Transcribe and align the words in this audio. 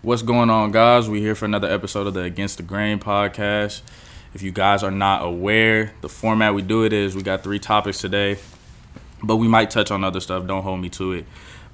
What's 0.00 0.22
going 0.22 0.48
on, 0.48 0.70
guys? 0.70 1.08
We're 1.08 1.20
here 1.20 1.34
for 1.34 1.44
another 1.44 1.68
episode 1.68 2.06
of 2.06 2.14
the 2.14 2.22
Against 2.22 2.58
the 2.58 2.62
Grain 2.62 3.00
podcast. 3.00 3.82
If 4.32 4.42
you 4.42 4.52
guys 4.52 4.84
are 4.84 4.92
not 4.92 5.24
aware, 5.24 5.92
the 6.02 6.08
format 6.08 6.54
we 6.54 6.62
do 6.62 6.84
it 6.84 6.92
is 6.92 7.16
we 7.16 7.22
got 7.22 7.42
three 7.42 7.58
topics 7.58 7.98
today, 8.00 8.38
but 9.24 9.38
we 9.38 9.48
might 9.48 9.70
touch 9.70 9.90
on 9.90 10.04
other 10.04 10.20
stuff. 10.20 10.46
Don't 10.46 10.62
hold 10.62 10.80
me 10.80 10.88
to 10.90 11.14
it. 11.14 11.24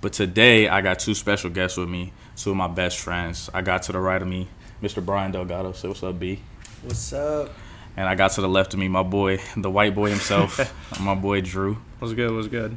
But 0.01 0.15
today, 0.15 0.69
I 0.69 0.81
got 0.81 1.01
two 1.01 1.13
special 1.15 1.51
guests 1.51 1.77
with 1.77 1.91
me, 1.91 2.15
two 2.35 2.51
of 2.53 2.57
my 2.57 2.67
best 2.67 2.99
friends. 2.99 3.51
I 3.53 3.61
got 3.61 3.83
to 3.83 3.93
the 3.93 4.01
right 4.01 4.23
of 4.23 4.27
me, 4.27 4.49
Mr. 4.83 5.05
Brian 5.05 5.31
Delgado. 5.31 5.73
Say 5.73 5.89
what's 5.89 6.03
up, 6.03 6.19
B. 6.19 6.41
What's 6.83 7.13
up? 7.13 7.51
And 7.95 8.09
I 8.09 8.15
got 8.15 8.31
to 8.33 8.41
the 8.41 8.49
left 8.49 8.73
of 8.73 8.81
me, 8.81 8.89
my 8.89 9.03
boy, 9.03 9.41
the 9.55 9.71
white 9.71 9.95
boy 9.95 10.09
himself, 10.09 10.59
my 11.01 11.15
boy 11.15 11.43
Drew. 11.43 11.77
Was 12.01 12.15
good. 12.15 12.31
Was 12.31 12.49
good. 12.49 12.75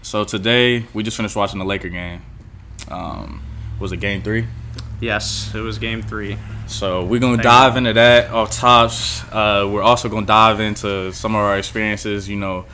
So 0.00 0.24
today, 0.24 0.86
we 0.94 1.02
just 1.02 1.18
finished 1.18 1.36
watching 1.36 1.58
the 1.58 1.66
Laker 1.66 1.90
game. 1.90 2.22
Um, 2.88 3.42
was 3.78 3.92
it 3.92 3.98
game 3.98 4.22
three? 4.22 4.46
Yes, 5.00 5.54
it 5.54 5.60
was 5.60 5.78
game 5.78 6.02
three. 6.02 6.38
So 6.66 7.04
we're 7.04 7.20
gonna 7.20 7.34
Thank 7.36 7.44
dive 7.44 7.72
you. 7.74 7.78
into 7.78 7.92
that 7.94 8.30
off 8.30 8.50
tops. 8.50 9.22
Uh, 9.30 9.68
we're 9.70 9.82
also 9.82 10.08
gonna 10.08 10.26
dive 10.26 10.58
into 10.60 11.12
some 11.12 11.34
of 11.34 11.40
our 11.42 11.58
experiences. 11.58 12.28
You 12.28 12.36
know, 12.36 12.64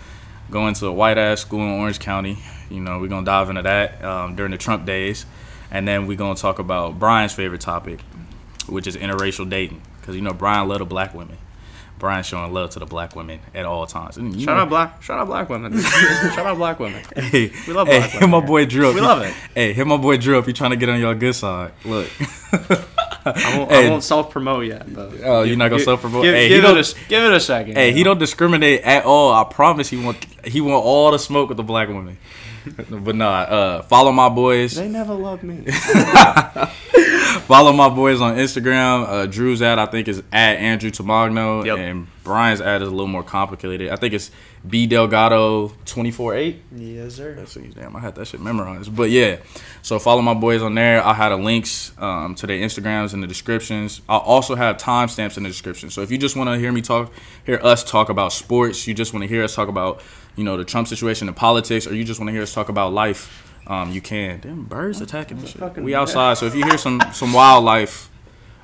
going 0.50 0.74
to 0.74 0.86
a 0.86 0.92
white 0.92 1.18
ass 1.18 1.40
school 1.40 1.60
in 1.60 1.80
Orange 1.80 1.98
County. 1.98 2.38
You 2.70 2.80
know, 2.80 3.00
we're 3.00 3.08
gonna 3.08 3.26
dive 3.26 3.50
into 3.50 3.62
that 3.62 4.02
um, 4.04 4.36
during 4.36 4.52
the 4.52 4.58
Trump 4.58 4.86
days, 4.86 5.26
and 5.70 5.86
then 5.86 6.06
we're 6.06 6.16
gonna 6.16 6.36
talk 6.36 6.58
about 6.58 6.98
Brian's 6.98 7.32
favorite 7.32 7.60
topic, 7.60 8.00
which 8.68 8.86
is 8.86 8.96
interracial 8.96 9.48
dating. 9.48 9.82
Because 10.00 10.14
you 10.14 10.22
know 10.22 10.32
Brian 10.32 10.68
loved 10.68 10.88
black 10.88 11.14
women. 11.14 11.38
Brian's 12.02 12.26
showing 12.26 12.52
love 12.52 12.70
to 12.70 12.80
the 12.80 12.84
black 12.84 13.14
women 13.14 13.38
at 13.54 13.64
all 13.64 13.86
times. 13.86 14.16
And 14.16 14.34
Shout 14.34 14.56
know- 14.56 14.62
out 14.64 14.68
black. 14.68 15.00
Shout 15.04 15.20
out 15.20 15.28
black 15.28 15.48
women. 15.48 15.80
shout 16.34 16.44
out 16.46 16.56
black 16.56 16.80
women. 16.80 17.00
Hey, 17.14 17.52
We 17.68 17.72
love 17.72 17.86
hey, 17.86 17.98
black 18.00 18.10
hit 18.10 18.20
women 18.22 18.40
my 18.40 18.44
boy 18.44 18.66
Drew. 18.66 18.92
We 18.92 19.00
love 19.00 19.22
it. 19.22 19.32
Hey, 19.54 19.72
hit 19.72 19.86
my 19.86 19.96
boy 19.96 20.16
Drew 20.16 20.36
up. 20.36 20.44
He 20.46 20.52
trying 20.52 20.72
to 20.72 20.76
get 20.76 20.88
on 20.88 20.98
your 20.98 21.14
good 21.14 21.36
side. 21.36 21.70
Look. 21.84 22.10
I 23.24 23.56
won't, 23.56 23.70
Hey. 23.70 23.88
Won't 23.88 24.02
self 24.02 24.30
promote 24.32 24.66
yet. 24.66 24.92
But 24.92 25.12
Oh, 25.22 25.42
you're 25.44 25.56
not 25.56 25.68
gonna 25.70 25.84
self-promote? 25.84 26.24
Give, 26.24 26.34
Hey, 26.34 26.48
give, 26.48 26.64
it 26.64 26.76
a, 26.76 27.08
give 27.08 27.22
it 27.22 27.32
a 27.32 27.38
second. 27.38 27.76
Hey, 27.76 27.90
you 27.90 27.94
he 27.94 28.02
know? 28.02 28.10
don't 28.10 28.18
discriminate 28.18 28.80
at 28.80 29.04
all. 29.04 29.32
I 29.32 29.44
promise 29.44 29.88
he 29.88 29.96
want 30.04 30.26
he 30.44 30.60
want 30.60 30.84
all 30.84 31.12
the 31.12 31.20
smoke 31.20 31.48
with 31.50 31.56
the 31.56 31.62
black 31.62 31.86
women. 31.86 32.18
but 32.90 33.14
nah, 33.16 33.30
uh, 33.40 33.82
follow 33.82 34.12
my 34.12 34.28
boys. 34.28 34.74
They 34.76 34.88
never 34.88 35.14
love 35.14 35.42
me. 35.42 35.64
Follow 37.42 37.72
my 37.72 37.88
boys 37.88 38.20
on 38.20 38.36
Instagram. 38.36 39.06
Uh, 39.08 39.26
Drew's 39.26 39.62
ad 39.62 39.78
I 39.78 39.86
think 39.86 40.06
is 40.06 40.22
at 40.32 40.56
Andrew 40.58 40.90
Tamagno, 40.90 41.64
Yep. 41.64 41.78
and 41.78 42.06
Brian's 42.22 42.60
ad 42.60 42.82
is 42.82 42.88
a 42.88 42.90
little 42.90 43.08
more 43.08 43.22
complicated. 43.24 43.90
I 43.90 43.96
think 43.96 44.14
it's 44.14 44.30
B 44.68 44.86
Delgado 44.86 45.68
twenty 45.86 46.10
four 46.12 46.34
eight. 46.34 46.62
Yes, 46.74 47.14
sir. 47.14 47.34
Let's 47.36 47.52
see, 47.52 47.68
damn, 47.74 47.96
I 47.96 48.00
had 48.00 48.14
that 48.14 48.26
shit 48.26 48.40
memorized. 48.40 48.94
But 48.94 49.10
yeah, 49.10 49.38
so 49.82 49.98
follow 49.98 50.22
my 50.22 50.34
boys 50.34 50.62
on 50.62 50.74
there. 50.74 51.04
I 51.04 51.14
had 51.14 51.22
have 51.22 51.38
the 51.38 51.44
links 51.44 51.92
um, 51.98 52.34
to 52.36 52.46
their 52.46 52.58
Instagrams 52.58 53.14
in 53.14 53.20
the 53.20 53.26
descriptions. 53.26 54.02
I'll 54.08 54.20
also 54.20 54.54
have 54.54 54.76
timestamps 54.76 55.36
in 55.36 55.42
the 55.42 55.48
description. 55.48 55.90
So 55.90 56.02
if 56.02 56.10
you 56.10 56.18
just 56.18 56.36
want 56.36 56.50
to 56.50 56.58
hear 56.58 56.70
me 56.72 56.82
talk, 56.82 57.12
hear 57.44 57.60
us 57.62 57.82
talk 57.82 58.08
about 58.08 58.32
sports, 58.32 58.86
you 58.86 58.94
just 58.94 59.12
want 59.12 59.22
to 59.22 59.28
hear 59.28 59.42
us 59.44 59.54
talk 59.54 59.68
about, 59.68 60.02
you 60.36 60.44
know, 60.44 60.56
the 60.56 60.64
Trump 60.64 60.88
situation 60.88 61.28
and 61.28 61.36
politics, 61.36 61.86
or 61.86 61.94
you 61.94 62.04
just 62.04 62.20
want 62.20 62.28
to 62.28 62.32
hear 62.32 62.42
us 62.42 62.54
talk 62.54 62.68
about 62.68 62.92
life, 62.92 63.50
um, 63.66 63.92
you 63.92 64.00
can. 64.00 64.40
Damn, 64.40 64.64
birds 64.64 65.00
attacking 65.00 65.44
shit. 65.44 65.76
We 65.76 65.94
outside, 65.94 66.38
so 66.38 66.46
if 66.46 66.54
you 66.54 66.64
hear 66.64 66.78
some 66.78 67.00
some 67.12 67.32
wildlife, 67.32 68.10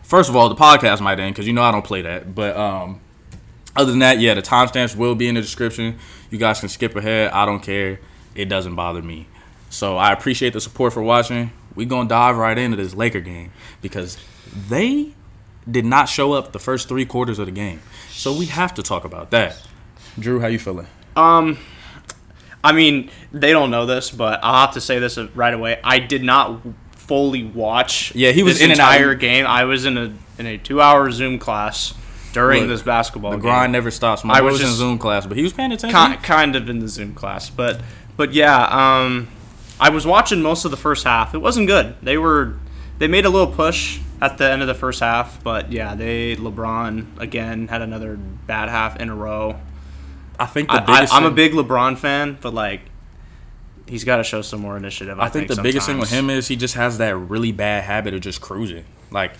first 0.03 0.29
of 0.29 0.37
all, 0.37 0.49
the 0.49 0.55
podcast 0.55 1.01
might 1.01 1.21
end 1.21 1.35
because 1.35 1.47
you 1.47 1.53
know 1.53 1.63
I 1.63 1.71
don't 1.73 1.85
play 1.85 2.03
that. 2.03 2.35
But 2.35 2.57
um, 2.57 3.01
other 3.77 3.91
than 3.91 4.01
that, 4.01 4.19
yeah, 4.19 4.35
the 4.35 4.43
timestamps 4.43 4.97
will 4.97 5.15
be 5.15 5.29
in 5.29 5.35
the 5.35 5.41
description. 5.41 5.99
You 6.31 6.39
guys 6.39 6.61
can 6.61 6.69
skip 6.69 6.97
ahead. 6.97 7.31
I 7.31 7.47
don't 7.47 7.63
care. 7.63 8.01
It 8.35 8.47
doesn't 8.47 8.75
bother 8.75 9.03
me. 9.03 9.29
So 9.71 9.97
I 9.97 10.13
appreciate 10.13 10.53
the 10.53 10.61
support 10.61 10.93
for 10.93 11.03
watching. 11.03 11.53
we 11.75 11.85
going 11.85 12.09
to 12.09 12.13
dive 12.13 12.37
right 12.37 12.57
into 12.59 12.77
this 12.77 12.95
Laker 12.95 13.21
game 13.21 13.53
because 13.83 14.19
they 14.69 15.13
did 15.71 15.85
not 15.85 16.09
show 16.09 16.33
up 16.33 16.53
the 16.53 16.59
first 16.59 16.89
three 16.89 17.05
quarters 17.05 17.39
of 17.39 17.47
the 17.47 17.53
game. 17.53 17.81
So 18.11 18.33
we 18.33 18.47
have 18.47 18.75
to 18.75 18.83
talk 18.83 19.05
about 19.05 19.31
that. 19.31 19.61
Drew, 20.19 20.41
how 20.41 20.47
you 20.47 20.59
feeling? 20.59 20.87
Um, 21.19 21.59
I 22.63 22.73
mean, 22.73 23.11
they 23.33 23.53
don't 23.53 23.71
know 23.71 23.87
this, 23.87 24.11
but 24.11 24.41
I'll 24.43 24.67
have 24.67 24.75
to 24.75 24.81
say 24.81 24.99
this 24.99 25.19
right 25.35 25.55
away. 25.55 25.81
I 25.83 25.99
did 25.99 26.23
not 26.23 26.61
fully 26.93 27.45
watch. 27.45 28.15
Yeah, 28.15 28.31
he 28.33 28.43
was 28.43 28.61
in 28.61 28.71
entire 28.71 29.15
game. 29.15 29.47
I 29.47 29.65
was 29.65 29.85
in 29.85 29.97
a 29.99 30.13
in 30.39 30.47
a 30.47 30.59
two 30.59 30.81
hour 30.81 31.11
Zoom 31.11 31.39
class 31.39 31.95
during 32.33 32.63
Look, 32.63 32.69
this 32.71 32.83
basketball. 32.83 33.31
The 33.33 33.37
game. 33.39 33.43
grind 33.43 33.73
never 33.73 33.91
stops. 33.91 34.25
My 34.25 34.39
I 34.39 34.41
was 34.43 34.53
was 34.55 34.61
in 34.61 34.67
just- 34.69 34.79
Zoom 34.79 34.99
class, 34.99 35.27
but 35.27 35.37
he 35.37 35.43
was 35.43 35.53
paying 35.53 35.73
attention. 35.73 36.13
Ki- 36.13 36.19
kind 36.23 36.55
of 36.57 36.69
in 36.69 36.79
the 36.81 36.89
Zoom 36.89 37.15
class, 37.15 37.49
but 37.51 37.81
but 38.17 38.33
yeah, 38.35 38.65
um, 38.67 39.29
I 39.81 39.91
was 39.91 40.07
watching 40.07 40.43
most 40.43 40.65
of 40.65 40.71
the 40.71 40.77
first 40.77 41.05
half. 41.05 41.35
It 41.35 41.39
wasn't 41.39 41.67
good. 41.69 41.95
They 42.03 42.19
were 42.19 42.55
they 42.99 43.09
made 43.09 43.25
a 43.25 43.31
little 43.31 43.53
push 43.53 44.01
at 44.21 44.37
the 44.39 44.51
end 44.51 44.61
of 44.63 44.69
the 44.69 44.75
first 44.75 45.01
half, 45.01 45.43
but 45.43 45.73
yeah, 45.73 45.95
they 45.95 46.35
LeBron 46.37 47.19
again 47.21 47.69
had 47.69 47.81
another 47.83 48.17
bad 48.17 48.69
half 48.69 48.97
in 49.01 49.09
a 49.09 49.15
row. 49.15 49.59
I 50.39 50.47
think 50.47 50.69
the 50.69 50.75
I, 50.75 50.81
biggest 50.81 51.13
I, 51.13 51.17
I'm 51.17 51.25
a 51.25 51.31
big 51.31 51.53
LeBron 51.53 51.99
fan, 51.99 52.39
but 52.41 52.55
like 52.55 52.83
he's 53.89 54.05
got 54.05 54.19
to 54.19 54.25
show 54.25 54.43
some 54.43 54.61
more 54.61 54.77
initiative. 54.77 55.19
I, 55.19 55.25
I 55.25 55.29
think 55.29 55.49
the 55.49 55.61
biggest 55.61 55.87
thing 55.87 55.99
with 55.99 56.11
him 56.11 56.31
is 56.31 56.49
he 56.49 56.57
just 56.57 56.75
has 56.75 56.99
that 56.99 57.17
really 57.17 57.53
bad 57.53 57.85
habit 57.85 58.15
of 58.15 58.21
just 58.21 58.41
cruising. 58.41 58.85
Like, 59.11 59.33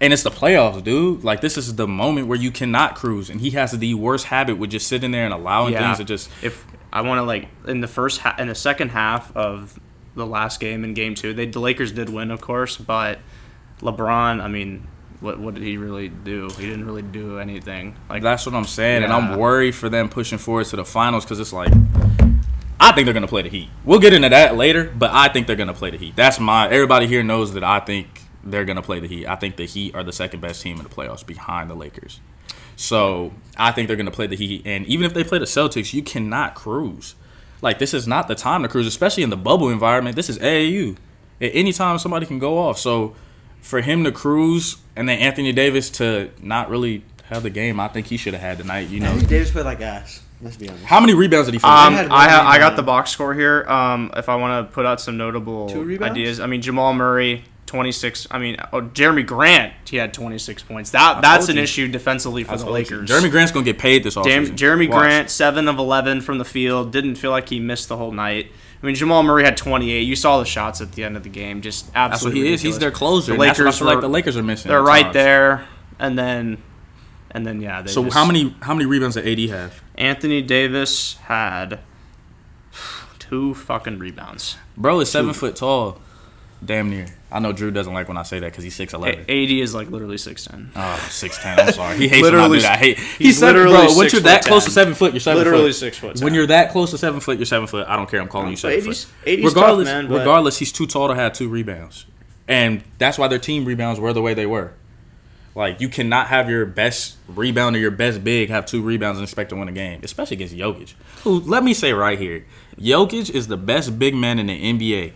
and 0.00 0.12
it's 0.12 0.22
the 0.22 0.30
playoffs, 0.30 0.82
dude. 0.82 1.24
Like, 1.24 1.40
this 1.40 1.56
is 1.56 1.76
the 1.76 1.88
moment 1.88 2.26
where 2.26 2.38
you 2.38 2.50
cannot 2.50 2.96
cruise, 2.96 3.30
and 3.30 3.40
he 3.40 3.50
has 3.50 3.72
the 3.72 3.94
worst 3.94 4.26
habit 4.26 4.58
with 4.58 4.70
just 4.70 4.88
sitting 4.88 5.10
there 5.10 5.24
and 5.24 5.32
allowing 5.32 5.72
yeah, 5.72 5.86
things 5.86 5.98
to 5.98 6.04
just. 6.04 6.30
if 6.42 6.66
I 6.92 7.00
want 7.02 7.18
to 7.18 7.22
like 7.22 7.48
in 7.66 7.80
the 7.80 7.88
first 7.88 8.20
ha- 8.20 8.36
in 8.38 8.48
the 8.48 8.54
second 8.54 8.90
half 8.90 9.34
of 9.36 9.78
the 10.14 10.26
last 10.26 10.60
game 10.60 10.84
in 10.84 10.94
game 10.94 11.14
two, 11.14 11.32
they 11.32 11.46
the 11.46 11.60
Lakers 11.60 11.92
did 11.92 12.10
win, 12.10 12.30
of 12.30 12.40
course, 12.40 12.76
but 12.76 13.20
LeBron, 13.80 14.42
I 14.42 14.48
mean, 14.48 14.86
what 15.20 15.38
what 15.38 15.54
did 15.54 15.62
he 15.62 15.76
really 15.76 16.08
do? 16.08 16.48
He 16.58 16.66
didn't 16.66 16.86
really 16.86 17.02
do 17.02 17.38
anything. 17.38 17.96
Like 18.08 18.22
That's 18.22 18.46
what 18.46 18.54
I'm 18.54 18.64
saying, 18.64 19.04
and 19.04 19.12
I'm 19.12 19.38
worried 19.38 19.74
for 19.74 19.88
them 19.88 20.08
pushing 20.08 20.38
forward 20.38 20.66
to 20.66 20.76
the 20.76 20.84
finals 20.84 21.24
because 21.24 21.40
it's 21.40 21.52
like. 21.52 21.72
I 22.78 22.92
think 22.92 23.06
they're 23.06 23.14
gonna 23.14 23.26
play 23.26 23.42
the 23.42 23.48
Heat. 23.48 23.70
We'll 23.84 23.98
get 23.98 24.12
into 24.12 24.28
that 24.28 24.54
later, 24.56 24.92
but 24.96 25.10
I 25.10 25.28
think 25.28 25.46
they're 25.46 25.56
gonna 25.56 25.74
play 25.74 25.90
the 25.90 25.96
Heat. 25.96 26.14
That's 26.14 26.38
my. 26.38 26.68
Everybody 26.68 27.06
here 27.06 27.22
knows 27.22 27.54
that 27.54 27.64
I 27.64 27.80
think 27.80 28.20
they're 28.44 28.66
gonna 28.66 28.82
play 28.82 29.00
the 29.00 29.08
Heat. 29.08 29.26
I 29.26 29.34
think 29.34 29.56
the 29.56 29.64
Heat 29.64 29.94
are 29.94 30.04
the 30.04 30.12
second 30.12 30.40
best 30.40 30.62
team 30.62 30.76
in 30.76 30.82
the 30.82 30.90
playoffs 30.90 31.26
behind 31.26 31.70
the 31.70 31.74
Lakers. 31.74 32.20
So 32.76 33.32
I 33.56 33.72
think 33.72 33.88
they're 33.88 33.96
gonna 33.96 34.10
play 34.10 34.26
the 34.26 34.36
Heat, 34.36 34.62
and 34.66 34.86
even 34.86 35.06
if 35.06 35.14
they 35.14 35.24
play 35.24 35.38
the 35.38 35.46
Celtics, 35.46 35.94
you 35.94 36.02
cannot 36.02 36.54
cruise. 36.54 37.14
Like 37.62 37.78
this 37.78 37.94
is 37.94 38.06
not 38.06 38.28
the 38.28 38.34
time 38.34 38.62
to 38.62 38.68
cruise, 38.68 38.86
especially 38.86 39.22
in 39.22 39.30
the 39.30 39.36
bubble 39.36 39.70
environment. 39.70 40.14
This 40.14 40.28
is 40.28 40.38
AAU. 40.38 40.96
At 41.40 41.50
any 41.54 41.72
time, 41.72 41.98
somebody 41.98 42.26
can 42.26 42.38
go 42.38 42.58
off. 42.58 42.78
So 42.78 43.14
for 43.66 43.80
him 43.80 44.04
to 44.04 44.12
cruise, 44.12 44.76
and 44.94 45.08
then 45.08 45.18
Anthony 45.18 45.52
Davis 45.52 45.90
to 45.90 46.30
not 46.40 46.70
really 46.70 47.02
have 47.24 47.42
the 47.42 47.50
game, 47.50 47.80
I 47.80 47.88
think 47.88 48.06
he 48.06 48.16
should 48.16 48.32
have 48.32 48.40
had 48.42 48.58
tonight. 48.58 48.88
You 48.88 49.00
know, 49.00 49.08
Anthony 49.08 49.26
Davis 49.26 49.50
played 49.50 49.64
like 49.64 49.80
ass. 49.80 50.22
Let's 50.40 50.56
be 50.56 50.68
honest. 50.68 50.84
how 50.84 51.00
many 51.00 51.14
rebounds 51.14 51.48
did 51.48 51.54
he 51.54 51.58
finish? 51.58 51.72
Um, 51.74 52.12
I 52.12 52.28
ha- 52.28 52.46
I 52.46 52.58
got 52.58 52.76
the 52.76 52.82
box 52.82 53.10
score 53.10 53.34
here. 53.34 53.64
Um, 53.68 54.12
if 54.16 54.28
I 54.28 54.36
want 54.36 54.68
to 54.68 54.72
put 54.72 54.84
out 54.86 55.00
some 55.00 55.16
notable 55.16 55.68
ideas, 56.02 56.38
I 56.40 56.46
mean 56.46 56.60
Jamal 56.62 56.92
Murray, 56.94 57.42
twenty 57.64 57.90
six. 57.90 58.26
I 58.30 58.38
mean, 58.38 58.56
oh, 58.72 58.82
Jerami 58.82 59.26
Grant, 59.26 59.72
he 59.88 59.96
had 59.96 60.12
twenty 60.14 60.38
six 60.38 60.62
points. 60.62 60.90
That 60.90 61.20
that's 61.22 61.48
an 61.48 61.56
you. 61.56 61.62
issue 61.62 61.88
defensively 61.88 62.44
for 62.44 62.52
I 62.52 62.56
the 62.56 62.64
told 62.64 62.68
you. 62.78 62.98
Lakers. 62.98 63.10
Jerami 63.10 63.30
Grant's 63.30 63.50
gonna 63.50 63.64
get 63.64 63.78
paid 63.78 64.04
this 64.04 64.14
Jam- 64.14 64.44
offseason. 64.46 64.56
Jerami 64.56 64.88
Watch. 64.90 64.98
Grant, 64.98 65.30
seven 65.30 65.66
of 65.68 65.78
eleven 65.78 66.20
from 66.20 66.38
the 66.38 66.44
field. 66.44 66.92
Didn't 66.92 67.16
feel 67.16 67.30
like 67.32 67.48
he 67.48 67.58
missed 67.58 67.88
the 67.88 67.96
whole 67.96 68.12
night. 68.12 68.52
I 68.82 68.86
mean, 68.86 68.94
Jamal 68.94 69.22
Murray 69.22 69.42
had 69.44 69.56
28. 69.56 70.00
You 70.02 70.14
saw 70.16 70.38
the 70.38 70.44
shots 70.44 70.80
at 70.80 70.92
the 70.92 71.02
end 71.04 71.16
of 71.16 71.22
the 71.22 71.28
game. 71.28 71.62
Just 71.62 71.86
That's 71.92 71.94
what 71.94 72.12
absolutely. 72.12 72.40
he 72.48 72.52
is. 72.54 72.62
He's 72.62 72.78
their 72.78 72.90
closer. 72.90 73.32
The 73.32 73.38
that's 73.38 73.58
Lakers 73.58 73.78
feel 73.78 73.86
like 73.88 74.00
the 74.00 74.08
Lakers 74.08 74.36
are 74.36 74.42
missing. 74.42 74.68
They're 74.68 74.82
right 74.82 75.12
there, 75.12 75.66
and 75.98 76.18
then, 76.18 76.58
and 77.30 77.46
then 77.46 77.60
yeah. 77.62 77.82
They 77.82 77.90
So 77.90 78.04
just- 78.04 78.14
how 78.14 78.24
many 78.24 78.54
how 78.60 78.74
many 78.74 78.84
rebounds 78.86 79.16
did 79.16 79.26
AD 79.26 79.48
have? 79.50 79.82
Anthony 79.96 80.42
Davis 80.42 81.14
had 81.24 81.80
two 83.18 83.54
fucking 83.54 83.98
rebounds. 83.98 84.56
Bro 84.76 85.00
is 85.00 85.10
seven 85.10 85.32
foot 85.32 85.56
tall, 85.56 86.00
damn 86.64 86.90
near. 86.90 87.06
I 87.30 87.38
know 87.40 87.52
Drew 87.52 87.70
doesn't 87.70 87.92
like 87.92 88.08
when 88.08 88.16
I 88.16 88.22
say 88.22 88.38
that 88.40 88.46
because 88.52 88.64
he's 88.64 88.74
six 88.74 88.94
eleven. 88.94 89.24
A- 89.28 89.44
AD 89.44 89.50
is 89.50 89.74
like 89.74 89.90
literally 89.90 90.16
six 90.18 90.44
ten. 90.44 90.70
Oh, 90.74 91.06
6'10". 91.10 91.58
I'm 91.58 91.72
sorry. 91.72 91.96
He 91.98 92.08
hates 92.08 92.22
when 92.22 92.34
I 92.34 92.46
Literally- 92.46 92.58
do 92.58 92.62
that. 92.62 92.72
I 92.72 92.76
hate. 92.76 92.98
He's, 92.98 93.16
he's 93.16 93.38
seven, 93.38 93.56
literally 93.64 93.86
bro. 93.88 93.96
Once 93.96 93.98
six 93.98 94.12
you're 94.14 94.22
that 94.22 94.42
foot 94.44 94.48
close 94.48 94.64
to 94.64 94.70
seven 94.70 94.94
foot, 94.94 95.12
you're 95.12 95.20
seven 95.20 95.38
Literally 95.44 95.66
foot. 95.70 95.74
six 95.76 95.98
foot 95.98 96.20
When 96.20 96.34
you're 96.34 96.46
that 96.46 96.70
close 96.72 96.90
to 96.92 96.98
seven 96.98 97.20
foot, 97.20 97.38
you're 97.38 97.46
seven 97.46 97.66
foot. 97.66 97.86
I 97.88 97.96
don't 97.96 98.08
care. 98.08 98.20
I'm 98.20 98.28
calling 98.28 98.50
you 98.50 98.56
seven 98.56 98.78
80's 98.80 99.04
foot. 99.04 99.14
80's 99.26 99.42
tough, 99.42 99.54
regardless, 99.54 99.84
man, 99.86 100.08
but- 100.08 100.18
regardless, 100.18 100.58
he's 100.58 100.72
too 100.72 100.86
tall 100.86 101.08
to 101.08 101.14
have 101.14 101.32
two 101.32 101.48
rebounds, 101.48 102.06
and 102.48 102.82
that's 102.98 103.18
why 103.18 103.28
their 103.28 103.38
team 103.38 103.64
rebounds 103.64 104.00
were 104.00 104.12
the 104.12 104.22
way 104.22 104.32
they 104.34 104.46
were. 104.46 104.72
Like 105.54 105.80
you 105.80 105.88
cannot 105.88 106.26
have 106.28 106.50
your 106.50 106.66
best 106.66 107.16
rebounder, 107.32 107.80
your 107.80 107.90
best 107.90 108.22
big, 108.22 108.50
have 108.50 108.66
two 108.66 108.82
rebounds 108.82 109.18
and 109.18 109.24
expect 109.24 109.50
to 109.50 109.56
win 109.56 109.68
a 109.68 109.72
game, 109.72 110.00
especially 110.02 110.36
against 110.36 110.54
Jokic. 110.54 110.92
Who, 111.22 111.40
let 111.40 111.64
me 111.64 111.72
say 111.74 111.92
right 111.94 112.18
here, 112.18 112.44
Jokic 112.78 113.30
is 113.30 113.46
the 113.48 113.56
best 113.56 113.98
big 113.98 114.14
man 114.14 114.38
in 114.38 114.46
the 114.48 114.62
NBA. 114.72 115.12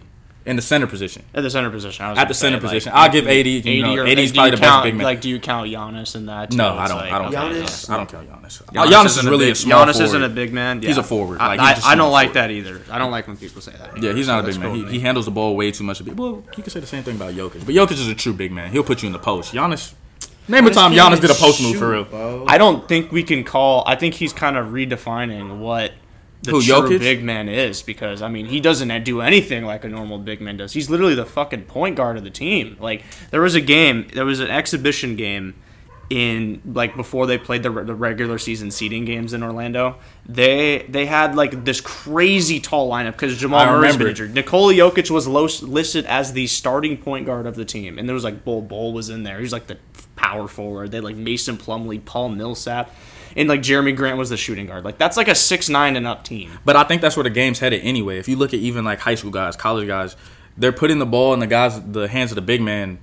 In 0.46 0.56
the 0.56 0.62
center 0.62 0.86
position. 0.86 1.22
At 1.34 1.42
the 1.42 1.50
center 1.50 1.68
position. 1.70 2.04
I 2.04 2.10
was 2.10 2.18
At 2.18 2.22
gonna 2.22 2.28
the 2.28 2.34
center 2.34 2.56
say, 2.58 2.62
like, 2.62 2.72
position. 2.72 2.92
I'll 2.94 3.10
give 3.10 3.26
AD, 3.28 3.46
you 3.46 3.82
know, 3.82 3.94
or- 3.96 4.06
AD 4.06 4.18
's 4.26 4.32
do 4.32 4.34
probably 4.36 4.50
you 4.50 4.56
the 4.56 4.60
best 4.62 4.82
big 4.84 4.94
man. 4.94 5.04
Like, 5.04 5.20
do 5.20 5.28
you 5.28 5.38
count 5.38 5.68
Giannis 5.70 6.16
in 6.16 6.26
that? 6.26 6.52
No. 6.54 6.76
I 6.78 6.88
don't. 6.88 6.96
like, 6.96 7.12
I 7.12 7.18
don't. 7.18 7.26
okay, 7.28 7.36
Count 7.36 7.54
Giannis- 7.54 7.62
Giannis. 7.62 7.90
I 7.90 7.96
don't 7.98 8.08
count 8.10 8.28
Giannis. 8.30 8.62
Giannis, 8.62 8.62
uh, 8.78 8.86
Giannis, 8.90 9.04
isn't 9.06 9.26
a 9.26 9.30
really 9.30 9.44
big, 9.46 9.52
a 9.52 9.54
small 9.56 9.84
Giannis 9.86 10.00
isn't 10.00 10.22
a 10.22 10.28
big 10.28 10.52
man. 10.52 10.80
He's 10.82 10.96
Yeah. 10.96 11.00
a 11.00 11.04
forward. 11.04 11.38
I, 11.40 11.46
Like, 11.48 11.60
he's 11.60 11.68
I, 11.68 11.74
just 11.74 11.86
I 11.86 11.94
small 11.94 12.04
don't 12.06 12.12
like 12.12 12.32
forward. 12.32 12.34
that 12.48 12.50
either. 12.50 12.80
I 12.90 12.98
don't 12.98 13.10
like 13.10 13.26
when 13.28 13.36
people 13.36 13.60
say 13.62 13.72
that. 13.72 14.02
Yeah, 14.02 14.12
he's 14.14 14.26
So 14.26 14.32
not 14.32 14.44
a 14.44 14.46
big 14.46 14.58
man. 14.58 14.68
cool 14.68 14.74
He, 14.76 14.82
with 14.84 14.92
he 14.92 15.00
handles 15.00 15.26
the 15.26 15.30
ball 15.30 15.54
way 15.56 15.70
too 15.70 15.84
much. 15.84 16.00
Well, 16.02 16.42
you 16.56 16.62
can 16.62 16.70
say 16.70 16.80
the 16.80 16.86
same 16.86 17.02
thing 17.02 17.16
about 17.16 17.34
Jokic, 17.34 17.66
but 17.66 17.74
Jokic 17.74 17.92
is 17.92 18.08
a 18.08 18.14
true 18.14 18.32
big 18.32 18.50
man. 18.50 18.72
He'll 18.72 18.82
put 18.82 19.02
you 19.02 19.06
in 19.08 19.12
the 19.12 19.18
post. 19.18 19.52
Giannis, 19.52 19.92
name 20.48 20.66
a 20.66 20.70
time 20.70 20.92
can't 20.94 21.14
Giannis 21.14 21.20
did 21.20 21.30
a 21.30 21.34
post 21.34 21.60
move 21.62 21.76
for 21.76 21.90
real. 21.90 22.44
I 22.48 22.56
don't 22.58 22.88
think 22.88 23.12
we 23.12 23.22
can 23.22 23.44
call. 23.44 23.84
I 23.86 23.94
think 23.94 24.14
he's 24.14 24.32
kind 24.32 24.56
of 24.56 24.68
redefining 24.68 25.58
what 25.58 25.92
the 26.42 26.52
Who, 26.52 26.62
true 26.62 26.74
Jokic? 26.74 26.98
big 27.00 27.22
man 27.22 27.48
is 27.48 27.82
because 27.82 28.22
I 28.22 28.28
mean 28.28 28.46
he 28.46 28.60
doesn't 28.60 29.04
do 29.04 29.20
anything 29.20 29.64
like 29.64 29.84
a 29.84 29.88
normal 29.88 30.18
big 30.18 30.40
man 30.40 30.56
does. 30.56 30.72
He's 30.72 30.88
literally 30.88 31.14
the 31.14 31.26
fucking 31.26 31.64
point 31.64 31.96
guard 31.96 32.16
of 32.16 32.24
the 32.24 32.30
team. 32.30 32.76
Like 32.80 33.04
there 33.30 33.42
was 33.42 33.54
a 33.54 33.60
game, 33.60 34.08
there 34.14 34.24
was 34.24 34.40
an 34.40 34.50
exhibition 34.50 35.16
game 35.16 35.54
in 36.10 36.60
like 36.64 36.96
before 36.96 37.26
they 37.28 37.38
played 37.38 37.62
the, 37.62 37.70
the 37.70 37.94
regular 37.94 38.36
season 38.36 38.72
seeding 38.72 39.04
games 39.04 39.32
in 39.32 39.42
Orlando. 39.44 39.96
They 40.26 40.84
they 40.88 41.06
had 41.06 41.36
like 41.36 41.64
this 41.64 41.80
crazy 41.80 42.58
tall 42.58 42.90
lineup 42.90 43.12
because 43.12 43.38
Jamal 43.38 43.64
been 43.66 43.74
remember. 43.74 44.08
injured. 44.08 44.34
Nikola 44.34 44.74
Jokic 44.74 45.10
was 45.10 45.28
lo- 45.28 45.46
listed 45.62 46.04
as 46.06 46.32
the 46.32 46.48
starting 46.48 46.96
point 46.96 47.26
guard 47.26 47.46
of 47.46 47.54
the 47.54 47.64
team, 47.64 47.96
and 47.98 48.08
there 48.08 48.14
was 48.14 48.24
like 48.24 48.44
Bol 48.44 48.60
Bol 48.62 48.92
was 48.92 49.08
in 49.08 49.22
there. 49.22 49.38
He's 49.38 49.52
like 49.52 49.68
the 49.68 49.78
power 50.16 50.48
forward. 50.48 50.90
They 50.90 50.96
had, 50.98 51.04
like 51.04 51.16
Mason 51.16 51.56
Plumlee, 51.56 52.04
Paul 52.04 52.30
Millsap, 52.30 52.92
and 53.36 53.48
like 53.48 53.60
Jerami 53.60 53.94
Grant 53.94 54.18
was 54.18 54.30
the 54.30 54.36
shooting 54.36 54.66
guard. 54.66 54.84
Like 54.84 54.98
that's 54.98 55.16
like 55.16 55.28
a 55.28 55.34
six 55.34 55.68
nine 55.68 55.96
and 55.96 56.06
up 56.06 56.24
team. 56.24 56.58
But 56.64 56.76
I 56.76 56.84
think 56.84 57.02
that's 57.02 57.16
where 57.16 57.24
the 57.24 57.30
game's 57.30 57.58
headed 57.58 57.82
anyway. 57.82 58.18
If 58.18 58.28
you 58.28 58.36
look 58.36 58.54
at 58.54 58.60
even 58.60 58.84
like 58.84 59.00
high 59.00 59.14
school 59.14 59.30
guys, 59.30 59.56
college 59.56 59.86
guys, 59.86 60.16
they're 60.56 60.72
putting 60.72 60.98
the 60.98 61.06
ball 61.06 61.32
in 61.34 61.40
the 61.40 61.46
guys, 61.46 61.80
the 61.80 62.08
hands 62.08 62.30
of 62.30 62.36
the 62.36 62.42
big 62.42 62.60
man, 62.60 62.98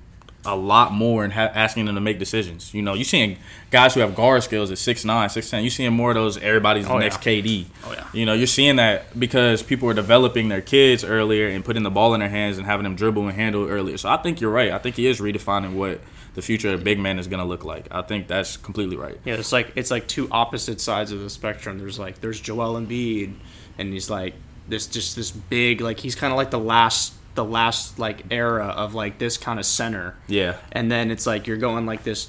a 0.47 0.55
lot 0.55 0.91
more 0.93 1.23
and 1.23 1.31
ha- 1.33 1.51
asking 1.53 1.85
them 1.85 1.95
to 1.95 2.01
make 2.01 2.17
decisions. 2.17 2.73
You 2.73 2.81
know, 2.81 2.93
you're 2.95 3.03
seeing 3.03 3.37
guys 3.69 3.93
who 3.93 3.99
have 3.99 4.15
guard 4.15 4.41
skills 4.43 4.71
at 4.71 4.77
six 4.79 5.05
nine, 5.05 5.29
six 5.29 5.49
ten. 5.49 5.61
You're 5.63 5.69
seeing 5.69 5.93
more 5.93 6.09
of 6.11 6.15
those. 6.15 6.37
Everybody's 6.37 6.85
the 6.87 6.93
Oh, 6.93 6.97
next 6.99 7.23
yeah. 7.25 7.33
KD. 7.41 7.65
Oh, 7.85 7.91
yeah. 7.93 8.07
You 8.13 8.25
know, 8.25 8.33
you're 8.33 8.47
seeing 8.47 8.77
that 8.77 9.19
because 9.19 9.61
people 9.61 9.89
are 9.89 9.93
developing 9.93 10.47
their 10.49 10.61
kids 10.61 11.03
earlier 11.03 11.47
and 11.49 11.63
putting 11.63 11.83
the 11.83 11.91
ball 11.91 12.13
in 12.13 12.21
their 12.21 12.29
hands 12.29 12.57
and 12.57 12.65
having 12.65 12.85
them 12.85 12.95
dribble 12.95 13.27
and 13.27 13.33
handle 13.35 13.67
earlier. 13.67 13.97
So 13.97 14.09
I 14.09 14.17
think 14.17 14.41
you're 14.41 14.51
right. 14.51 14.71
I 14.71 14.77
think 14.79 14.95
he 14.95 15.05
is 15.05 15.19
redefining 15.19 15.73
what 15.75 15.99
the 16.33 16.41
future 16.41 16.73
of 16.73 16.83
big 16.83 16.99
man 16.99 17.17
is 17.19 17.27
going 17.27 17.39
to 17.39 17.45
look 17.45 17.65
like. 17.65 17.87
I 17.91 18.01
think 18.03 18.27
that's 18.27 18.57
completely 18.57 18.95
right. 18.95 19.17
Yeah, 19.25 19.35
it's 19.35 19.51
like 19.51 19.71
it's 19.75 19.91
like 19.91 20.07
two 20.07 20.27
opposite 20.31 20.79
sides 20.79 21.11
of 21.11 21.19
the 21.19 21.29
spectrum. 21.29 21.77
There's 21.79 21.99
like 21.99 22.21
there's 22.21 22.39
Joel 22.39 22.79
Embiid, 22.79 23.33
and 23.77 23.91
he's 23.91 24.09
like 24.09 24.35
this 24.69 24.85
just 24.85 25.15
this 25.15 25.31
big 25.31 25.81
like 25.81 25.99
he's 25.99 26.13
kind 26.15 26.31
of 26.31 26.37
like 26.37 26.51
the 26.51 26.59
last 26.59 27.13
the 27.37 27.45
last 27.45 27.99
like 27.99 28.25
era 28.31 28.65
of 28.65 28.95
like 28.95 29.19
this 29.19 29.37
kind 29.37 29.59
of 29.59 29.65
center. 29.65 30.15
Yeah. 30.27 30.57
And 30.71 30.91
then 30.91 31.11
it's 31.11 31.25
like 31.25 31.47
you're 31.47 31.57
going 31.57 31.85
like 31.85 32.03
this 32.03 32.27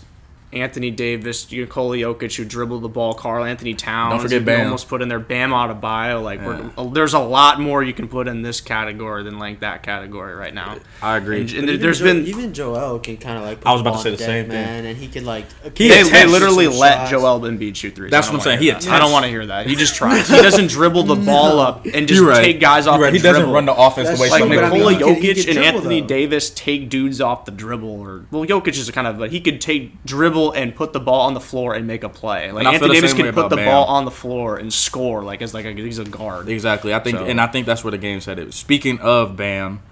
Anthony 0.53 0.91
Davis, 0.91 1.51
Nikola 1.53 1.97
Jokic 1.97 2.35
who 2.37 2.45
dribbled 2.45 2.83
the 2.83 2.89
ball, 2.89 3.13
Karl-Anthony 3.15 3.75
Towns. 3.75 4.13
Don't 4.15 4.21
forget 4.23 4.45
Bam. 4.45 4.65
almost 4.67 4.89
put 4.89 5.03
in 5.03 5.09
there 5.09 5.19
Bam 5.19 5.51
Adebayo. 5.51 6.23
Like 6.23 6.41
Yeah. 6.41 6.71
we're, 6.77 6.91
there's 6.91 7.13
a 7.15 7.19
lot 7.19 7.61
more 7.61 7.83
you 7.83 7.93
can 7.93 8.09
put 8.09 8.27
in 8.29 8.43
this 8.43 8.61
category 8.63 9.23
than 9.25 9.39
like 9.39 9.61
that 9.61 9.83
category 9.83 10.35
right 10.35 10.55
now. 10.55 10.77
I 11.03 11.17
agree. 11.19 11.41
And, 11.43 11.51
But 11.51 11.69
and 11.69 11.81
there's 11.83 11.99
Jo- 11.99 12.05
been 12.07 12.27
even 12.27 12.55
Joel 12.55 12.99
can 13.01 13.17
kind 13.19 13.37
of 13.39 13.45
like. 13.45 13.61
Put 13.61 13.69
I 13.69 13.73
was 13.73 13.83
the 13.83 13.89
about 13.91 13.97
to 13.99 14.03
say 14.05 14.11
the 14.13 14.17
deck, 14.17 14.27
same 14.27 14.45
thing. 14.47 14.53
man, 14.55 14.85
and 14.87 14.97
he 14.97 15.09
can 15.09 15.25
like. 15.25 15.45
He 15.77 15.89
they, 15.89 16.03
they 16.05 16.27
literally 16.27 16.67
let 16.67 16.95
shots. 16.99 17.11
Joel 17.11 17.41
Embiid 17.41 17.77
shoot 17.77 17.95
threes. 17.95 18.11
That's 18.11 18.29
what 18.29 18.37
I'm 18.37 18.41
saying. 18.41 18.59
He 18.61 18.67
hear. 18.71 18.79
I 18.91 18.99
don't 18.99 19.13
want 19.13 19.25
to 19.25 19.31
hear 19.31 19.45
that. 19.47 19.67
He 19.67 19.75
just 19.77 19.95
tries. 19.95 20.29
He 20.39 20.43
doesn't 20.43 20.69
dribble 20.69 21.03
the 21.05 21.15
ball 21.17 21.59
up 21.59 21.85
and 21.87 22.07
just 22.09 22.23
right. 22.23 22.43
take 22.45 22.61
guys 22.61 22.87
off 22.87 23.01
right. 23.01 23.11
the 23.13 23.19
He 23.19 23.23
doesn't 23.23 23.51
run 23.51 23.67
the 23.67 23.75
offense 23.75 24.09
That's 24.09 24.19
the 24.19 24.23
way 24.23 24.31
like 24.31 24.43
true, 24.43 24.49
some 24.49 24.57
but 24.57 24.65
I 24.65 24.71
Nikola 24.71 24.93
he 24.93 24.99
could- 24.99 25.23
he 25.23 25.31
Jokic 25.33 25.35
could 25.37 25.49
and 25.49 25.57
dribble, 25.59 25.77
Anthony. 25.79 26.01
Davis 26.01 26.51
take 26.51 26.89
dudes 26.89 27.21
off 27.21 27.45
the 27.45 27.51
dribble, 27.51 28.01
or 28.01 28.25
well, 28.31 28.45
Jokic 28.47 28.69
is 28.79 28.89
a 28.89 28.93
kind 28.93 29.07
of, 29.07 29.19
but 29.19 29.31
he 29.31 29.41
could 29.41 29.61
take 29.61 30.03
dribble 30.05 30.38
and 30.53 30.75
put 30.75 30.93
the 30.93 31.01
ball 31.01 31.23
on 31.23 31.35
the 31.35 31.41
floor 31.41 31.75
and 31.75 31.87
make 31.87 32.05
a 32.05 32.09
play. 32.09 32.51
Like 32.53 32.67
I 32.67 32.75
Anthony 32.75 32.95
Davis 32.95 33.13
could 33.15 33.35
put 33.35 33.49
the 33.51 33.57
Bam. 33.57 33.67
ball 33.67 33.85
on 33.87 34.05
the 34.05 34.11
floor 34.11 34.57
and 34.57 34.73
score, 34.73 35.23
like 35.25 35.43
as 35.43 35.53
like 35.55 35.65
a, 35.65 35.73
he's 35.73 35.99
a 35.99 36.05
guard. 36.05 36.49
Exactly. 36.49 36.95
I 36.95 37.01
think, 37.01 37.19
So- 37.19 37.25
and 37.27 37.41
I 37.41 37.47
think 37.47 37.67
that's 37.67 37.83
where 37.85 37.91
the 37.91 37.99
game's 37.99 38.25
headed. 38.27 38.55
Speaking 38.55 38.99
of 39.01 39.37
Bam, 39.37 39.83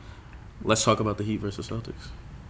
let's 0.63 0.85
talk 0.85 1.01
about 1.01 1.19
the 1.19 1.25
Heat 1.25 1.41
versus 1.41 1.69
Celtics. 1.69 2.09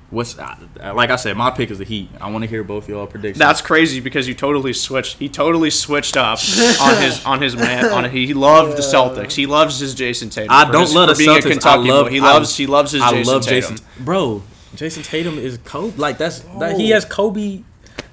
What's 0.08 0.36
like 0.38 1.10
I 1.10 1.16
said, 1.16 1.36
my 1.36 1.50
pick 1.50 1.68
is 1.72 1.78
the 1.78 1.84
Heat. 1.84 2.08
I 2.20 2.30
want 2.30 2.44
to 2.44 2.48
hear 2.48 2.62
both 2.62 2.88
y'all 2.88 3.08
predictions. 3.08 3.40
That's 3.40 3.60
crazy 3.60 3.98
because 3.98 4.28
you 4.28 4.34
totally 4.34 4.72
switched. 4.72 5.18
He 5.18 5.28
totally 5.28 5.70
switched 5.70 6.16
up 6.16 6.38
on 6.80 7.02
his 7.02 7.24
on 7.26 7.42
his 7.42 7.56
man. 7.56 7.86
On 7.86 8.08
he 8.08 8.32
loved 8.32 8.76
the 8.76 8.82
Celtics. 8.82 9.32
He 9.32 9.46
loves 9.46 9.80
his 9.80 9.96
Jayson 9.96 10.30
Tatum. 10.30 10.52
I 10.52 10.70
don't 10.70 10.82
his- 10.82 10.94
love 10.94 11.08
the 11.08 11.16
being 11.16 11.36
a 11.36 11.42
Kentucky 11.42 11.90
I 11.90 11.92
love. 11.92 12.06
boy. 12.06 12.10
He 12.12 12.20
I- 12.20 12.22
loves. 12.34 12.56
he 12.56 12.66
loves 12.68 12.92
his 12.92 13.02
I 13.02 13.10
Jayson 13.14 13.26
love 13.32 13.42
Tatum. 13.46 13.74
Jayson, 13.78 14.04
bro. 14.04 14.42
Jayson 14.76 15.02
Tatum 15.04 15.38
is 15.40 15.58
Kobe. 15.64 15.96
Like 15.96 16.18
that's 16.18 16.38
that, 16.60 16.76
he 16.78 16.90
has 16.90 17.04
Kobe. 17.04 17.62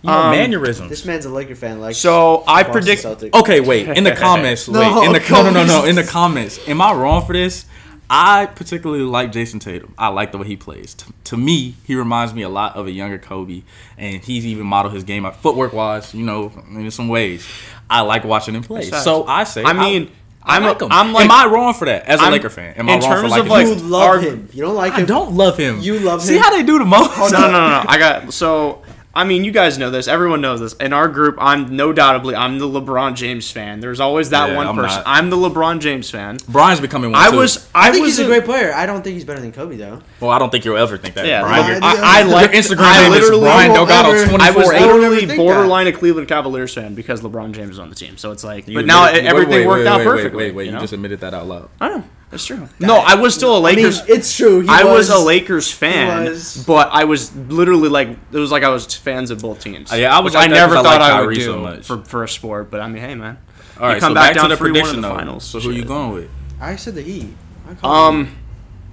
You 0.03 0.09
know, 0.09 0.17
Um, 0.17 0.31
mannerisms. 0.31 0.89
This 0.89 1.05
man's 1.05 1.25
a 1.25 1.29
Laker 1.29 1.55
fan. 1.55 1.79
Like 1.79 1.95
So 1.95 2.43
I 2.45 2.63
predict. 2.63 3.03
Celtics. 3.03 3.33
Okay, 3.33 3.59
wait. 3.61 3.87
In 3.87 4.03
the 4.03 4.11
comments, 4.15 4.67
No, 4.67 4.79
wait. 4.79 5.05
In 5.07 5.13
the 5.13 5.19
no, 5.31 5.43
no, 5.43 5.49
no, 5.51 5.65
no. 5.65 5.85
In 5.85 5.95
the 5.95 6.03
comments, 6.03 6.59
am 6.67 6.81
I 6.81 6.93
wrong 6.93 7.25
for 7.25 7.33
this? 7.33 7.65
I 8.09 8.45
particularly 8.47 9.03
like 9.05 9.31
Jayson 9.31 9.59
Tatum. 9.59 9.93
I 9.97 10.09
like 10.09 10.31
the 10.33 10.37
way 10.37 10.45
he 10.45 10.57
plays. 10.57 10.93
T- 10.93 11.11
to 11.23 11.37
me, 11.37 11.75
he 11.85 11.95
reminds 11.95 12.33
me 12.33 12.41
a 12.43 12.49
lot 12.49 12.75
of 12.75 12.85
a 12.85 12.91
younger 12.91 13.17
Kobe, 13.17 13.63
and 13.97 14.21
he's 14.21 14.45
even 14.45 14.67
modeled 14.67 14.93
his 14.93 15.03
game 15.05 15.25
out 15.25 15.37
footwork 15.41 15.71
wise. 15.73 16.13
You 16.13 16.23
know, 16.25 16.51
in 16.69 16.91
some 16.91 17.07
ways, 17.07 17.47
I 17.89 18.01
like 18.01 18.23
watching 18.25 18.55
him 18.55 18.61
play. 18.63 18.83
So 18.83 19.25
I 19.25 19.45
say, 19.45 19.63
I 19.63 19.71
mean, 19.73 20.11
I, 20.43 20.57
I'm 20.57 20.63
like 20.63 20.81
a- 20.81 20.85
him. 20.85 20.91
I'm 20.91 21.13
like- 21.13 21.25
am 21.25 21.31
I 21.31 21.45
wrong 21.51 21.73
for 21.73 21.85
that 21.85 22.05
as 22.05 22.19
a 22.19 22.23
I'm- 22.23 22.33
Laker 22.33 22.49
fan? 22.49 22.75
Am 22.75 22.87
I 22.89 22.95
in 22.95 22.99
wrong 22.99 23.09
for 23.09 23.15
terms 23.21 23.31
liking 23.31 23.45
of, 23.45 23.51
like, 23.51 23.67
you 23.67 23.73
him? 23.75 23.89
love 23.89 24.03
Our- 24.09 24.19
him. 24.19 24.49
You 24.53 24.61
don't 24.63 24.75
like 24.75 24.93
I 24.93 24.99
him. 24.99 25.05
don't 25.07 25.33
love 25.35 25.57
him. 25.57 25.79
You 25.79 25.97
love 25.99 26.19
him. 26.19 26.27
See 26.27 26.37
how 26.37 26.51
they 26.51 26.61
do 26.61 26.77
the 26.77 26.85
most. 26.85 27.17
no, 27.17 27.39
no, 27.39 27.49
no, 27.51 27.69
no. 27.69 27.83
I 27.87 27.97
got 27.97 28.31
so. 28.33 28.82
I 29.15 29.25
mean, 29.25 29.43
you 29.43 29.51
guys 29.51 29.77
know 29.77 29.91
this. 29.91 30.07
Everyone 30.07 30.41
knows 30.41 30.59
this. 30.59 30.73
In 30.73 30.91
our 30.91 31.07
group, 31.07 31.35
I'm 31.39 31.75
no 31.75 31.93
doubtably 31.93 32.35
I'm 32.35 32.57
the 32.57 32.65
LeBron 32.67 33.13
James 33.15 33.51
fan. 33.51 33.79
There's 33.79 33.99
always 33.99 34.31
that 34.31 34.49
Yeah, 34.49 34.55
one 34.55 34.65
I'm 34.65 34.75
person. 34.75 34.97
not. 34.97 35.03
I'm 35.05 35.29
the 35.29 35.35
LeBron 35.37 35.81
James 35.81 36.09
fan. 36.09 36.37
Brian's 36.49 36.79
becoming 36.81 37.11
one 37.11 37.21
I 37.21 37.29
too. 37.29 37.37
was. 37.37 37.69
I, 37.75 37.89
I, 37.89 37.91
think 37.91 38.05
was 38.05 38.17
he's 38.17 38.25
a 38.25 38.27
great 38.27 38.43
player. 38.43 38.73
I 38.73 38.87
don't 38.87 39.03
think 39.03 39.13
he's 39.13 39.23
better 39.23 39.39
than 39.39 39.51
Kobe 39.51 39.77
though. 39.77 40.01
Well, 40.19 40.31
I 40.31 40.39
don't 40.39 40.49
think 40.49 40.65
you'll 40.65 40.77
ever 40.77 40.97
think 40.97 41.13
that. 41.13 41.27
Yeah, 41.27 41.41
Brian. 41.41 41.79
Brian- 41.79 41.95
Your- 41.97 42.03
I, 42.05 42.17
I 42.17 42.19
Your 42.21 42.29
like 42.31 42.51
Instagram 42.53 42.77
I 42.79 43.03
name 43.03 43.13
is 43.13 43.19
literally 43.21 43.41
Brian 43.41 43.71
I 43.71 43.73
won't 43.75 43.89
Delgado 43.89 44.09
ever- 44.15 44.27
twenty 44.29 44.43
I 44.45 44.49
was 44.51 44.63
four. 44.65 44.73
I 44.73 44.79
would 44.79 44.85
never 44.87 44.99
literally 44.99 45.25
think 45.27 45.37
borderline 45.37 45.87
a 45.87 45.91
Cleveland 45.91 46.27
Cavaliers 46.27 46.73
fan 46.73 46.95
because 46.95 47.21
LeBron 47.21 47.51
James 47.51 47.71
is 47.71 47.79
on 47.79 47.89
the 47.89 47.95
team. 47.95 48.17
So 48.17 48.31
it's 48.31 48.43
like, 48.43 48.67
You 48.67 48.79
but 48.79 48.85
now 48.87 49.05
admitted- 49.07 49.27
everything 49.27 49.51
wait, 49.51 49.59
wait, 49.59 49.67
worked 49.67 49.79
wait, 49.85 49.87
out 49.87 49.97
wait, 49.99 50.03
perfectly. 50.05 50.37
Wait, 50.37 50.45
wait, 50.47 50.55
wait. 50.55 50.63
you 50.63 50.69
You 50.71 50.75
know? 50.77 50.81
just 50.81 50.93
admitted 50.93 51.19
that 51.19 51.35
out 51.35 51.45
loud. 51.47 51.69
I 51.79 51.89
know 51.89 52.03
that's 52.33 52.45
true. 52.45 52.67
No, 52.79 52.97
I 52.97 53.15
was 53.15 53.33
still 53.35 53.55
a 53.55 53.59
I 53.69 53.75
mean, 53.75 53.85
Lakers. 53.85 54.09
it's 54.09 54.35
true. 54.35 54.59
He 54.61 54.67
I 54.69 54.83
was, 54.83 55.09
was, 55.09 55.09
a 55.09 55.19
Lakers 55.19 55.71
fan, 55.71 56.25
was. 56.25 56.63
but 56.65 56.89
I 56.91 57.03
was 57.05 57.35
literally 57.35 57.89
like 57.89 58.09
it 58.09 58.37
was 58.37 58.51
like 58.51 58.63
I 58.63 58.69
was 58.69 58.85
fans 58.95 59.29
of 59.31 59.41
both 59.41 59.59
teams. 59.61 59.91
Uh, 59.93 59.95
yeah, 59.97 60.15
I 60.15 60.19
was 60.19 60.33
like 60.33 60.49
I 60.49 60.53
never 60.53 60.73
thought 60.75 60.85
like 60.85 61.01
I 61.01 61.19
would 61.19 61.25
Kyrie 61.25 61.35
do 61.35 61.41
so 61.41 61.59
much. 61.59 61.85
for 61.85 62.03
for 62.03 62.23
a 62.23 62.27
sport. 62.29 62.69
But 62.71 62.81
I 62.81 62.87
mean, 62.87 63.01
hey 63.03 63.15
man, 63.15 63.37
All 63.79 63.87
right, 63.87 63.95
you 63.95 63.99
come 64.01 64.11
so 64.11 64.15
back, 64.15 64.33
back, 64.33 64.41
down 64.41 64.49
to 64.49 64.55
the 64.55 64.61
3-1 64.63 64.65
prediction 64.73 65.01
the 65.01 65.09
finals. 65.09 65.43
So 65.45 65.59
who 65.59 65.69
are 65.69 65.73
you 65.73 65.85
going 65.85 66.11
with? 66.13 66.29
I 66.59 66.75
said 66.75 66.95
the 66.95 67.01
Heat. 67.03 67.33
I 67.69 67.73
called 67.75 68.13
Um, 68.15 68.23
This 68.25 68.33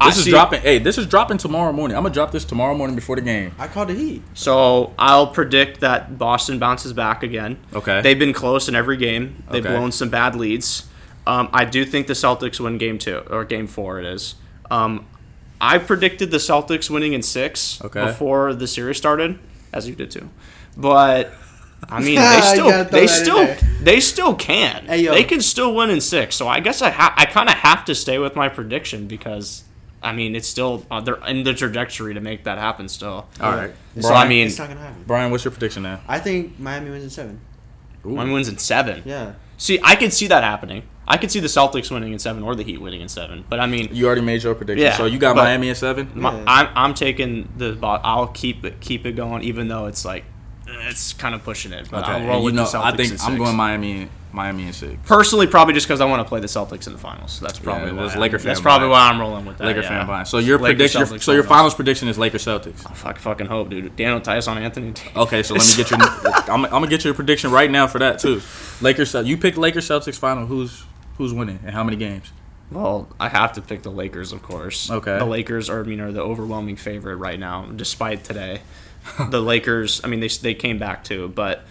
I 0.01 0.09
is 0.19 0.25
see- 0.25 0.31
dropping. 0.31 0.61
Hey, 0.63 0.79
this 0.79 0.97
is 0.99 1.07
dropping 1.07 1.39
tomorrow 1.39 1.73
morning. 1.73 1.97
I'm 1.97 2.03
gonna 2.03 2.15
drop 2.15 2.31
this 2.33 2.45
tomorrow 2.45 2.75
morning 2.75 2.97
before 2.97 3.17
the 3.17 3.23
game. 3.23 3.53
I 3.59 3.69
called 3.69 3.89
the 3.89 3.95
Heat. 3.95 4.23
So 4.35 4.93
I'll 4.99 5.27
predict 5.27 5.81
that 5.81 6.19
Boston 6.19 6.59
bounces 6.59 6.93
back 6.93 7.23
again. 7.23 7.59
Okay. 7.75 8.01
They've 8.03 8.19
been 8.19 8.33
close 8.33 8.69
in 8.69 8.75
every 8.75 8.97
game. 8.97 9.43
They've 9.51 9.65
Okay. 9.65 9.75
blown 9.75 9.93
some 9.93 10.09
bad 10.09 10.37
leads. 10.37 10.85
Um, 11.27 11.49
I 11.53 11.65
do 11.65 11.85
think 11.85 12.07
the 12.07 12.15
Celtics 12.15 12.59
win 12.61 12.79
game 12.79 12.99
two 12.99 13.19
or 13.31 13.45
game 13.45 13.67
four. 13.67 13.99
It 14.01 14.07
is. 14.07 14.35
Um, 14.71 15.07
I 15.61 15.79
predicted 15.79 16.31
the 16.31 16.39
Celtics 16.39 16.89
winning 16.89 17.13
in 17.13 17.23
six 17.23 17.81
Okay. 17.85 18.07
before 18.07 18.55
the 18.55 18.67
series 18.67 18.97
started, 18.97 19.39
as 19.73 19.89
you 19.89 19.95
did 19.95 20.11
too. 20.11 20.31
But 20.77 21.33
I 21.89 22.01
mean, 22.01 22.17
they 22.21 22.41
still 22.43 22.85
they 22.85 23.07
still 23.07 23.57
they 23.83 24.01
still 24.01 24.35
can. 24.35 24.87
Hey. 24.87 25.07
They 25.07 25.25
can 25.25 25.41
still 25.41 25.75
win 25.75 25.91
in 25.91 26.01
six. 26.01 26.37
So 26.37 26.49
I 26.49 26.61
guess 26.61 26.81
I 26.83 26.91
ha- 26.91 27.15
I 27.17 27.27
kind 27.27 27.49
of 27.49 27.57
have 27.57 27.85
to 27.87 27.95
stay 27.95 28.19
with 28.19 28.35
my 28.37 28.49
prediction 28.49 29.07
because. 29.07 29.65
I 30.03 30.13
mean, 30.15 30.35
it's 30.35 30.49
still 30.49 30.87
uh, 30.91 31.03
they're 31.03 31.23
in 31.27 31.43
the 31.45 31.53
trajectory 31.53 32.15
to 32.15 32.21
make 32.23 32.45
that 32.45 32.57
happen. 32.57 32.89
Still, 32.89 33.29
All 33.39 33.53
right. 33.53 33.71
It's 33.95 34.09
So, 34.09 34.15
I 34.15 34.27
mean- 34.27 34.47
it's 34.47 34.59
not 34.59 34.69
gonna 34.69 34.81
happen. 34.81 35.05
Brian, 35.07 35.31
what's 35.31 35.45
your 35.45 35.51
prediction 35.51 35.83
now? 35.83 36.01
I 36.09 36.19
think 36.19 36.59
Miami 36.59 36.89
wins 36.89 37.05
in 37.05 37.11
seven. 37.11 37.41
Miami 38.03 38.33
wins 38.33 38.49
in 38.49 38.57
seven. 38.57 39.03
Yeah. 39.05 39.35
See, 39.59 39.79
I 39.85 39.97
can 39.97 40.11
see 40.11 40.27
that 40.29 40.43
happening. 40.43 40.85
I 41.11 41.17
could 41.17 41.31
see 41.31 41.41
the 41.41 41.49
Celtics 41.49 41.91
winning 41.91 42.13
in 42.13 42.19
seven 42.19 42.43
or 42.43 42.55
the 42.55 42.63
Heat 42.63 42.81
winning 42.81 43.01
in 43.01 43.09
seven. 43.09 43.45
But 43.49 43.59
I 43.61 43.67
mean, 43.67 43.89
You 43.93 44.07
already 44.07 44.21
made 44.21 44.43
your 44.43 44.55
prediction. 44.55 44.85
Yeah, 44.85 44.97
so 44.97 45.07
you 45.07 45.19
got 45.19 45.35
Miami 45.37 45.69
in 45.69 45.75
seven. 45.75 46.11
my, 46.15 46.33
Yeah. 46.33 46.45
I'm 46.47 46.69
I'm 46.77 46.95
taking 46.95 47.49
the. 47.57 47.73
bo- 47.73 48.01
I'll 48.13 48.29
keep 48.29 48.65
it 48.65 48.81
keep 48.81 49.05
it 49.07 49.13
going, 49.17 49.43
even 49.43 49.69
though 49.69 49.87
it's 49.87 50.05
like 50.05 50.25
it's 50.67 51.13
kind 51.13 51.35
of 51.35 51.43
pushing 51.45 51.73
it. 51.73 51.89
But 51.91 52.05
Okay. 52.05 52.13
I'll 52.13 52.19
and 52.21 52.29
roll 52.29 52.39
you 52.39 52.45
with 52.47 52.55
know, 52.55 52.65
the 52.65 52.79
Celtics. 52.79 52.83
I 52.93 52.97
think 52.97 53.13
in 53.13 53.19
I'm 53.23 53.37
going 53.37 53.57
Miami. 53.57 54.09
Miami 54.33 54.69
in 54.69 54.73
six. 54.73 54.95
personally, 55.07 55.49
probably 55.49 55.75
just 55.75 55.89
because 55.89 56.01
I 56.01 56.05
want 56.05 56.21
to 56.25 56.29
play 56.29 56.39
the 56.39 56.47
Celtics 56.47 56.87
in 56.87 56.93
the 56.93 57.01
finals. 57.01 57.41
That's 57.41 57.59
probably 57.59 57.89
Yeah, 57.91 57.95
why. 58.05 58.07
I'm- 58.13 58.21
Laker 58.21 58.39
fan 58.39 58.47
That's 58.47 58.61
probably 58.61 58.87
why 58.87 59.09
I'm 59.09 59.19
rolling 59.19 59.45
with 59.45 59.59
that. 59.59 59.65
Laker 59.65 59.81
yeah. 59.81 59.89
fan 59.89 60.07
Brian. 60.07 60.25
So 60.25 60.39
your 60.39 60.57
Lakers, 60.61 60.93
prediction. 60.93 61.03
Celtics 61.19 61.23
so 61.25 61.33
your 61.33 61.43
finals. 61.43 61.59
finals 61.59 61.75
prediction 61.75 62.07
is 62.07 62.17
Lakers 62.17 62.45
Celtics. 62.45 62.89
I 62.89 62.95
fuck- 62.95 63.19
fucking 63.19 63.49
hope, 63.49 63.71
dude. 63.71 63.97
Daniel 63.97 64.21
Tice 64.21 64.47
on 64.47 64.57
Anthony. 64.59 64.93
Okay, 65.17 65.43
so 65.43 65.55
let 65.55 65.67
me 65.67 65.75
get 65.83 65.91
your. 65.91 65.99
I'm, 66.55 66.65
I'm 66.67 66.71
gonna 66.71 66.87
get 66.87 67.05
your 67.05 67.15
prediction 67.15 67.51
right 67.51 67.69
now 67.69 67.89
for 67.89 67.99
that 67.99 68.21
too. 68.21 68.41
Lakers. 68.81 69.13
You 69.15 69.37
pick 69.37 69.57
Lakers 69.57 69.89
Celtics 69.89 70.17
final. 70.17 70.47
Who's 70.47 70.85
who's 71.21 71.35
winning 71.35 71.59
and 71.65 71.73
how 71.75 71.85
many 71.85 71.99
games? 71.99 72.33
Well, 72.73 73.09
I 73.21 73.29
have 73.29 73.53
to 73.55 73.61
pick 73.61 73.83
the 73.83 73.91
Lakers, 73.91 74.33
of 74.33 74.43
course. 74.43 74.91
Okay. 74.91 75.19
The 75.19 75.27
Lakers 75.27 75.69
are, 75.69 75.81
I 75.81 75.83
mean, 75.83 76.01
are 76.01 76.13
the 76.13 76.23
overwhelming 76.23 76.77
favorite 76.77 77.17
right 77.17 77.39
now, 77.39 77.67
despite 77.67 78.25
today. 78.25 78.63
the 79.29 79.43
Lakers, 79.43 80.01
I 80.03 80.09
mean, 80.09 80.21
they 80.21 80.29
they 80.29 80.55
came 80.55 80.79
back 80.79 81.05
too, 81.05 81.29
but 81.35 81.65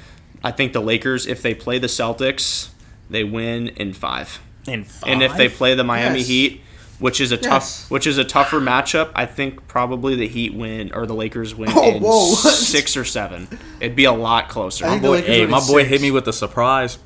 I 0.43 0.51
think 0.51 0.73
the 0.73 0.81
Lakers, 0.81 1.25
if 1.25 1.41
they 1.41 1.55
play 1.55 1.79
the 1.79 1.87
Celtics, 1.87 2.69
they 3.09 3.23
win 3.23 3.69
in 3.69 3.93
five. 3.93 4.39
In 4.67 4.83
five. 4.83 5.09
And 5.11 5.23
if 5.23 5.35
they 5.35 5.49
play 5.49 5.73
the 5.73 5.83
Miami 5.83 6.19
Yes. 6.19 6.27
Heat, 6.27 6.61
which 6.99 7.19
is 7.19 7.31
a 7.31 7.35
Yes. 7.37 7.43
tough, 7.45 7.89
which 7.91 8.05
is 8.05 8.19
a 8.19 8.23
tougher 8.25 8.59
matchup, 8.59 9.09
I 9.15 9.25
think 9.25 9.67
probably 9.67 10.15
the 10.15 10.27
Heat 10.27 10.53
win 10.53 10.91
or 10.93 11.07
the 11.07 11.15
Lakers 11.15 11.55
win 11.55 11.71
Oh, 11.73 11.89
in 11.89 12.03
whoa, 12.03 12.25
six 12.35 12.95
or 12.95 13.05
seven. 13.05 13.47
It'd 13.79 13.95
be 13.95 14.05
a 14.05 14.11
lot 14.11 14.47
closer. 14.49 14.85
I 14.85 14.89
think 14.89 15.01
the 15.01 15.07
boy, 15.07 15.21
hey, 15.23 15.45
my 15.47 15.57
in 15.59 15.65
boy 15.67 15.79
six. 15.83 15.89
hit 15.89 16.01
me 16.01 16.11
with 16.11 16.27
a 16.27 16.33
surprise 16.33 16.99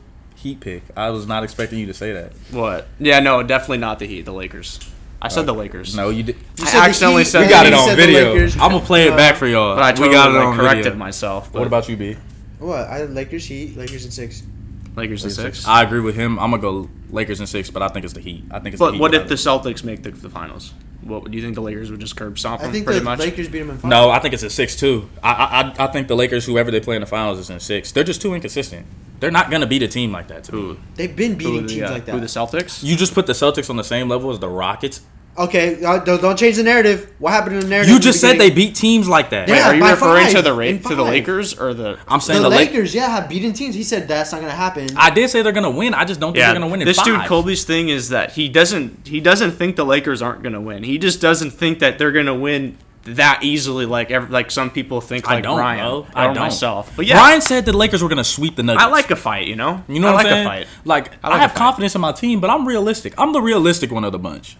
Heat 0.43 0.59
pick. 0.59 0.83
I 0.97 1.09
was 1.09 1.25
not 1.25 1.45
expecting 1.45 1.79
you 1.79 1.85
to 1.87 1.93
say 1.93 2.11
that. 2.11 2.33
What? 2.51 2.87
Yeah, 2.99 3.21
no, 3.21 3.41
definitely 3.43 3.77
not 3.77 3.97
the 3.99 4.05
Heat. 4.05 4.23
The 4.23 4.33
Lakers. 4.33 4.77
I 5.21 5.29
said 5.29 5.45
the 5.45 5.53
Lakers. 5.53 5.95
No, 5.95 6.09
you 6.09 6.21
did. 6.23 6.35
You 6.35 6.43
I 6.59 6.65
said 6.65 6.79
the 6.79 6.83
accidentally 6.83 7.23
Heat, 7.23 7.29
said 7.29 7.41
We 7.43 7.47
got 7.47 7.63
then 7.63 7.71
it 7.73 7.75
on 7.77 7.95
video. 7.95 8.43
I'm 8.61 8.71
gonna 8.71 8.81
play 8.81 9.07
it 9.07 9.15
back 9.15 9.37
for 9.37 9.47
y'all. 9.47 9.75
But 9.75 9.83
I 9.83 9.91
totally 9.91 10.09
we 10.09 10.15
got 10.15 10.29
it 10.29 10.33
like, 10.33 10.45
on 10.47 10.57
corrected 10.57 10.83
video. 10.83 10.99
myself. 10.99 11.53
What 11.53 11.65
about 11.65 11.87
you, 11.87 11.95
B? 11.95 12.17
What? 12.59 12.87
I 12.89 12.97
had 12.97 13.11
Lakers 13.11 13.45
Heat, 13.45 13.77
Lakers 13.77 14.03
in 14.03 14.11
six. 14.11 14.43
Lakers 14.97 15.23
and 15.23 15.31
six? 15.31 15.65
I 15.67 15.81
agree 15.81 16.01
with 16.01 16.15
him. 16.15 16.37
I'm 16.39 16.51
gonna 16.51 16.61
go 16.61 16.89
Lakers 17.09 17.39
in 17.39 17.47
six, 17.47 17.69
but 17.69 17.81
I 17.81 17.87
think 17.87 18.03
it's 18.03 18.13
the 18.13 18.19
Heat. 18.19 18.43
I 18.51 18.59
think 18.59 18.73
it's. 18.73 18.79
the 18.79 18.85
But 18.85 18.93
Heat 18.95 19.01
what 19.01 19.13
if 19.13 19.27
the. 19.29 19.35
Celtics 19.35 19.83
make 19.83 20.03
the, 20.03 20.11
the 20.11 20.29
finals? 20.29 20.73
What 21.05 21.29
do 21.29 21.37
you 21.37 21.43
think 21.43 21.55
the 21.55 21.61
Lakers 21.61 21.91
would 21.91 21.99
just 21.99 22.15
curb 22.15 22.37
stomp 22.39 22.61
I 22.61 22.65
them 22.65 22.73
think 22.73 22.85
pretty 22.85 22.99
the 22.99 23.05
much? 23.05 23.19
Lakers 23.19 23.47
beat 23.49 23.59
them 23.59 23.69
in 23.71 23.77
five. 23.77 23.89
No, 23.89 24.09
I 24.09 24.19
think 24.19 24.33
it's 24.33 24.43
a 24.43 24.49
six 24.49 24.75
two. 24.75 25.09
I, 25.21 25.31
I 25.31 25.61
I- 25.61 25.85
I 25.85 25.87
think 25.91 26.07
the 26.07 26.15
Lakers, 26.15 26.45
whoever 26.45 26.71
they 26.71 26.79
play 26.79 26.95
in 26.95 27.01
the 27.01 27.07
finals, 27.07 27.39
is 27.39 27.49
in 27.49 27.59
six. 27.59 27.91
They're 27.91 28.03
just 28.03 28.21
too 28.21 28.33
inconsistent. 28.33 28.85
They're 29.19 29.31
not 29.31 29.49
gonna 29.51 29.67
beat 29.67 29.83
a 29.83 29.87
team 29.87 30.11
like 30.11 30.27
that. 30.27 30.43
To 30.45 30.51
me. 30.55 30.79
They've 30.95 31.15
been 31.15 31.35
beating 31.35 31.63
the, 31.63 31.67
teams 31.67 31.89
uh, 31.89 31.93
like 31.93 32.05
that. 32.05 32.11
Who 32.13 32.19
the. 32.19 32.25
Celtics? 32.27 32.83
You 32.83 32.95
just 32.95 33.13
put 33.13 33.25
the 33.27 33.33
Celtics 33.33 33.69
on 33.69 33.75
the 33.77 33.83
same 33.83 34.09
level 34.09 34.31
as 34.31 34.39
the 34.39 34.49
Rockets. 34.49 35.01
Okay, 35.35 35.83
uh, 35.83 35.97
don't, 35.97 36.21
don't 36.21 36.37
change 36.37 36.57
the 36.57 36.63
narrative. 36.63 37.11
What 37.17 37.31
happened 37.31 37.55
in 37.55 37.61
the 37.61 37.67
narrative? 37.67 37.89
You 37.89 37.95
in 37.95 38.01
the 38.01 38.05
just 38.05 38.21
said 38.21 38.37
they 38.37 38.51
beat 38.51 38.75
teams 38.75 39.07
like 39.09 39.31
that. 39.31 39.47
Yeah, 39.47 39.55
Wait, 39.55 39.61
are 39.63 39.73
you 39.75 39.81
by 39.81 39.91
referring 39.91 40.27
to 40.33 40.41
the 40.43 40.53
Ra- 40.53 40.89
to 40.89 40.95
the. 40.95 41.03
Lakers 41.03 41.57
or 41.59 41.73
the? 41.73 41.97
I'm 42.07 42.19
saying 42.19 42.43
The 42.43 42.49
the, 42.49 42.55
Lakers. 42.55 42.73
Lakers, 42.73 42.95
yeah, 42.95 43.07
have 43.09 43.29
beaten 43.29 43.51
teams. 43.51 43.73
He 43.73 43.81
said 43.83 44.07
that's 44.07 44.31
not 44.31 44.41
gonna 44.41 44.51
happen. 44.53 44.89
I 44.95 45.09
did 45.09 45.31
say 45.31 45.41
they're 45.41 45.51
gonna 45.51 45.71
win. 45.71 45.95
I 45.95 46.05
just 46.05 46.19
don't 46.19 46.33
think 46.33 46.37
Yeah, 46.41 46.51
they're 46.51 46.61
gonna 46.61 46.71
win 46.71 46.81
in 46.81 46.87
this 46.87 46.97
five. 46.97 47.05
dude 47.05 47.21
Colby's 47.21 47.63
thing 47.65 47.89
is 47.89 48.09
that 48.09 48.33
he 48.33 48.47
doesn't 48.47 49.07
he 49.07 49.19
doesn't 49.19 49.53
think 49.53 49.75
the 49.75 49.85
Lakers 49.85 50.21
aren't 50.21 50.43
gonna 50.43 50.61
win. 50.61 50.83
He 50.83 50.99
just 50.99 51.19
doesn't 51.19 51.49
think 51.51 51.79
that 51.79 51.97
they're 51.97 52.11
gonna 52.11 52.35
win 52.35 52.77
that 53.05 53.39
easily, 53.43 53.87
like 53.87 54.11
ev- 54.11 54.29
like 54.29 54.51
some 54.51 54.69
people 54.69 55.01
think, 55.01 55.27
I 55.27 55.41
don't, 55.41 55.57
Brian 55.57 55.79
bro. 55.83 55.99
or 56.01 56.07
I 56.13 56.25
don't. 56.27 56.37
myself. 56.37 56.93
But 56.95 57.07
yeah, 57.07 57.15
Brian 57.15 57.41
said 57.41 57.65
the 57.65 57.75
Lakers 57.75 58.03
were 58.03 58.07
gonna 58.09 58.23
sweep 58.23 58.55
the 58.55 58.61
Nuggets. 58.63 58.83
I 58.83 58.87
like 58.87 59.09
a 59.09 59.15
fight. 59.15 59.47
You 59.47 59.55
know, 59.55 59.83
You 59.87 59.99
know 59.99 60.09
I 60.09 60.11
what 60.13 60.23
like 60.23 60.25
I'm 60.27 60.31
saying? 60.33 60.45
a 60.45 60.49
fight. 60.49 60.67
Like 60.85 61.11
I 61.23 61.27
I, 61.27 61.29
like 61.31 61.37
a 61.37 61.41
have 61.41 61.53
confidence 61.55 61.95
in 61.95 62.01
my 62.01 62.11
team, 62.11 62.39
but 62.39 62.51
I'm 62.51 62.67
realistic. 62.67 63.15
I'm 63.17 63.33
the 63.33 63.41
realistic 63.41 63.91
one 63.91 64.03
of 64.03 64.11
the 64.11 64.19
bunch. 64.19 64.57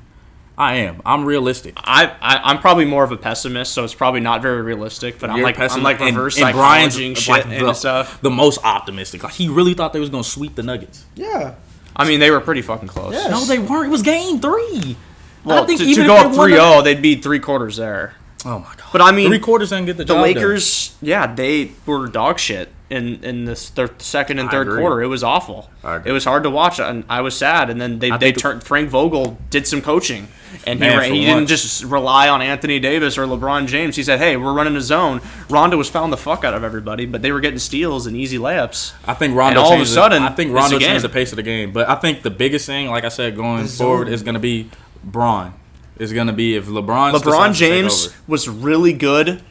I 0.63 0.75
am. 0.75 1.01
I'm 1.05 1.25
realistic. 1.25 1.73
I, 1.77 2.05
I 2.21 2.41
I'm 2.51 2.59
probably 2.59 2.85
more 2.85 3.03
of 3.03 3.11
a 3.11 3.17
pessimist, 3.17 3.73
so 3.73 3.83
it's 3.83 3.93
probably 3.93 4.19
not 4.21 4.41
very 4.41 4.61
realistic. 4.61 5.19
But 5.19 5.29
I'm 5.29 5.37
You're 5.37 5.45
like 5.45 5.55
I'm 5.55 5.61
pessimist- 5.61 5.83
like 5.83 5.99
reverse 5.99 6.39
and 6.39 6.53
Brian's 6.53 6.93
psychology 6.93 7.15
shit 7.15 7.29
like 7.29 7.45
and 7.45 7.67
the, 7.67 7.73
stuff. 7.73 8.21
the 8.21 8.29
most 8.29 8.59
optimistic. 8.63 9.23
Like 9.23 9.33
he 9.33 9.49
really 9.49 9.73
thought 9.73 9.93
they 9.93 9.99
was 9.99 10.09
gonna 10.09 10.23
sweep 10.23 10.55
the 10.55 10.63
Nuggets. 10.63 11.05
yeah, 11.15 11.55
I 11.95 12.07
mean, 12.07 12.19
they 12.19 12.31
were 12.31 12.39
pretty 12.39 12.61
fucking 12.61 12.87
close. 12.87 13.13
Yeah. 13.13 13.27
No, 13.27 13.45
they 13.45 13.59
weren't. 13.59 13.87
It 13.87 13.91
was 13.91 14.01
game 14.01 14.39
three. 14.39 14.95
Well, 15.43 15.63
I 15.63 15.67
think 15.67 15.79
to, 15.81 15.85
even 15.85 16.05
to 16.05 16.11
if 16.13 16.17
go 16.23 16.29
they 16.29 16.31
up 16.31 16.37
won 16.37 16.81
3-0, 16.81 16.83
they'd 16.85 17.01
be 17.01 17.15
three 17.15 17.39
quarters 17.39 17.75
there. 17.77 18.15
Oh 18.45 18.59
my 18.59 18.65
god. 18.75 18.89
But 18.91 19.01
I 19.01 19.11
mean, 19.11 19.27
three 19.29 19.39
quarters 19.39 19.69
didn't 19.69 19.85
get 19.87 19.97
the, 19.97 20.03
the 20.03 20.13
job 20.13 20.15
done. 20.15 20.23
Lakers, 20.23 20.95
yeah, 21.01 21.33
they 21.33 21.71
were 21.85 22.07
dog 22.07 22.39
shit 22.39 22.69
in 22.93 23.23
in 23.23 23.45
this 23.45 23.69
their 23.71 23.89
second 23.97 24.39
and 24.39 24.49
third 24.49 24.67
quarter. 24.67 25.01
It 25.01 25.07
was 25.07 25.23
awful. 25.23 25.69
It 26.05 26.11
was 26.11 26.23
hard 26.25 26.43
to 26.43 26.49
watch, 26.49 26.79
and 26.79 27.03
I 27.09 27.21
was 27.21 27.35
sad. 27.35 27.69
And 27.69 27.81
then 27.81 27.99
they 27.99 28.11
I 28.11 28.17
they 28.17 28.27
think- 28.27 28.37
turned 28.37 28.63
Frank 28.63 28.89
Vogel 28.89 29.37
did 29.49 29.65
some 29.67 29.81
coaching, 29.81 30.27
and 30.67 30.79
he 30.79 30.85
Man, 30.87 30.97
ran, 30.97 31.09
for 31.09 31.15
he 31.15 31.25
didn't 31.25 31.47
just 31.47 31.83
rely 31.83 32.29
on 32.29 32.41
Anthony 32.41 32.79
Davis 32.79 33.17
or 33.17 33.25
LeBron 33.25 33.67
James. 33.67 33.95
He 33.95 34.03
said, 34.03 34.19
"Hey, 34.19 34.37
we're 34.37 34.53
running 34.53 34.75
a 34.75 34.81
zone." 34.81 35.19
Rondo 35.49 35.75
was 35.77 35.89
fouling 35.89 36.11
the 36.11 36.17
fuck 36.17 36.43
out 36.43 36.53
of 36.53 36.63
everybody, 36.63 37.05
but 37.05 37.21
they 37.21 37.31
were 37.31 37.39
getting 37.41 37.59
steals 37.59 38.05
and 38.07 38.15
easy 38.15 38.37
layups. 38.37 38.93
I 39.05 39.13
think 39.15 39.35
Rondo. 39.35 39.59
And 39.59 39.65
all 39.65 39.73
of 39.73 39.73
a 39.73 39.75
changed 39.77 39.91
the- 39.91 39.95
sudden, 39.95 40.23
I 40.23 40.29
think 40.29 40.53
Rondo 40.53 40.79
changed 40.79 41.03
the 41.03 41.09
pace 41.09 41.31
of 41.31 41.37
the 41.37 41.43
game. 41.43 41.71
But 41.73 41.89
I 41.89 41.95
think 41.95 42.21
the 42.21 42.29
biggest 42.31 42.65
thing, 42.65 42.89
like 42.89 43.03
I 43.03 43.09
said, 43.09 43.35
going 43.35 43.65
forward, 43.67 44.07
is 44.07 44.21
going 44.23 44.35
to 44.35 44.39
be 44.39 44.69
Bron. 45.03 45.53
Is 45.99 46.11
going 46.13 46.27
to 46.27 46.33
be 46.33 46.55
if 46.55 46.65
LeBron. 46.67 47.13
LeBron 47.13 47.53
James 47.53 48.09
was 48.27 48.47
really 48.49 48.93
good 48.93 49.41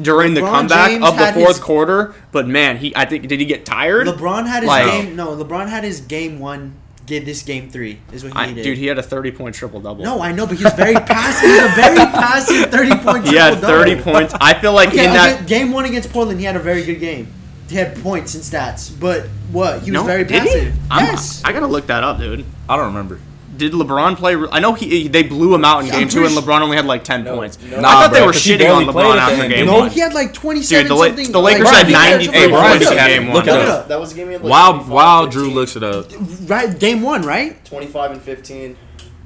during 0.00 0.34
the 0.34 0.40
LeBron 0.42 0.50
comeback 0.50 0.90
James 0.90 1.04
of 1.04 1.16
the 1.16 1.24
had 1.24 1.34
fourth 1.34 1.48
his- 1.48 1.58
quarter, 1.58 2.14
but 2.32 2.46
man, 2.48 2.76
he 2.78 2.94
I 2.96 3.04
think 3.04 3.26
did 3.28 3.40
he 3.40 3.46
get 3.46 3.64
tired? 3.66 4.06
LeBron 4.06 4.46
had 4.46 4.62
his 4.62 4.68
Like- 4.68 4.86
game. 4.86 5.16
No, 5.16 5.36
LeBron 5.36 5.68
had 5.68 5.84
his 5.84 6.00
game 6.00 6.38
one. 6.38 6.74
Get 7.06 7.24
this 7.24 7.40
game 7.40 7.70
three 7.70 8.00
is 8.12 8.22
what 8.22 8.34
he 8.34 8.38
I, 8.38 8.52
did. 8.52 8.62
dude, 8.64 8.76
he 8.76 8.84
had 8.86 8.98
a 8.98 9.02
thirty 9.02 9.30
point 9.30 9.54
triple 9.54 9.80
double. 9.80 10.04
no, 10.04 10.20
I 10.20 10.30
know, 10.32 10.46
but 10.46 10.58
he 10.58 10.64
was 10.64 10.74
very 10.74 10.92
passive. 10.92 11.48
He 11.48 11.56
was 11.56 11.64
a 11.72 11.74
very 11.74 11.96
passive 12.12 12.70
thirty 12.70 12.94
point. 12.96 13.26
He 13.26 13.34
had 13.36 13.52
triple-double. 13.58 13.84
30 13.84 14.02
points. 14.02 14.34
I 14.38 14.52
feel 14.60 14.74
like 14.74 14.90
Okay, 14.90 15.06
in 15.06 15.12
that. 15.14 15.36
again, 15.40 15.46
game 15.46 15.72
one 15.72 15.86
against 15.86 16.12
Portland, 16.12 16.38
he 16.38 16.44
had 16.44 16.54
a 16.54 16.58
very 16.58 16.84
good 16.84 17.00
game. 17.00 17.28
He 17.70 17.76
had 17.76 17.96
points 18.02 18.34
and 18.34 18.44
stats, 18.44 18.90
but 19.00 19.22
what 19.50 19.76
he 19.82 19.90
was 19.90 20.00
no, 20.00 20.04
very 20.04 20.24
did 20.24 20.42
passive. 20.42 20.62
he? 20.74 20.80
I'm- 20.90 21.06
Yes, 21.06 21.40
I 21.46 21.52
gotta 21.52 21.66
look 21.66 21.86
that 21.86 22.04
up, 22.04 22.18
dude. 22.18 22.44
I 22.68 22.76
don't 22.76 22.86
remember. 22.88 23.20
Did 23.58 23.72
LeBron 23.72 24.16
play? 24.16 24.34
I 24.52 24.60
know 24.60 24.72
he 24.72 25.08
they 25.08 25.22
blew 25.24 25.54
him 25.54 25.64
out 25.64 25.80
in 25.80 25.86
Yeah, 25.88 25.98
game 25.98 26.08
two, 26.08 26.24
and 26.24 26.34
LeBron 26.34 26.60
only 26.62 26.76
had 26.76 26.86
like 26.86 27.04
ten 27.04 27.24
points. 27.24 27.58
no. 27.62 27.76
I 27.78 27.80
Nah, 27.80 27.88
thought 27.90 28.12
they 28.12 28.18
bro, 28.18 28.26
were 28.26 28.32
'cause 28.32 28.44
he 28.44 28.52
shitting 28.54 28.72
on 28.74 28.84
barely 28.86 28.92
played 28.92 29.04
LeBron 29.06 29.14
the 29.16 29.20
after 29.22 29.42
end. 29.42 29.52
game 29.52 29.66
no, 29.66 29.78
one. 29.80 29.90
he 29.90 30.00
had 30.00 30.14
like 30.14 30.32
twenty-seven 30.32 30.84
Dude, 30.84 30.90
the, 30.90 30.94
La- 30.94 31.06
something. 31.06 31.32
the 31.32 31.40
Lakers 31.40 31.64
like, 31.64 31.74
had 31.74 31.86
he 31.88 31.92
93 31.92 32.34
Hey, 32.38 32.48
Brian, 32.48 32.68
points 32.70 32.84
in 32.84 32.90
look 32.90 32.98
at 33.00 33.08
game 33.08 33.26
one. 33.26 33.34
Look 33.36 33.42
it 33.44 33.46
That 33.46 33.68
up. 33.68 33.78
was, 33.80 33.88
that 33.88 34.00
was 34.00 34.10
the 34.10 34.16
game 34.16 34.26
he 34.28 34.32
had 34.34 34.42
like 34.42 34.50
While 34.50 34.72
25 34.74 34.92
while 34.92 35.26
Drew 35.26 35.50
looks 35.50 35.76
it 35.76 35.82
up, 35.82 36.06
right 36.46 36.78
game 36.78 37.02
one, 37.02 37.22
right? 37.22 37.62
25 37.64 38.10
and 38.12 38.22
15. 38.22 38.76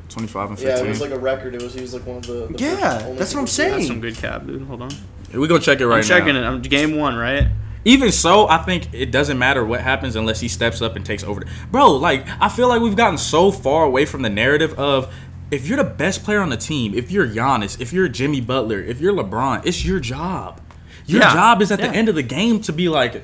twenty 0.09 0.29
five 0.29 0.49
and 0.51 0.59
15. 0.59 0.77
Yeah, 0.77 0.85
it 0.85 0.89
was 0.89 1.01
like 1.01 1.11
a 1.11 1.19
record. 1.19 1.55
It 1.55 1.63
was 1.63 1.75
he 1.75 1.81
was 1.81 1.95
like 1.95 2.07
one 2.07 2.17
of 2.19 2.27
the. 2.27 2.49
the 2.51 2.55
Yeah, 2.59 2.99
first- 2.99 3.19
that's 3.19 3.35
what 3.35 3.41
I'm 3.43 3.47
saying. 3.47 3.73
That's 3.73 3.87
some 3.87 4.01
good 4.01 4.17
cap, 4.17 4.47
dude. 4.47 4.63
Hold 4.63 4.83
on. 4.83 4.91
we 5.35 5.47
gonna 5.49 5.61
check 5.61 5.81
it 5.81 5.87
right 5.87 5.95
now. 5.97 5.99
I'm 6.17 6.21
checking 6.21 6.37
it. 6.37 6.45
I'm 6.45 6.61
game 6.63 6.97
one, 6.99 7.17
right? 7.17 7.47
Even 7.85 8.13
so, 8.13 8.49
I 8.49 8.59
think 8.59 8.93
it 8.93 9.11
doesn't 9.11 9.39
matter 9.39 9.65
what 9.65 9.81
happens 9.81 10.15
unless 10.15 10.41
he 10.41 10.49
steps 10.49 10.81
up 10.81 10.95
and 10.97 11.05
takes 11.05 11.25
over. 11.25 11.43
Bro, 11.71 11.97
like 11.97 12.27
I 12.41 12.49
feel 12.49 12.69
like 12.69 12.81
we've 12.81 12.97
gotten 12.97 13.19
so 13.19 13.51
far 13.51 13.85
away 13.85 14.05
from 14.05 14.23
the 14.23 14.31
narrative 14.31 14.79
of 14.79 15.13
if 15.51 15.67
you're 15.67 15.77
the 15.77 15.85
best 15.85 16.25
player 16.25 16.41
on 16.41 16.49
the 16.49 16.57
team, 16.57 16.95
if 16.95 17.11
you're 17.11 17.27
Giannis, 17.27 17.81
if 17.81 17.93
you're 17.93 18.09
Jimmy 18.09 18.41
Butler, 18.41 18.81
if 18.81 19.01
you're 19.01 19.13
LeBron, 19.13 19.67
it's 19.67 19.85
your 19.85 20.01
job. 20.01 20.61
Your 21.07 21.21
Yeah, 21.21 21.33
job 21.35 21.61
is 21.61 21.71
at 21.73 21.81
yeah. 21.81 21.89
the 21.89 21.97
end 21.97 22.09
of 22.09 22.15
the 22.15 22.23
game 22.23 22.61
to 22.63 22.73
be 22.73 22.89
like, 22.89 23.23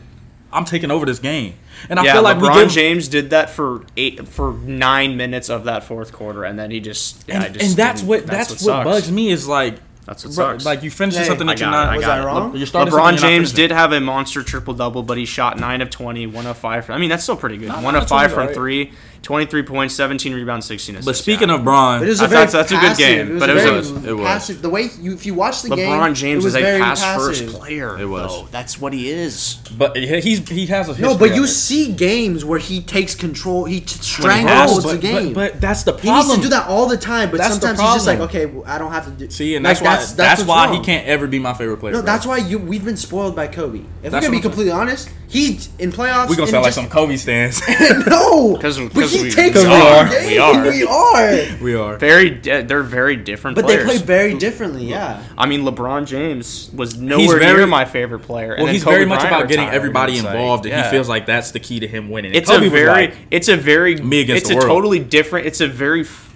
I'm 0.53 0.65
taking 0.65 0.91
over 0.91 1.07
this 1.07 1.19
game. 1.19 1.55
And 1.89 1.99
I 1.99 2.05
yeah, 2.05 2.15
feel 2.15 2.23
like 2.23 2.39
LeBron 2.39 2.55
we 2.57 2.63
give, 2.63 2.71
James 2.71 3.09
did 3.09 3.31
that 3.31 3.51
for 3.51 3.85
eight 3.97 4.27
for 4.27 4.53
nine 4.53 5.17
minutes 5.17 5.49
of 5.49 5.65
that 5.65 5.85
fourth 5.85 6.13
quarter, 6.13 6.45
and 6.45 6.59
then 6.59 6.71
he 6.71 6.81
just 6.81 7.25
yeah, 7.29 7.37
and, 7.37 7.45
I 7.45 7.49
just 7.51 7.65
and 7.65 7.75
that's 7.77 8.03
what 8.03 8.27
that's, 8.27 8.51
what, 8.51 8.59
sucks. 8.59 8.85
bugs 8.85 9.13
me 9.13 9.31
is 9.31 9.47
like 9.47 9.77
That's 10.09 10.25
what 10.25 10.35
bro, 10.35 10.53
sucks. 10.55 10.65
like 10.65 10.83
you 10.83 10.91
finished 10.91 11.19
Hey, 11.19 11.25
something 11.25 11.47
I 11.49 11.53
that 11.53 11.61
you're 11.61 11.71
got 11.71 11.83
it, 11.83 11.85
not. 11.85 11.93
I 11.93 11.97
Was 11.99 12.07
I 12.07 12.21
it. 12.21 12.25
wrong? 12.25 12.57
You're 12.57 12.67
starting 12.67 12.91
LeBron 12.93 12.97
something 12.97 13.15
you're 13.15 13.21
not 13.21 13.29
James 13.29 13.53
did 13.53 13.71
have 13.73 13.93
a 13.93 14.01
monster 14.01 14.43
triple 14.43 14.73
double, 14.73 15.03
but 15.03 15.19
he 15.19 15.27
shot 15.27 15.59
9 15.61 15.83
of 15.83 15.91
20, 15.91 16.27
1 16.27 16.47
of 16.47 16.57
5. 16.57 16.89
I 16.91 16.97
mean, 16.97 17.11
that's 17.11 17.23
still 17.23 17.37
pretty 17.37 17.59
good. 17.59 17.69
Nah, 17.69 17.83
1 17.83 17.95
of 17.95 18.09
5 18.09 18.21
that's 18.23 18.33
from 18.33 18.41
alright. 18.41 18.55
3, 18.57 18.93
23 19.23 19.63
points, 19.65 19.95
17 19.95 20.33
rebounds, 20.35 20.67
16 20.67 20.95
assists. 20.97 21.07
But 21.07 21.17
speaking 21.17 21.49
yeah. 21.49 21.57
of 21.57 21.65
Bron, 21.65 22.01
But 22.01 22.07
it 22.07 22.11
was 22.11 22.21
I 22.21 22.25
a 22.25 22.29
very 22.29 22.47
thought 22.47 22.53
that's 22.53 22.71
a 22.73 22.75
good 22.77 22.81
passive- 22.81 22.99
game, 22.99 23.31
was 23.35 23.41
but 23.41 23.49
a 23.51 23.53
it 23.53 23.55
was- 23.73 23.91
very 23.91 24.09
it 24.09 24.13
was. 24.15 24.27
passive. 24.27 24.63
The 24.63 24.69
way 24.71 24.89
you, 25.01 25.13
if 25.15 25.27
you 25.27 25.35
watch 25.35 25.63
the 25.63 25.71
game, 25.77 25.91
LeBron 25.91 26.15
James 26.15 26.45
it 26.45 26.47
was 26.47 26.55
is 26.55 26.61
a 26.61 26.61
very 26.65 26.81
pass 26.81 27.01
passive. 27.03 27.27
first 27.27 27.47
player. 27.49 27.99
It 27.99 28.07
was. 28.07 28.31
though. 28.31 28.49
That's 28.51 28.81
what 28.81 28.93
he 28.93 29.11
is. 29.11 29.57
but 29.77 29.97
he- 29.97 30.21
he's 30.21 30.49
he 30.49 30.67
has 30.67 30.89
a 30.89 31.01
No, 31.01 31.17
but 31.17 31.35
you 31.35 31.45
it. 31.45 31.49
see 31.49 31.93
games 31.93 32.45
where 32.45 32.59
he 32.59 32.81
takes 32.81 33.15
control. 33.15 33.65
He 33.65 33.81
strangles 33.87 34.85
the 34.85 34.97
game. 34.99 35.33
But, 35.33 35.53
but 35.53 35.61
that's 35.61 35.83
the 35.83 35.93
problem. 35.93 36.15
he 36.15 36.21
needs 36.23 36.35
to 36.37 36.43
do 36.43 36.49
that 36.51 36.69
all 36.69 36.87
the 36.87 36.97
time. 36.97 37.31
But 37.31 37.39
That's 37.39 37.53
sometimes 37.55 37.81
he's 37.81 37.93
just 37.95 38.07
like, 38.07 38.21
okay, 38.21 38.47
well, 38.47 38.65
I 38.67 38.79
don't 38.79 38.93
have 38.93 39.05
to 39.07 39.11
do. 39.11 39.31
See, 39.31 39.55
and 39.57 39.65
Like, 39.65 39.79
that's 39.81 40.11
why 40.11 40.17
that's, 40.17 40.41
what's 40.41 40.49
why 40.49 40.75
he 40.75 40.81
can't 40.83 41.07
ever 41.07 41.27
be 41.27 41.39
my 41.39 41.55
favorite 41.55 41.79
player. 41.79 41.93
No, 41.93 42.01
bro. 42.03 42.07
that's 42.07 42.27
why 42.27 42.39
you 42.39 42.59
we've 42.59 42.85
been 42.85 42.97
spoiled 42.97 43.37
by 43.37 43.47
Kobe. 43.47 43.81
If 44.03 44.11
That's 44.13 44.15
we're 44.15 44.21
gonna 44.21 44.31
be 44.39 44.41
completely 44.43 44.73
honest, 44.73 45.11
he 45.29 45.59
in 45.79 45.93
playoffs. 45.93 46.29
we 46.31 46.37
gonna 46.37 46.43
and 46.43 46.51
sound 46.51 46.63
like 46.63 46.65
just- 46.65 46.75
some 46.77 46.89
Kobe 46.89 47.17
stands. 47.17 47.61
no, 48.07 48.55
because 48.57 48.77
he 48.79 49.23
we- 49.25 49.31
takes 49.31 49.57
we 49.57 49.67
over 49.67 49.71
are. 49.75 50.05
the 50.05 50.11
game. 50.11 50.27
We 50.29 50.39
are. 50.39 50.63
We 50.63 50.85
are. 50.87 51.57
we 51.63 51.75
are. 51.75 51.97
Very, 51.99 52.31
di- 52.31 52.63
they're 52.63 52.83
very 52.83 53.17
different 53.17 53.55
But 53.57 53.67
players. 53.67 53.85
they 53.85 53.97
play 53.99 53.99
very 53.99 54.35
differently. 54.35 54.87
Yeah. 54.87 55.23
I 55.37 55.47
mean, 55.47 55.63
LeBron 55.63 56.07
James 56.07 56.71
was 56.75 56.97
nowhere 56.99 57.39
very- 57.39 57.57
near 57.59 57.67
my 57.67 57.85
favorite 57.85 58.21
player. 58.21 58.55
Well, 58.57 58.67
then 58.67 58.75
he's 58.75 58.85
Kobe 58.85 58.97
very 58.97 59.07
much 59.07 59.21
Bryant 59.21 59.37
about 59.37 59.49
getting 59.49 59.69
everybody 59.69 60.13
and 60.13 60.19
it's 60.21 60.25
like, 60.27 60.35
involved, 60.35 60.65
and 60.67 60.73
yeah. 60.73 60.85
he 60.85 60.91
feels 60.91 61.09
like 61.09 61.27
that's 61.27 61.51
the 61.51 61.61
key 61.61 61.81
to 61.81 61.87
him 61.89 62.09
winning. 62.11 62.31
And 62.31 62.37
it's 62.37 62.49
Kobe 62.51 62.67
a 62.69 62.71
very 62.71 62.87
like, 62.89 63.15
it's 63.31 63.49
a 63.49 63.57
very 63.57 63.97
me 63.97 64.21
against 64.21 64.43
it's 64.43 64.49
the 64.49 64.55
a 64.55 64.59
world. 64.59 64.69
totally 64.69 64.99
different 64.99 65.47
it's 65.47 65.61
a 65.61 65.69
very 65.69 66.03
f- 66.03 66.28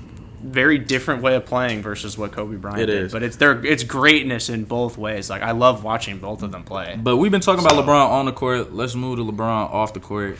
very 0.52 0.78
different 0.78 1.22
way 1.22 1.34
of 1.34 1.44
playing 1.46 1.82
versus 1.82 2.16
what 2.16 2.32
Kobe 2.32 2.56
Bryant 2.56 2.80
It 2.80 2.86
did. 2.86 3.02
is. 3.04 3.12
But 3.12 3.22
it's 3.22 3.36
their 3.36 3.64
it's 3.64 3.82
greatness 3.84 4.48
in 4.48 4.64
both 4.64 4.96
ways. 4.98 5.28
Like 5.30 5.42
I 5.42 5.52
love 5.52 5.82
watching 5.84 6.18
both 6.18 6.42
of 6.42 6.52
them 6.52 6.64
play. 6.64 6.98
But 7.02 7.16
we've 7.16 7.32
been 7.32 7.40
talking 7.40 7.64
about 7.64 7.82
LeBron 7.84 8.08
on 8.10 8.26
the 8.26 8.32
court. 8.32 8.72
Let's 8.72 8.94
move 8.94 9.18
to 9.18 9.24
LeBron 9.24 9.70
off 9.72 9.94
the 9.94 10.00
court. 10.00 10.36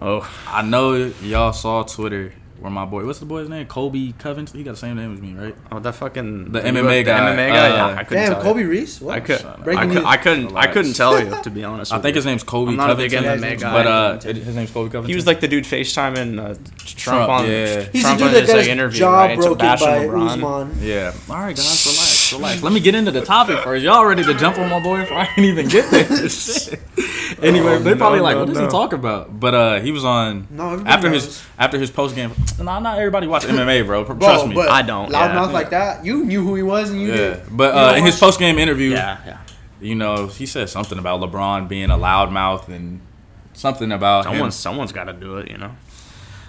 Oh, 0.00 0.28
I 0.48 0.62
know 0.62 0.94
y'all 1.22 1.52
saw 1.52 1.82
Twitter 1.84 2.32
where 2.62 2.70
my 2.70 2.84
boy, 2.84 3.04
what's 3.04 3.18
the 3.18 3.26
boy's 3.26 3.48
name? 3.48 3.66
Colby 3.66 4.14
Covington. 4.18 4.56
He 4.56 4.62
got 4.64 4.70
the 4.72 4.76
same 4.76 4.96
name 4.96 5.12
as 5.12 5.20
me, 5.20 5.34
right? 5.34 5.54
Oh, 5.72 5.80
that 5.80 5.94
fucking 5.96 6.52
The 6.52 6.60
MMA 6.60 7.04
guy, 7.04 7.18
MMA 7.34 7.48
guy. 7.48 7.68
uh, 7.70 7.74
yeah, 7.88 7.98
I 7.98 8.04
couldn't 8.04 8.22
Damn, 8.24 8.32
tell 8.34 8.42
Kobe 8.42 8.60
you. 8.60 8.68
Reese. 8.68 9.00
What? 9.00 9.16
I 9.16 9.20
could. 9.20 9.40
Shut. 9.40 9.64
Breaking 9.64 9.90
I, 9.90 9.94
could, 9.94 10.04
I 10.04 10.16
couldn't. 10.16 10.56
I 10.56 10.66
couldn't 10.68 10.92
tell 10.94 11.20
you 11.22 11.36
to 11.42 11.50
be 11.50 11.64
honest. 11.64 11.92
I 11.92 11.96
with 11.96 12.04
think 12.04 12.14
you. 12.14 12.18
his 12.18 12.26
name's 12.26 12.44
Kobe 12.44 12.70
I'm 12.70 12.76
not 12.76 12.90
a 12.90 12.94
big 12.94 13.10
MMA 13.10 13.60
guy. 13.60 13.72
But 13.72 13.86
uh, 13.86 14.28
it- 14.28 14.36
his 14.36 14.54
name's 14.54 14.70
Colby 14.70 14.90
Covington. 14.90 15.08
He 15.10 15.16
was 15.16 15.26
like 15.26 15.40
the 15.40 15.48
dude 15.48 15.64
FaceTiming 15.64 16.38
uh, 16.38 16.54
Trump, 16.54 16.96
Trump, 16.98 17.30
on 17.30 17.46
yeah. 17.50 17.82
He's 17.92 18.02
Trump 18.02 18.18
the 18.20 18.24
on 18.26 18.30
dude 18.32 18.36
that 18.36 18.40
his 18.42 18.46
got 18.48 18.52
like, 18.54 18.58
his 18.60 18.68
interview, 18.68 18.98
jaw 19.00 19.18
right? 19.20 19.34
To 19.34 19.40
broken 19.40 19.58
bash 19.58 19.80
by 19.80 20.06
LeBron. 20.06 20.26
Usman. 20.70 20.86
Yeah. 20.86 21.12
All 21.28 21.36
right, 21.36 21.56
guys, 21.56 21.86
relax, 21.86 22.32
relax. 22.32 22.62
Let 22.62 22.72
me 22.72 22.80
get 22.80 22.94
into 22.94 23.10
the 23.10 23.24
topic 23.24 23.58
first. 23.58 23.82
Y'all 23.82 24.06
ready 24.06 24.22
to 24.22 24.34
jump 24.34 24.58
on 24.58 24.70
my 24.70 24.80
boy 24.80 25.00
before 25.00 25.18
I 25.18 25.26
can 25.26 25.44
even 25.44 25.66
get 25.68 25.90
there? 25.90 26.04
Shit. 27.34 27.44
anyway, 27.44 27.74
Oh, 27.74 27.78
they 27.78 27.94
probably 27.94 28.18
no, 28.18 28.24
like, 28.24 28.34
no, 28.36 28.40
what 28.44 28.48
does 28.48 28.58
he 28.58 28.66
talk 28.68 28.92
about? 28.92 29.38
But 29.38 29.54
uh, 29.54 29.80
he 29.80 29.92
was 29.92 30.04
on 30.04 30.46
No, 30.50 30.82
after 30.86 31.08
knows. 31.10 31.24
his 31.24 31.42
after 31.58 31.78
his 31.78 31.90
post 31.90 32.14
game. 32.14 32.32
Nah, 32.60 32.78
not 32.80 32.98
everybody 32.98 33.26
watch 33.26 33.42
MMA, 33.46 33.86
bro. 33.86 34.04
Bro, 34.04 34.16
Trust 34.18 34.46
me. 34.48 34.54
but 34.54 34.68
I 34.70 34.82
don't, 34.82 35.10
Loudmouth 35.10 35.46
yeah. 35.48 35.52
like 35.52 35.70
that. 35.70 36.04
You 36.04 36.24
knew 36.24 36.42
who 36.44 36.54
he 36.54 36.62
was, 36.62 36.90
and 36.90 37.00
you 37.00 37.08
yeah, 37.08 37.16
did. 37.16 37.42
but 37.50 37.74
You 37.74 37.80
uh, 37.80 37.94
in 37.96 38.04
his 38.04 38.18
post 38.18 38.38
game 38.38 38.58
interview, 38.58 38.90
Yeah, 38.90 39.18
yeah. 39.26 39.38
you 39.80 39.94
know, 39.94 40.26
he 40.26 40.46
said 40.46 40.68
something 40.68 40.98
about 40.98 41.20
LeBron 41.20 41.68
being 41.68 41.90
a 41.90 41.96
loudmouth 41.96 42.68
and 42.68 43.00
something 43.54 43.92
about 43.92 44.24
him. 44.26 44.32
Someone's 44.32 44.54
someone's 44.56 44.92
got 44.92 45.04
to 45.04 45.12
do 45.12 45.38
it, 45.38 45.50
you 45.50 45.58
know. 45.58 45.72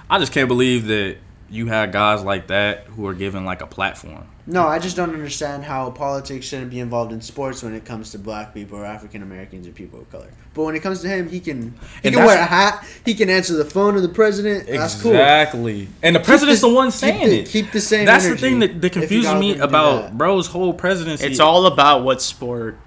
I 0.10 0.20
just 0.20 0.32
can't 0.32 0.48
believe 0.48 0.88
that 0.88 1.18
you 1.50 1.68
had 1.68 1.92
guys 1.92 2.24
like 2.24 2.48
that 2.48 2.86
who 2.88 3.06
are 3.08 3.13
given 3.13 3.46
like 3.46 3.62
a 3.62 3.68
platform. 3.68 4.25
No, 4.46 4.68
I 4.68 4.78
just 4.78 4.98
don't 4.98 5.14
understand 5.14 5.64
how 5.64 5.90
politics 5.92 6.46
shouldn't 6.46 6.70
be 6.70 6.82
involved 6.82 7.14
in 7.14 7.22
sports 7.22 7.64
when 7.64 7.74
it 7.74 7.86
comes 7.86 8.12
to 8.12 8.20
black 8.20 8.54
people 8.54 8.78
or 8.78 8.84
African 8.86 9.24
Americans 9.24 9.66
or 9.68 9.72
people 9.72 10.02
of 10.02 10.12
color. 10.12 10.28
But 10.54 10.64
when 10.64 10.76
it 10.76 10.82
comes 10.82 11.02
to 11.02 11.08
him, 11.08 11.30
he 11.30 11.40
can 11.40 11.74
he 12.02 12.10
And 12.10 12.16
can 12.16 12.26
wear 12.26 12.38
a 12.38 12.44
hat. 12.46 12.86
He 13.06 13.14
can 13.14 13.30
answer 13.30 13.54
the 13.54 13.64
phone 13.64 13.96
of 13.96 14.02
the 14.02 14.10
president. 14.10 14.68
That's 14.68 15.02
cool. 15.02 15.12
Exactly. 15.12 15.88
And 16.02 16.16
the 16.16 16.20
president's 16.20 16.60
the- 16.62 16.68
the 16.68 16.74
one 16.74 16.88
keep 16.92 17.00
saying 17.00 17.30
the- 17.30 17.40
it. 17.40 17.48
keep 17.48 17.72
the 17.72 17.80
same 17.80 18.06
That's 18.06 18.28
the 18.28 18.36
thing 18.38 18.60
that, 18.60 18.82
that 18.82 18.92
confuses 18.92 19.34
me 19.36 19.58
about 19.58 20.02
that. 20.04 20.18
bro's 20.18 20.48
whole 20.48 20.74
presidency. 20.74 21.26
It's 21.26 21.40
all 21.40 21.66
about 21.66 22.04
what 22.04 22.22
sport 22.22 22.78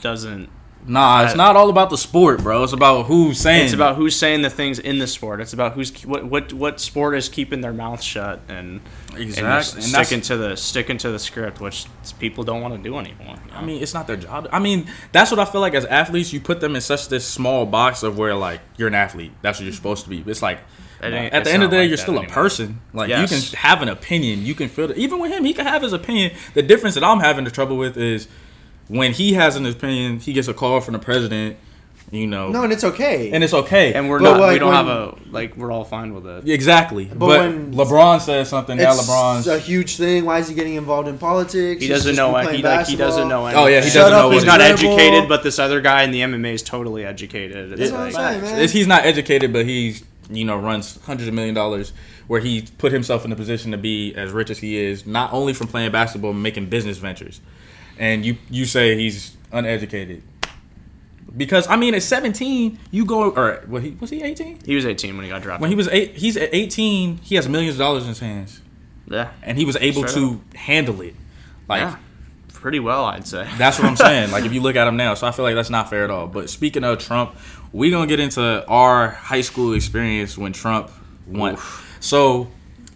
doesn't. 0.00 0.48
Nah. 0.86 1.22
It's 1.24 1.34
I- 1.34 1.36
not 1.36 1.56
all 1.56 1.68
about 1.70 1.90
the 1.90 1.98
sport, 1.98 2.42
bro. 2.42 2.62
It's 2.64 2.72
about 2.72 3.06
who's 3.06 3.38
saying. 3.38 3.64
It's 3.64 3.72
about 3.74 3.96
who's 3.96 4.16
saying 4.16 4.42
the 4.42 4.50
things 4.50 4.78
in 4.78 4.98
the 4.98 5.06
sport. 5.06 5.40
It's 5.40 5.52
about 5.52 5.72
who's 5.74 5.92
what 6.06 6.24
what 6.24 6.52
what 6.52 6.80
sport 6.80 7.14
is 7.16 7.28
keeping 7.28 7.60
their 7.60 7.72
mouth 7.72 8.02
shut 8.02 8.40
and 8.48 8.80
and 9.12 9.18
exactly. 9.20 9.42
And 9.42 9.46
that's- 9.92 10.06
sticking 10.08 10.20
to 10.22 10.36
the 10.36 10.56
sticking 10.56 10.98
to 10.98 11.10
the 11.10 11.18
script, 11.18 11.60
which 11.60 11.86
people 12.18 12.44
don't 12.44 12.60
want 12.62 12.74
to 12.74 12.80
do 12.82 12.96
anymore. 12.98 13.36
you 13.46 13.52
I 13.54 13.64
mean, 13.64 13.82
it's 13.82 13.94
not 13.94 14.06
their 14.06 14.16
job. 14.16 14.48
I 14.52 14.58
mean, 14.58 14.86
that's 15.12 15.30
what 15.30 15.38
I 15.40 15.44
feel 15.44 15.60
like 15.60 15.74
as 15.74 15.84
athletes. 15.86 16.32
You 16.32 16.40
put 16.40 16.60
them 16.60 16.74
in 16.74 16.80
such 16.80 17.08
this 17.08 17.24
small 17.26 17.66
box 17.66 18.02
of 18.02 18.18
where 18.18 18.34
like 18.34 18.60
you're 18.76 18.88
an 18.88 18.94
athlete. 18.94 19.32
That's 19.42 19.58
what 19.58 19.64
you're 19.64 19.74
supposed 19.74 20.04
to 20.04 20.10
be. 20.10 20.24
It's 20.26 20.42
like 20.42 20.58
at 21.00 21.42
the 21.44 21.52
end 21.52 21.64
of 21.64 21.70
the 21.70 21.76
day, 21.76 21.80
like 21.82 21.88
you're 21.88 21.96
still 21.98 22.16
a 22.18 22.26
person. 22.28 22.80
Like 22.92 23.08
Yes. 23.08 23.30
you 23.32 23.36
can 23.50 23.58
have 23.58 23.82
an 23.82 23.88
opinion. 23.88 24.46
You 24.46 24.54
can 24.54 24.68
feel 24.68 24.88
it. 24.90 24.96
Even 24.96 25.18
with 25.18 25.32
him, 25.32 25.44
he 25.44 25.52
can 25.52 25.66
have 25.66 25.82
his 25.82 25.92
opinion. 25.92 26.30
The 26.54 26.62
difference 26.62 26.94
that 26.94 27.02
I'm 27.02 27.18
having 27.18 27.44
the 27.44 27.50
trouble 27.50 27.76
with 27.76 27.96
is 27.96 28.28
when 28.88 29.12
he 29.12 29.32
has 29.34 29.56
an 29.56 29.66
opinion, 29.66 30.18
he 30.20 30.32
gets 30.32 30.48
a 30.48 30.54
call 30.54 30.80
from 30.80 30.92
the 30.92 30.98
president. 30.98 31.56
You 32.10 32.26
know, 32.26 32.50
No, 32.50 32.62
and 32.62 32.70
it's 32.74 32.84
okay. 32.84 33.30
and 33.32 33.42
it's 33.42 33.54
okay. 33.54 33.94
and 33.94 34.10
we're 34.10 34.18
But 34.20 34.36
not. 34.36 34.52
we 34.52 34.58
don't 34.58 34.68
when- 34.68 34.76
have 34.76 34.86
a 34.86 35.14
like. 35.30 35.56
We're 35.56 35.70
all 35.72 35.84
fine 35.84 36.12
with 36.14 36.26
it. 36.26 36.46
exactly. 36.46 37.06
But, 37.06 37.40
when 37.40 37.72
LeBron 37.72 38.20
says 38.20 38.50
something. 38.50 38.76
Now 38.76 38.92
LeBron's. 38.92 39.46
a 39.46 39.58
huge 39.58 39.96
thing. 39.96 40.26
Why 40.26 40.38
is 40.40 40.46
he 40.46 40.54
getting 40.54 40.74
involved 40.74 41.08
in 41.08 41.16
politics? 41.16 41.80
He 41.80 41.88
doesn't 41.88 42.14
know 42.14 42.26
be 42.28 42.32
what 42.32 42.54
he 42.54 42.62
like. 42.62 42.86
He 42.86 42.96
doesn't 42.96 43.28
know. 43.28 43.48
know. 43.48 43.54
Oh, 43.56 43.66
yeah, 43.66 43.76
he 43.80 43.86
anything. 43.86 43.94
doesn't 43.94 44.12
Shut 44.12 44.12
know 44.12 44.30
He's 44.30 44.44
not 44.44 44.60
is. 44.60 44.72
educated, 44.72 45.26
but 45.26 45.42
this 45.42 45.58
other 45.58 45.80
guy 45.80 46.02
in 46.02 46.10
the 46.10 46.20
MMA 46.20 46.52
is 46.52 46.62
totally 46.62 47.02
educated. 47.06 47.72
It's 47.72 47.78
That's 47.80 47.90
Yeah. 47.92 47.96
what 47.96 48.06
I'm 48.08 48.12
like, 48.12 48.30
saying, 48.32 48.42
man. 48.42 48.54
It's- 48.56 48.72
He's 48.72 48.86
not 48.86 49.06
educated, 49.06 49.50
but 49.50 49.64
he's 49.64 50.04
you 50.30 50.44
know 50.44 50.56
runs 50.58 50.98
hundreds 51.06 51.28
of 51.28 51.34
million 51.34 51.54
dollars 51.54 51.94
where 52.26 52.40
he 52.40 52.64
put 52.76 52.92
himself 52.92 53.24
in 53.24 53.32
a 53.32 53.36
position 53.36 53.70
to 53.70 53.78
be 53.78 54.14
as 54.16 54.32
rich 54.32 54.50
as 54.50 54.58
he 54.58 54.76
is, 54.76 55.06
not 55.06 55.32
only 55.32 55.54
from 55.54 55.66
playing 55.66 55.90
basketball, 55.92 56.32
but 56.34 56.38
making 56.40 56.66
business 56.66 56.98
ventures. 56.98 57.40
And 57.98 58.24
you 58.24 58.36
you 58.50 58.64
say 58.64 58.96
he's 58.96 59.36
uneducated 59.52 60.22
because 61.36 61.66
I 61.68 61.76
mean 61.76 61.94
at 61.94 62.02
17 62.02 62.78
you 62.90 63.04
go 63.04 63.30
or 63.30 63.62
what 63.66 63.82
he 63.82 63.90
was 63.90 64.10
he 64.10 64.22
18 64.22 64.60
he 64.64 64.74
was 64.74 64.86
18 64.86 65.14
when 65.14 65.24
he 65.24 65.30
got 65.30 65.42
dropped. 65.42 65.60
when 65.60 65.68
he 65.68 65.76
was 65.76 65.88
eight 65.88 66.16
he's 66.16 66.38
at 66.38 66.48
18 66.52 67.18
he 67.18 67.34
has 67.34 67.48
millions 67.48 67.74
of 67.74 67.78
dollars 67.78 68.02
in 68.02 68.08
his 68.08 68.20
hands 68.20 68.62
yeah, 69.06 69.32
and 69.42 69.58
he 69.58 69.66
was 69.66 69.76
able 69.76 70.06
Straight 70.06 70.22
to 70.22 70.40
handle 70.56 71.02
it 71.02 71.14
like 71.68 71.82
yeah, 71.82 71.96
pretty 72.62 72.80
well, 72.80 73.04
I'd 73.04 73.26
say. 73.26 73.46
That's 73.58 73.78
what 73.78 73.88
I'm 73.88 73.96
saying. 73.96 74.30
Like 74.30 74.44
if 74.44 74.52
you 74.52 74.62
look 74.62 74.76
at 74.76 74.86
him 74.86 74.96
now, 74.96 75.14
so 75.14 75.26
I 75.26 75.32
feel 75.32 75.44
like 75.44 75.54
that's 75.54 75.70
not 75.70 75.90
fair 75.90 76.04
at 76.04 76.10
all. 76.10 76.28
But 76.28 76.48
speaking 76.48 76.84
of 76.84 76.98
Trump, 76.98 77.36
we 77.72 77.90
gonna 77.90 78.06
get 78.06 78.20
into 78.20 78.64
our 78.68 79.08
high 79.08 79.40
school 79.40 79.74
experience 79.74 80.38
when 80.38 80.52
Trump 80.52 80.90
won. 81.26 81.58
So 82.00 82.48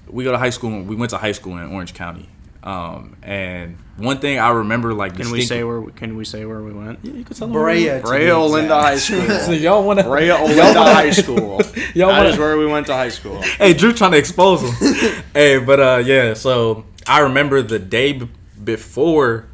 we 0.09 0.25
go 0.25 0.33
to 0.33 0.38
high 0.38 0.50
school. 0.50 0.83
We 0.83 0.95
went 0.95 1.11
to 1.11 1.19
high 1.19 1.33
school 1.33 1.59
in 1.59 1.73
Orange 1.73 1.95
County, 1.95 2.29
um, 2.63 3.17
and 3.23 3.77
one 3.97 4.19
thing 4.19 4.39
I 4.39 4.51
remember 4.51 4.93
like 4.93 5.17
Can 5.17 5.31
we 5.31 5.43
say 5.43 5.63
where? 5.65 5.83
Can 5.93 6.17
we 6.17 6.25
say 6.25 6.45
where 6.45 6.61
we 6.63 6.73
went? 6.73 6.99
Yeah, 7.03 7.13
you 7.13 7.25
can 7.25 7.37
tell 7.37 7.49
them 7.49 7.53
Brea. 7.55 8.01
Brea 8.01 8.19
be 8.19 8.25
Olinda 8.27 8.69
High. 8.81 8.97
School. 8.97 9.29
So 9.41 9.53
y'all 9.53 9.85
want 9.85 10.01
to? 10.01 10.05
Brea 10.05 10.29
Olinda 10.29 10.75
High 10.93 11.11
School. 11.23 11.61
Y'all 11.95 12.09
That 12.09 12.19
wanna- 12.19 12.28
is 12.30 12.39
where 12.39 12.57
we 12.59 12.67
went 12.67 12.87
to 12.89 12.95
high 12.95 13.09
school. 13.09 13.41
hey, 13.59 13.73
Drew 13.75 13.93
trying 13.93 14.13
to 14.13 14.19
expose 14.19 14.63
him. 14.63 15.23
hey, 15.33 15.59
but 15.59 15.80
uh, 15.80 16.02
yeah. 16.04 16.35
So 16.35 16.85
I 17.07 17.21
remember 17.21 17.63
the 17.63 17.78
day 17.78 18.13
b- 18.13 18.28
before 18.63 19.47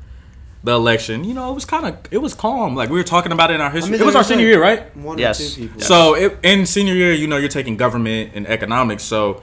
the 0.65 0.73
election. 0.73 1.25
You 1.25 1.35
know, 1.35 1.51
it 1.51 1.55
was 1.55 1.65
kind 1.65 1.87
of 1.87 1.99
it 2.11 2.19
was 2.19 2.35
calm. 2.35 2.75
Like 2.75 2.89
we 2.89 2.97
were 2.97 3.05
talking 3.05 3.33
about 3.33 3.51
it 3.51 3.55
in 3.55 3.61
our 3.61 3.71
history. 3.71 3.93
mean, 3.93 4.01
it 4.01 4.05
was 4.07 4.17
our 4.17 4.25
senior 4.25 4.47
like- 4.47 4.53
year, 4.53 4.61
right? 4.63 4.97
One 4.97 5.19
Yes. 5.19 5.41
or 5.41 5.55
two 5.57 5.63
people. 5.69 5.81
So 5.83 6.15
it, 6.15 6.39
in 6.43 6.67
senior 6.67 6.95
year, 6.95 7.13
you 7.13 7.27
know, 7.27 7.37
you're 7.37 7.49
taking 7.49 7.77
government 7.77 8.33
and 8.35 8.47
economics. 8.47 9.03
So 9.05 9.43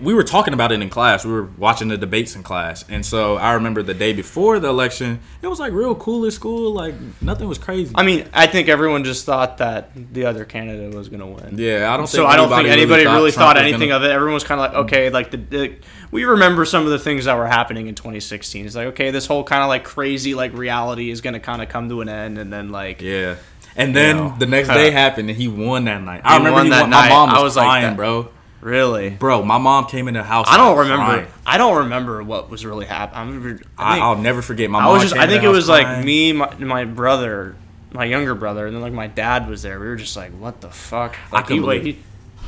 we 0.00 0.12
were 0.14 0.24
talking 0.24 0.54
about 0.54 0.72
it 0.72 0.82
in 0.82 0.90
class. 0.90 1.24
We 1.24 1.32
were 1.32 1.44
watching 1.44 1.88
the 1.88 1.96
debates 1.96 2.34
in 2.34 2.42
class, 2.42 2.84
and 2.88 3.04
so 3.06 3.36
I 3.36 3.52
remember 3.52 3.82
the 3.82 3.94
day 3.94 4.12
before 4.12 4.58
the 4.58 4.68
election, 4.68 5.20
it 5.40 5.46
was 5.46 5.60
like 5.60 5.72
real 5.72 5.94
cool 5.94 6.26
at 6.26 6.32
school. 6.32 6.72
Like 6.72 6.94
nothing 7.22 7.48
was 7.48 7.58
crazy. 7.58 7.92
I 7.94 8.02
mean, 8.02 8.28
I 8.32 8.46
think 8.46 8.68
everyone 8.68 9.04
just 9.04 9.24
thought 9.24 9.58
that 9.58 9.90
the 10.12 10.24
other 10.26 10.44
candidate 10.44 10.94
was 10.94 11.08
going 11.08 11.20
to 11.20 11.26
win. 11.26 11.58
yeah, 11.58 11.92
I 11.92 11.96
don't. 11.96 12.06
So 12.06 12.26
I 12.26 12.36
don't 12.36 12.48
think 12.48 12.68
anybody 12.68 13.04
really 13.04 13.30
thought 13.30 13.56
was 13.56 13.62
anything 13.62 13.88
gonna- 13.90 14.04
of 14.04 14.10
it. 14.10 14.12
Everyone 14.14 14.34
was 14.34 14.44
kind 14.44 14.60
of 14.60 14.72
like, 14.72 14.84
okay, 14.86 15.10
like 15.10 15.30
the, 15.30 15.36
the 15.36 15.74
we 16.10 16.24
remember 16.24 16.64
some 16.64 16.84
of 16.84 16.90
the 16.90 16.98
things 16.98 17.26
that 17.26 17.36
were 17.36 17.46
happening 17.46 17.86
in 17.86 17.94
2016. 17.94 18.66
It's 18.66 18.74
like, 18.74 18.88
okay, 18.88 19.10
this 19.10 19.26
whole 19.26 19.44
kind 19.44 19.62
of 19.62 19.68
like 19.68 19.84
crazy 19.84 20.34
like 20.34 20.52
reality 20.54 21.10
is 21.10 21.20
going 21.20 21.34
to 21.34 21.40
kind 21.40 21.62
of 21.62 21.68
come 21.68 21.88
to 21.88 22.00
an 22.00 22.08
end, 22.08 22.38
and 22.38 22.52
then 22.52 22.70
like 22.70 23.00
Yeah. 23.00 23.36
And 23.76 23.94
then 23.94 24.16
know, 24.16 24.36
the 24.38 24.46
next 24.46 24.68
day 24.68 24.90
happened, 24.92 25.28
and 25.30 25.36
he 25.36 25.48
won 25.48 25.84
that 25.86 26.00
night. 26.00 26.20
I 26.24 26.36
remember 26.36 26.58
won 26.58 26.64
he 26.66 26.70
that 26.70 26.80
won. 26.82 26.90
My 26.90 27.08
mom 27.08 27.30
was, 27.30 27.38
I 27.38 27.42
was 27.42 27.56
like 27.56 27.64
crying, 27.66 27.82
that- 27.84 27.96
bro. 27.96 28.28
Really. 28.64 29.10
Bro, 29.10 29.44
my 29.44 29.58
mom 29.58 29.86
came 29.86 30.08
in 30.08 30.14
the 30.14 30.22
house. 30.24 30.46
I 30.48 30.56
don't 30.56 30.76
like, 30.76 30.84
remember. 30.84 31.04
crying. 31.04 31.26
I 31.46 31.58
don't 31.58 31.76
remember 31.78 32.22
what 32.22 32.50
was 32.50 32.64
really 32.66 32.86
happening. 32.86 33.60
I, 33.78 34.00
I'll 34.00 34.16
never 34.16 34.42
forget. 34.42 34.70
My 34.70 34.80
I 34.80 34.84
mom. 34.84 34.92
was 34.94 35.02
just. 35.04 35.16
I 35.16 35.26
think 35.26 35.44
it 35.44 35.48
was 35.48 35.68
like 35.68 36.04
me, 36.04 36.32
my, 36.32 36.52
my 36.56 36.84
brother, 36.84 37.54
my 37.92 38.04
younger 38.04 38.34
brother, 38.34 38.66
and 38.66 38.74
then 38.74 38.82
like 38.82 38.92
my 38.92 39.06
dad 39.06 39.48
was 39.48 39.62
there. 39.62 39.78
We 39.78 39.86
were 39.86 39.96
just 39.96 40.16
like, 40.16 40.32
"What 40.32 40.60
the 40.60 40.70
fuck?" 40.70 41.16
I 41.30 41.36
Like, 41.36 41.46
couldn't 41.46 41.62
he, 41.62 41.66
believe 41.68 41.84
he, 41.84 42.02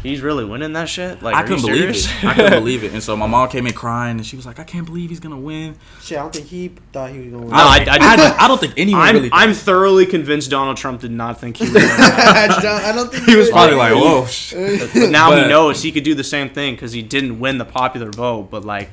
he's 0.07 0.21
really 0.21 0.45
winning 0.45 0.73
that 0.75 0.89
shit. 0.89 1.23
Like, 1.23 1.35
I 1.35 1.43
couldn't 1.43 1.63
believe 1.63 1.97
serious? 1.97 2.07
it. 2.07 2.25
I 2.25 2.35
couldn't 2.35 2.53
believe 2.61 2.85
it. 2.85 2.93
And 2.93 3.03
so 3.03 3.17
my 3.17 3.27
mom 3.27 3.49
came 3.49 3.67
in 3.67 3.73
crying, 3.75 4.17
and 4.17 4.27
she 4.27 4.37
was 4.37 4.47
like, 4.47 4.59
"I 4.59 4.65
can't 4.65 4.87
believe 4.87 5.11
he's 5.11 5.21
gonna 5.21 5.39
win." 5.39 5.77
Shit, 6.03 6.19
I 6.19 6.23
don't 6.23 6.35
think 6.35 6.47
he 6.47 6.69
thought 6.93 7.11
he 7.11 7.19
was 7.19 7.29
going 7.29 7.41
to 7.43 7.47
win. 7.49 7.51
No, 7.51 7.57
I- 7.57 7.85
don't 7.85 8.03
I, 8.03 8.17
don't- 8.17 8.41
I 8.43 8.49
don't 8.49 8.61
think 8.61 8.75
anyone 8.77 9.03
I'm, 9.03 9.15
really. 9.17 9.31
I'm 9.33 9.53
thoroughly 9.53 10.07
convinced 10.07 10.51
Donald 10.51 10.77
Trump 10.77 11.01
did 11.01 11.11
not 11.11 11.41
think 11.41 11.57
he 11.59 11.65
was. 11.65 11.73
Gonna 11.75 11.87
I 11.91 12.47
don't, 12.63 12.85
I 12.85 12.93
don't 12.93 13.11
think 13.13 13.25
he 13.25 13.37
was 13.37 13.51
probably 13.51 13.77
like, 13.77 13.95
"Whoa." 13.95 14.27
But 14.95 15.11
now 15.11 15.31
But- 15.31 15.43
he 15.43 15.49
knows 15.49 15.83
he 15.83 15.93
could 15.93 16.05
do 16.05 16.15
the 16.15 16.25
same 16.25 16.49
thing 16.51 16.75
because 16.75 16.93
he 16.93 17.03
didn't 17.03 17.39
win 17.41 17.59
the 17.59 17.65
popular 17.65 18.11
vote. 18.11 18.51
But 18.51 18.65
like, 18.65 18.91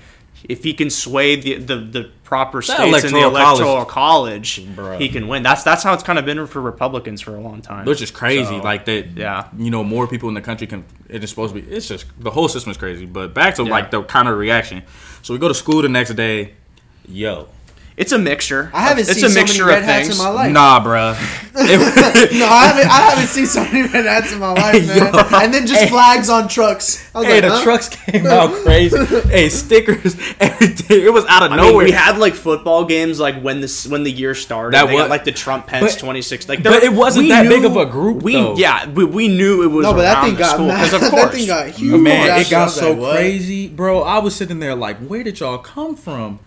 if 0.50 0.63
he 0.63 0.74
can 0.74 0.89
sway 0.89 1.36
the 1.36 1.56
the, 1.58 1.76
the 1.78 2.12
proper 2.24 2.62
states 2.62 3.04
in 3.06 3.13
the 3.13 3.19
electoral 3.22 3.30
electoral 3.52 3.86
college, 3.86 4.62
he 4.98 5.10
can 5.10 5.28
win. 5.28 5.43
That's 5.43 5.63
that's 5.63 5.84
how 5.84 5.93
it's 5.93 6.04
kind 6.04 6.17
of 6.19 6.26
been 6.26 6.46
for 6.48 6.62
Republicans 6.62 7.22
for 7.22 7.36
a 7.36 7.39
long 7.39 7.62
time. 7.62 7.86
Which 7.86 8.02
is 8.02 8.12
crazy. 8.12 8.46
So, 8.46 8.58
like 8.58 8.86
that. 8.86 9.08
yeah. 9.15 9.48
You 9.58 9.72
know, 9.72 9.84
more 9.84 10.08
people 10.08 10.30
in 10.30 10.36
the 10.36 10.41
country 10.41 10.67
can. 10.67 10.84
It 11.10 11.24
is 11.24 11.30
supposed 11.30 11.54
to 11.56 11.62
be. 11.62 11.72
It's 11.72 11.88
just 11.88 12.06
the 12.19 12.32
whole 12.32 12.48
system 12.48 12.72
is 12.72 12.78
crazy. 12.78 13.06
But 13.06 13.34
back 13.34 13.56
to 13.56 13.63
Yeah. 13.63 13.72
like 13.72 13.91
the 13.91 14.04
kind 14.04 14.28
of 14.28 14.38
reaction. 14.38 14.84
So 15.22 15.34
we 15.34 15.39
go 15.39 15.48
to 15.48 15.54
school 15.54 15.82
the 15.82 15.89
next 15.89 16.13
day. 16.15 16.54
Yo. 17.08 17.48
It's 17.96 18.12
a 18.12 18.18
mixture. 18.18 18.72
I 18.74 18.82
haven't 18.82 19.02
it's 19.08 19.14
seen 19.14 19.26
a 19.26 19.30
so 19.30 19.34
many 19.36 19.42
mixture 19.46 19.66
red 19.66 19.80
of 19.80 19.86
hats 19.86 20.08
things. 20.08 20.20
in 20.20 20.26
my 20.26 20.32
life. 20.32 20.52
Nah, 20.52 20.84
bruh. 20.84 21.14
No, 21.54 22.46
I 22.48 22.66
haven't. 22.66 22.88
I 22.90 22.98
haven't 23.12 23.28
seen 23.28 23.46
so 23.46 23.64
many 23.66 23.84
red 23.84 24.06
hats 24.06 24.32
in 24.34 24.40
my 24.40 24.52
life, 24.54 24.82
Hey, 24.82 24.88
man. 25.00 25.14
yo. 25.14 25.20
and 25.38 25.54
then 25.54 25.68
just 25.68 25.82
Hey. 25.84 25.90
flags 25.90 26.28
on 26.30 26.48
trucks. 26.48 27.08
I 27.14 27.20
was 27.20 27.28
hey, 27.28 27.34
like, 27.36 27.44
the 27.44 27.50
huh? 27.58 27.64
trucks 27.64 27.90
came 27.90 28.26
out 28.26 28.52
crazy. 28.64 29.06
hey, 29.28 29.50
stickers, 29.50 30.16
everything. 30.40 31.02
It 31.04 31.14
was 31.14 31.26
out 31.26 31.44
of 31.44 31.52
I 31.52 31.58
nowhere. 31.58 31.72
mean, 31.74 31.84
we 31.86 31.92
had 31.92 32.18
like 32.18 32.34
football 32.34 32.86
games 32.86 33.20
like 33.20 33.40
when 33.42 33.62
this 33.62 33.86
when 33.86 34.02
the 34.04 34.12
year 34.12 34.34
started. 34.34 34.74
That 34.76 34.88
they 34.88 34.96
was- 34.96 35.04
got, 35.04 35.10
like 35.12 35.26
the 35.26 35.32
Trump 35.32 35.68
Pence 35.68 35.94
but- 35.94 36.00
26. 36.00 36.50
Like, 36.50 36.64
but 36.64 36.82
it 36.84 36.92
wasn't 36.94 37.26
we 37.26 37.30
that 37.30 37.48
big 37.48 37.64
of 37.66 37.78
a 37.78 37.86
group, 37.86 38.24
We 38.24 38.34
though. 38.34 38.56
yeah, 38.58 38.90
we, 38.90 39.06
we 39.06 39.28
knew 39.28 39.62
it 39.62 39.68
was 39.68 39.84
No, 39.84 39.94
but 39.94 40.02
that 40.02 40.24
thing 40.26 40.34
got 40.36 40.56
school 40.56 40.68
mad. 40.70 40.86
because 40.90 40.94
of 41.06 41.12
That 41.12 41.32
thing 41.32 41.46
got 41.46 41.68
huge. 41.70 42.02
man, 42.02 42.42
it 42.42 42.50
got 42.50 42.72
so 42.72 42.96
crazy, 42.96 43.68
bro. 43.68 44.02
I 44.02 44.18
was 44.18 44.36
sitting 44.36 44.60
there 44.60 44.74
like, 44.74 44.98
where 44.98 45.24
did 45.24 45.40
y'all 45.40 45.60
come 45.60 45.96
from? 45.96 46.40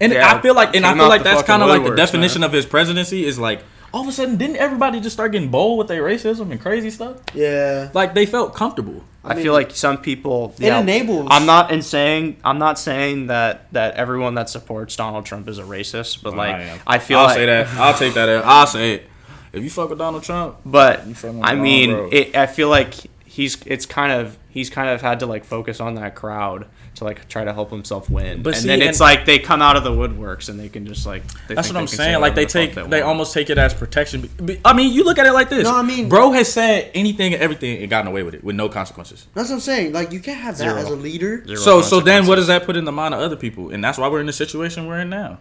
And 0.00 0.12
Yeah, 0.12 0.32
I 0.34 0.40
feel 0.40 0.54
like, 0.54 0.74
and 0.76 0.86
I 0.86 0.94
feel 0.94 1.08
like 1.08 1.22
that's 1.22 1.42
kind 1.42 1.62
of 1.62 1.68
like 1.68 1.84
the 1.84 1.94
definition 1.96 2.40
man. 2.40 2.48
of 2.48 2.52
his 2.54 2.66
presidency 2.66 3.24
is 3.24 3.38
like, 3.38 3.62
all 3.92 4.02
of 4.02 4.08
a 4.08 4.12
sudden, 4.12 4.36
didn't 4.36 4.56
everybody 4.56 5.00
just 5.00 5.14
start 5.16 5.32
getting 5.32 5.48
bold 5.50 5.78
with 5.78 5.88
their 5.88 6.02
racism 6.02 6.50
and 6.50 6.60
crazy 6.60 6.90
stuff? 6.90 7.16
Yeah. 7.34 7.88
Like 7.94 8.12
they 8.14 8.26
felt 8.26 8.54
comfortable. 8.54 9.02
I, 9.24 9.34
mean, 9.34 9.42
feel 9.42 9.52
like 9.54 9.70
some 9.72 9.98
people 9.98 10.54
It 10.58 10.72
enables- 10.72 11.28
I'm 11.30 11.46
not 11.46 11.70
in 11.70 11.82
saying 11.82 12.36
I'm 12.44 12.58
not 12.58 12.78
saying 12.78 13.26
that 13.28 13.70
that 13.72 13.94
everyone 13.96 14.34
that 14.34 14.48
supports 14.50 14.94
Donald 14.96 15.24
Trump 15.26 15.48
is 15.48 15.58
a 15.58 15.62
racist, 15.62 16.22
but 16.22 16.36
like 16.36 16.54
I. 16.56 16.80
I 16.86 16.98
feel 16.98 17.18
I'll 17.18 17.24
like 17.26 17.34
say 17.36 17.46
that. 17.46 17.66
I'll 17.76 17.94
take 17.94 18.14
that. 18.14 18.28
Out. 18.28 18.44
I'll 18.44 18.66
say 18.66 18.92
it. 18.94 19.06
If 19.52 19.64
you 19.64 19.70
fuck 19.70 19.88
with 19.88 19.98
Donald 19.98 20.22
Trump, 20.22 20.58
But 20.64 21.06
You 21.06 21.14
fucking 21.14 21.42
I 21.42 21.54
wrong, 21.54 21.62
mean, 21.62 22.08
it, 22.12 22.36
I 22.36 22.46
feel 22.46 22.68
like 22.68 22.94
he's 23.24 23.56
it's 23.66 23.86
kind 23.86 24.12
of 24.12 24.36
he's 24.58 24.70
kind 24.70 24.90
of 24.90 25.00
had 25.00 25.20
to 25.20 25.26
like 25.26 25.44
focus 25.44 25.80
on 25.80 25.94
that 25.94 26.14
crowd 26.16 26.66
to 26.96 27.04
like 27.04 27.28
try 27.28 27.44
to 27.44 27.52
help 27.52 27.70
himself 27.70 28.10
win. 28.10 28.42
But 28.42 28.54
and 28.54 28.62
see, 28.62 28.68
then 28.68 28.82
it's 28.82 28.98
and- 29.00 29.00
like 29.00 29.24
they 29.24 29.38
come 29.38 29.62
out 29.62 29.76
of 29.76 29.84
the 29.84 29.90
woodworks 29.92 30.48
and 30.48 30.58
they 30.58 30.68
can 30.68 30.84
just 30.84 31.06
like 31.06 31.22
they 31.46 31.54
That's 31.54 31.68
think 31.68 31.74
what 31.76 31.80
I'm 31.80 31.86
they 31.86 31.90
say 31.92 31.96
saying. 31.96 32.20
Like 32.20 32.34
they 32.34 32.44
the 32.44 32.50
take, 32.50 32.72
fuck 32.74 32.88
they 32.90 33.00
almost 33.02 33.32
take 33.32 33.50
it 33.50 33.56
as 33.58 33.72
protection. 33.72 34.22
Be- 34.22 34.54
be- 34.54 34.60
I 34.64 34.72
mean, 34.72 34.92
you 34.92 35.04
look 35.04 35.18
at 35.18 35.26
it 35.26 35.32
like 35.32 35.48
this. 35.48 35.62
No, 35.64 35.76
I 35.76 35.82
mean- 35.82 36.08
bro 36.08 36.32
has 36.32 36.52
said 36.52 36.90
anything 36.94 37.32
and 37.34 37.42
everything 37.42 37.80
and 37.80 37.88
gotten 37.88 38.08
away 38.08 38.24
with 38.24 38.34
it 38.34 38.42
with 38.42 38.56
no 38.56 38.68
consequences. 38.68 39.26
That's 39.34 39.48
what 39.48 39.54
I'm 39.56 39.60
saying. 39.60 39.92
Like 39.92 40.10
you 40.12 40.18
can't 40.20 40.40
have 40.40 40.58
that 40.58 40.64
Zero. 40.64 40.76
as 40.76 40.86
a 40.90 40.96
leader. 40.96 41.44
Zero 41.46 41.56
So, 41.58 41.80
so 41.82 42.00
then, 42.00 42.26
what 42.26 42.34
does 42.36 42.48
that 42.48 42.64
put 42.64 42.76
in 42.76 42.84
the 42.84 42.92
mind 42.92 43.14
of 43.14 43.20
other 43.20 43.36
people? 43.36 43.70
And 43.70 43.82
that's 43.84 43.96
why 43.98 44.08
we're 44.08 44.20
in 44.20 44.26
the 44.26 44.32
situation 44.32 44.86
we're 44.86 44.98
in 45.00 45.08
now. 45.10 45.38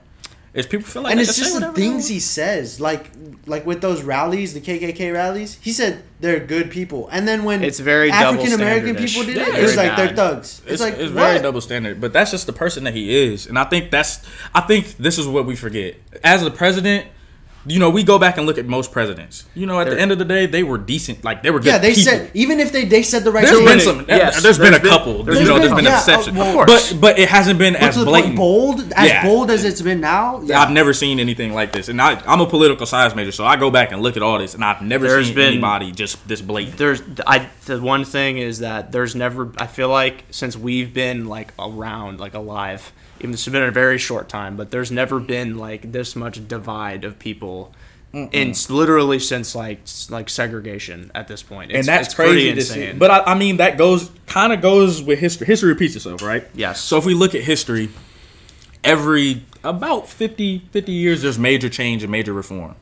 Is 0.57 0.65
people 0.65 0.87
feel 0.87 1.03
like 1.03 1.11
and 1.11 1.21
it's 1.21 1.37
just 1.37 1.59
the 1.59 1.71
things 1.73 2.07
he 2.07 2.19
says, 2.19 2.81
like 2.81 3.11
like 3.45 3.63
with 3.67 3.79
those 3.79 4.01
rallies, 4.01 4.55
the 4.55 4.59
KKK 4.59 5.13
rallies. 5.13 5.59
He 5.61 5.71
said 5.71 6.01
they're 6.19 6.39
good 6.39 6.71
people, 6.71 7.07
and 7.11 7.27
then 7.27 7.43
when 7.43 7.63
It's 7.63 7.79
very 7.79 8.09
African 8.09 8.53
American 8.53 8.95
people 8.95 9.23
did 9.23 9.37
Yeah, 9.37 9.55
it, 9.55 9.63
it's 9.63 9.77
like 9.77 9.95
they're 9.95 10.15
thugs. 10.15 10.63
It's, 10.63 10.73
It's, 10.73 10.81
like 10.81 10.95
it's 10.95 11.13
what? 11.13 11.21
very 11.21 11.39
double 11.43 11.61
standard, 11.61 12.01
but 12.01 12.11
that's 12.11 12.31
just 12.31 12.47
the 12.47 12.53
person 12.53 12.85
that 12.85 12.95
he 12.95 13.15
is, 13.15 13.45
and 13.45 13.59
I 13.59 13.65
think 13.65 13.91
that's 13.91 14.25
I 14.55 14.61
think 14.61 14.97
this 14.97 15.19
is 15.19 15.27
what 15.27 15.45
we 15.45 15.55
forget 15.55 15.95
as 16.23 16.41
a 16.41 16.49
president. 16.49 17.05
You 17.67 17.79
know, 17.79 17.89
we 17.89 18.03
go 18.03 18.17
back 18.17 18.37
and 18.37 18.45
look 18.47 18.57
at 18.57 18.65
most 18.65 18.91
presidents. 18.91 19.43
You 19.53 19.65
know, 19.65 19.79
at 19.79 19.83
the 19.85 19.91
They're- 19.91 19.99
end 19.99 20.11
of 20.11 20.17
the 20.19 20.25
day, 20.25 20.45
they 20.45 20.63
were 20.63 20.77
decent. 20.77 21.23
Like 21.23 21.43
they 21.43 21.51
were 21.51 21.59
good. 21.59 21.67
Yeah, 21.67 21.77
they 21.79 21.89
people. 21.93 22.03
said 22.03 22.31
even 22.33 22.59
if 22.59 22.71
they 22.71 22.85
they 22.85 23.03
said 23.03 23.23
the 23.23 23.31
right 23.31 23.45
There's 23.45 23.57
thing. 23.57 23.65
been 23.65 23.77
been- 23.77 23.85
some. 23.85 24.05
yes, 24.07 24.41
there's 24.41 24.57
been 24.57 24.73
a 24.73 24.79
couple. 24.79 25.23
there's 25.23 25.39
you 25.39 25.45
know, 25.45 25.55
there's 25.59 25.67
been- 25.69 25.75
been 25.77 25.85
yeah, 25.85 25.97
exceptions. 25.99 26.37
of 26.39 26.53
course. 26.53 26.93
But 26.93 26.97
but 27.01 27.19
it 27.19 27.29
hasn't 27.29 27.59
been 27.59 27.73
but 27.73 27.81
as 27.83 27.93
to 27.95 27.99
the 28.01 28.05
blatant. 28.05 28.35
point 28.35 28.37
bold 28.37 28.93
as 28.95 29.09
Yeah. 29.09 29.23
bold 29.23 29.51
as 29.51 29.63
it's 29.65 29.81
been 29.81 29.99
now. 30.01 30.41
Yeah. 30.43 30.61
I've 30.61 30.71
never 30.71 30.93
seen 30.93 31.19
anything 31.19 31.53
like 31.53 31.71
this, 31.71 31.89
and 31.89 32.01
I, 32.01 32.21
I'm 32.25 32.41
a 32.41 32.45
political 32.47 32.85
science 32.85 33.13
major, 33.15 33.31
so 33.31 33.45
I 33.45 33.55
go 33.57 33.69
back 33.69 33.91
and 33.91 34.01
look 34.01 34.15
at 34.17 34.23
all 34.23 34.37
this, 34.39 34.53
and 34.53 34.63
I've 34.63 34.81
never 34.81 35.07
There's 35.07 35.27
seen 35.27 35.35
been- 35.35 35.47
anybody 35.53 35.91
just 35.91 36.25
this 36.27 36.41
blatant. 36.41 36.77
there's 36.77 37.01
I 37.25 37.47
the 37.65 37.79
one 37.81 38.05
thing 38.05 38.37
is 38.37 38.59
that 38.59 38.91
there's 38.93 39.13
never 39.15 39.51
I 39.57 39.67
feel 39.67 39.89
like 39.89 40.23
since 40.31 40.55
we've 40.55 40.93
been 40.93 41.25
like 41.25 41.53
around 41.59 42.19
like 42.19 42.33
alive 42.33 42.91
even 43.19 43.31
has 43.31 43.47
been 43.47 43.63
a 43.63 43.71
very 43.71 43.97
short 43.97 44.27
time 44.29 44.55
but 44.57 44.71
there's 44.71 44.91
never 44.91 45.19
been 45.19 45.57
like 45.57 45.91
this 45.91 46.15
much 46.15 46.47
divide 46.47 47.03
of 47.03 47.17
people 47.19 47.73
in 48.13 48.51
s- 48.51 48.69
literally 48.69 49.19
since 49.19 49.53
like 49.53 49.81
like 50.09 50.29
segregation 50.29 51.11
at 51.13 51.27
this 51.27 51.43
point 51.43 51.71
It's, 51.71 51.79
and 51.79 51.87
that's 51.87 52.07
it's 52.07 52.15
crazy 52.15 52.53
to 52.53 52.61
see. 52.61 52.91
But 52.93 53.11
I, 53.11 53.33
I 53.33 53.35
mean, 53.35 53.57
that 53.57 53.77
goes 53.77 54.09
kind 54.25 54.53
of 54.53 54.61
goes 54.61 55.03
with 55.03 55.19
history. 55.19 55.45
History 55.45 55.69
repeats 55.69 55.95
itself, 55.95 56.23
right? 56.23 56.47
Yes. 56.55 56.79
So 56.79 56.97
if 56.97 57.05
we 57.05 57.13
look 57.13 57.35
at 57.35 57.41
history, 57.41 57.89
every 58.83 59.43
about 59.63 60.07
50, 60.07 60.59
50 60.71 60.91
years, 60.91 61.21
there's 61.21 61.37
major 61.37 61.69
change 61.69 62.01
and 62.01 62.11
major 62.11 62.33
reform. 62.33 62.75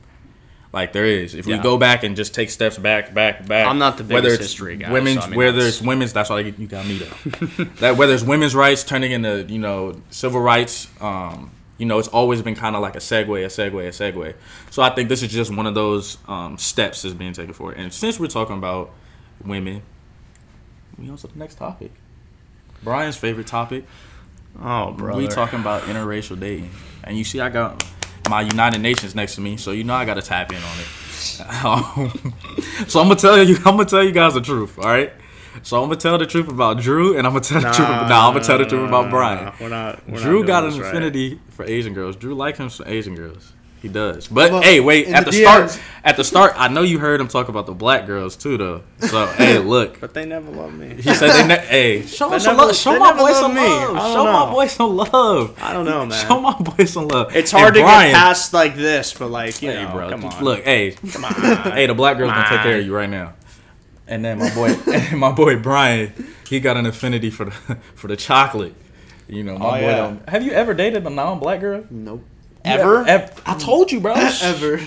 Like 0.75 0.91
there 0.91 1.05
is. 1.05 1.35
If 1.35 1.45
we 1.45 1.57
go 1.57 1.77
back 1.77 2.03
and 2.03 2.17
just 2.17 2.35
take 2.35 2.49
steps 2.49 2.77
back, 2.77 3.13
back, 3.13 3.47
back. 3.47 3.65
I'm 3.65 3.77
not 3.77 3.97
the 3.97 4.03
whether 4.03 4.27
it's 4.27 4.39
history 4.39 4.75
guy, 4.75 4.91
Women's, 4.91 5.19
so 5.19 5.21
I 5.21 5.29
mean, 5.29 5.37
whether 5.37 5.53
that's- 5.53 5.77
it's 5.77 5.81
women's, 5.81 6.11
that's 6.11 6.29
why 6.29 6.41
you 6.41 6.67
got 6.67 6.85
me 6.85 6.97
though. 6.97 7.63
that 7.79 7.95
whether 7.95 8.13
it's 8.13 8.23
women's 8.23 8.53
rights 8.53 8.83
turning 8.83 9.13
into 9.13 9.45
you 9.47 9.57
know 9.57 10.01
civil 10.09 10.41
rights, 10.41 10.89
um, 10.99 11.51
you 11.77 11.85
know, 11.85 11.97
it's 11.97 12.09
always 12.09 12.41
been 12.41 12.55
kind 12.55 12.75
of 12.75 12.81
like 12.81 12.95
a 12.95 12.99
segue, 12.99 13.45
a 13.45 13.47
segue, 13.47 13.87
a 13.87 13.91
segue. 13.91 14.35
So 14.69 14.83
I 14.83 14.89
think 14.89 15.07
this 15.07 15.23
is 15.23 15.31
just 15.31 15.55
one 15.55 15.65
of 15.65 15.75
those 15.75 16.17
um, 16.27 16.57
steps 16.57 17.03
that's 17.03 17.15
being 17.15 17.31
taken 17.31 17.53
forward. 17.53 17.77
And 17.77 17.93
since 17.93 18.19
we're 18.19 18.27
talking 18.27 18.57
about 18.57 18.91
women, 19.45 19.81
we 20.97 21.09
on 21.09 21.15
to 21.15 21.27
the 21.27 21.39
next 21.39 21.55
topic. 21.55 21.93
Brian's 22.83 23.15
favorite 23.15 23.47
topic. 23.47 23.85
oh 24.61 24.91
bro 24.91 25.15
We 25.15 25.29
talking 25.29 25.61
about 25.61 25.83
interracial 25.83 26.37
dating, 26.37 26.71
and 27.05 27.17
you 27.17 27.23
see, 27.23 27.39
I 27.39 27.47
got 27.47 27.81
my 28.29 28.41
United 28.41 28.79
Nations 28.79 29.15
next 29.15 29.35
to 29.35 29.41
me, 29.41 29.57
so 29.57 29.71
you 29.71 29.83
know 29.83 29.93
I 29.93 30.05
got 30.05 30.15
to 30.15 30.21
tap 30.21 30.51
in 30.51 30.57
on 30.57 30.79
it. 30.79 30.87
Um, 31.65 32.11
so 32.87 33.01
I'm 33.01 33.07
gonna 33.07 33.15
tell 33.15 33.41
you, 33.43 33.55
I'm 33.57 33.75
gonna 33.75 33.85
tell 33.85 34.03
you 34.03 34.11
guys 34.11 34.35
the 34.35 34.41
truth. 34.41 34.77
All 34.77 34.85
right. 34.85 35.11
So 35.63 35.81
I'm 35.81 35.89
gonna 35.89 35.99
tell 35.99 36.17
the 36.17 36.25
truth 36.25 36.47
about 36.47 36.79
Drew, 36.79 37.17
and 37.17 37.25
I'm 37.25 37.33
gonna 37.33 37.43
tell 37.43 37.61
the 37.61 37.71
truth. 37.71 37.79
About, 37.79 38.09
nah, 38.09 38.27
I'm 38.27 38.33
gonna 38.33 38.45
tell 38.45 38.57
the 38.57 38.65
truth 38.65 38.87
about 38.87 39.09
Brian. 39.09 39.51
we're 39.59 39.69
not 39.69 40.07
we're 40.07 40.19
Drew 40.19 40.45
got 40.45 40.63
an 40.63 40.69
this 40.69 40.79
right. 40.79 40.87
affinity 40.87 41.39
for 41.49 41.65
Asian 41.65 41.93
girls. 41.93 42.15
Drew 42.15 42.35
likes 42.35 42.59
him 42.59 42.69
some 42.69 42.87
Asian 42.87 43.15
girls. 43.15 43.53
He 43.85 43.91
does. 43.91 44.27
But 44.27 44.51
Well, 44.51 44.61
hey, 44.63 44.79
wait. 44.79 45.09
At 45.09 45.25
the 45.25 45.31
the, 45.31 45.37
start, 45.43 45.79
at 46.03 46.17
the 46.17 46.23
start, 46.23 46.53
I 46.55 46.69
know 46.69 46.81
you 46.81 46.97
heard 46.97 47.21
him 47.21 47.27
talk 47.27 47.49
about 47.49 47.67
the 47.67 47.73
black 47.73 48.07
girls 48.07 48.35
too, 48.35 48.57
though. 48.57 48.81
So 48.99 49.27
hey, 49.37 49.59
look. 49.59 49.99
but 50.01 50.15
they 50.15 50.25
never 50.25 50.49
love 50.49 50.73
me 50.73 50.95
He 50.95 51.13
said 51.13 51.29
they. 51.33 51.47
Ne- 51.47 51.65
hey, 51.67 52.01
show 52.07 52.29
They 52.29 52.35
him 52.37 52.39
some 52.41 52.57
never- 52.57 52.67
love. 52.69 52.75
Show 52.75 52.97
my 52.97 53.05
never 53.11 53.19
boy 53.19 53.33
some 53.33 53.53
me. 53.53 53.61
Love. 53.61 53.95
don't 53.95 54.13
Show 54.13 54.23
my 54.25 54.45
know. 54.47 54.51
boy 54.53 54.65
some 54.67 54.95
love. 54.97 55.59
I 55.61 55.71
don't 55.73 55.85
know 55.85 56.03
man 56.07 56.27
Show 56.27 56.41
my 56.41 56.57
boy 56.57 56.85
some 56.85 57.07
love. 57.09 57.35
it's 57.35 57.53
And 57.53 57.61
hard 57.61 57.75
to 57.75 57.81
Brian- 57.81 58.11
get 58.11 58.17
past 58.17 58.53
like 58.55 58.75
this 58.75 59.13
but 59.13 59.29
like 59.29 59.61
you 59.61 59.69
Hey, 59.69 59.83
know 59.83 59.91
bro. 59.91 60.09
come 60.09 60.25
on 60.25 60.43
Look, 60.43 60.63
hey, 60.63 60.91
come 61.11 61.25
on 61.25 61.33
hey, 61.73 61.85
the 61.85 61.93
black 61.93 62.17
girl's 62.17 62.31
gonna 62.31 62.49
take 62.49 62.61
care 62.61 62.79
of 62.79 62.85
you 62.87 62.95
right 62.95 63.09
now. 63.09 63.33
And 64.07 64.25
then 64.25 64.39
my 64.39 64.51
boy, 64.55 64.75
my 65.15 65.31
boy 65.31 65.57
Brian, 65.59 66.11
he 66.49 66.59
got 66.59 66.75
an 66.75 66.87
affinity 66.87 67.29
for 67.29 67.45
the 67.45 67.51
for 67.93 68.07
the 68.07 68.15
chocolate. 68.15 68.73
You 69.27 69.43
know, 69.43 69.57
my 69.59 69.65
Oh, 69.65 69.71
boy. 69.71 69.79
yeah. 69.79 69.95
Don't, 69.97 70.29
have 70.29 70.43
you 70.43 70.51
ever 70.53 70.73
dated 70.75 71.05
a 71.05 71.09
non-black 71.09 71.59
girl? 71.59 71.83
Nope. 71.91 72.23
Ever? 72.65 73.03
Ev- 73.07 73.41
I 73.45 73.53
mm. 73.55 73.59
told 73.61 73.91
you, 73.91 73.99
bro. 73.99 74.13
Ever. 74.41 74.79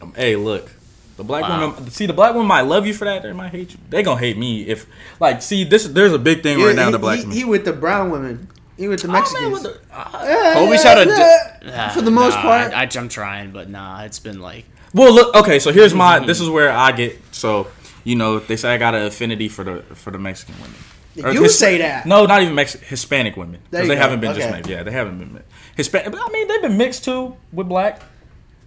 Um, 0.00 0.12
hey, 0.14 0.36
look. 0.36 0.70
The 1.16 1.24
black 1.24 1.42
Wow. 1.42 1.60
woman, 1.74 1.90
see, 1.90 2.06
the 2.06 2.14
black 2.14 2.32
woman 2.32 2.48
might 2.48 2.62
love 2.62 2.86
you 2.86 2.94
for 2.94 3.04
that. 3.04 3.22
They 3.22 3.32
might 3.32 3.50
hate 3.50 3.72
you. 3.72 3.78
They 3.90 4.02
gonna 4.02 4.18
hate 4.18 4.38
me 4.38 4.62
if, 4.62 4.86
like, 5.20 5.42
see, 5.42 5.64
this. 5.64 5.84
There's 5.86 6.12
a 6.14 6.18
big 6.18 6.42
thing 6.42 6.58
right 6.62 6.74
now. 6.74 6.86
he, 6.86 6.92
The 6.92 6.98
black 6.98 7.18
he, 7.18 7.22
women. 7.24 7.36
he 7.36 7.44
with 7.44 7.64
the 7.66 7.74
brown 7.74 8.10
women. 8.10 8.48
He 8.78 8.88
with 8.88 9.02
the 9.02 9.08
Oh, 9.08 9.12
man, 9.12 9.20
Mexicans. 9.20 9.52
what 9.52 9.62
the- 9.62 9.78
uh, 9.94 10.54
Kobe's 10.54 10.82
yeah, 10.82 10.94
had 10.94 10.98
a 11.08 11.70
di- 11.70 11.88
For 11.92 12.00
the 12.00 12.10
most 12.10 12.36
Nah, 12.36 12.40
part. 12.42 12.72
I, 12.72 12.84
I, 12.84 12.88
I'm 12.96 13.08
trying, 13.10 13.50
but 13.50 13.68
nah, 13.68 14.02
it's 14.04 14.18
been 14.18 14.40
like 14.40 14.64
Well, 14.94 15.12
look. 15.12 15.34
Okay, 15.36 15.58
so 15.58 15.70
here's 15.72 15.92
my. 15.92 16.16
Mm-hmm. 16.18 16.26
This 16.26 16.40
is 16.40 16.48
where 16.48 16.72
I 16.72 16.92
get. 16.92 17.18
So 17.32 17.66
you 18.04 18.16
know, 18.16 18.38
they 18.38 18.56
say 18.56 18.72
I 18.72 18.78
got 18.78 18.94
an 18.94 19.02
affinity 19.02 19.48
for 19.50 19.62
the 19.64 19.82
for 19.94 20.10
the 20.10 20.18
Mexican 20.18 20.54
women. 20.62 20.76
Or 21.22 21.32
You 21.32 21.42
His- 21.42 21.58
say 21.58 21.78
that. 21.78 22.06
No, 22.06 22.24
not 22.26 22.42
even 22.42 22.54
Mexican. 22.54 22.86
Hispanic 22.88 23.36
women. 23.36 23.60
Because 23.70 23.88
they 23.88 23.94
go. 23.94 24.00
haven't 24.00 24.20
been 24.20 24.34
just 24.34 24.46
Okay. 24.46 24.56
mixed. 24.56 24.70
Yeah, 24.70 24.82
they 24.84 24.92
haven't 24.92 25.18
been 25.18 25.32
mixed. 25.34 25.48
Hispanic. 25.76 26.14
I 26.16 26.28
mean, 26.30 26.48
they've 26.48 26.62
been 26.62 26.76
mixed 26.76 27.04
too 27.04 27.36
with 27.52 27.68
black. 27.68 28.00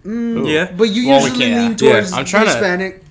Mm, 0.04 0.46
yeah, 0.52 0.70
But 0.76 0.90
you 0.90 1.08
Well, 1.08 1.22
usually 1.22 1.38
can't. 1.46 1.60
lean 1.60 1.70
Yeah, 1.72 1.92
towards 1.94 2.12
I'm 2.12 2.24
trying 2.26 2.44
to- 2.44 2.50
Hispanic. 2.50 3.02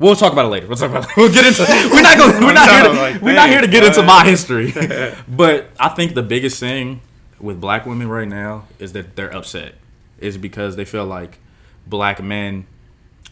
We'll 0.00 0.16
talk 0.16 0.32
about 0.32 0.46
it 0.46 0.48
later. 0.48 0.66
We'll 0.66 0.76
talk 0.76 0.90
about 0.90 1.04
it. 1.04 1.10
We'll 1.16 1.32
get 1.32 1.46
into. 1.46 1.62
We're 1.92 2.02
not 2.02 2.18
going. 2.18 2.44
We're 2.44 2.52
not 2.52 2.68
here. 2.68 2.82
To, 2.82 2.92
like, 2.92 3.22
we're 3.22 3.34
not 3.34 3.48
here 3.48 3.60
to 3.60 3.68
get 3.68 3.84
into 3.84 4.02
my 4.02 4.24
history. 4.24 4.72
but 5.28 5.68
I 5.78 5.90
think 5.90 6.14
the 6.14 6.22
biggest 6.24 6.58
thing 6.58 7.00
with 7.38 7.60
black 7.60 7.86
women 7.86 8.08
right 8.08 8.26
now 8.26 8.64
is 8.80 8.92
that 8.94 9.14
they're 9.14 9.32
upset. 9.34 9.74
Is 10.18 10.36
because 10.38 10.74
they 10.74 10.84
feel 10.84 11.04
like 11.06 11.38
black 11.86 12.20
men 12.22 12.66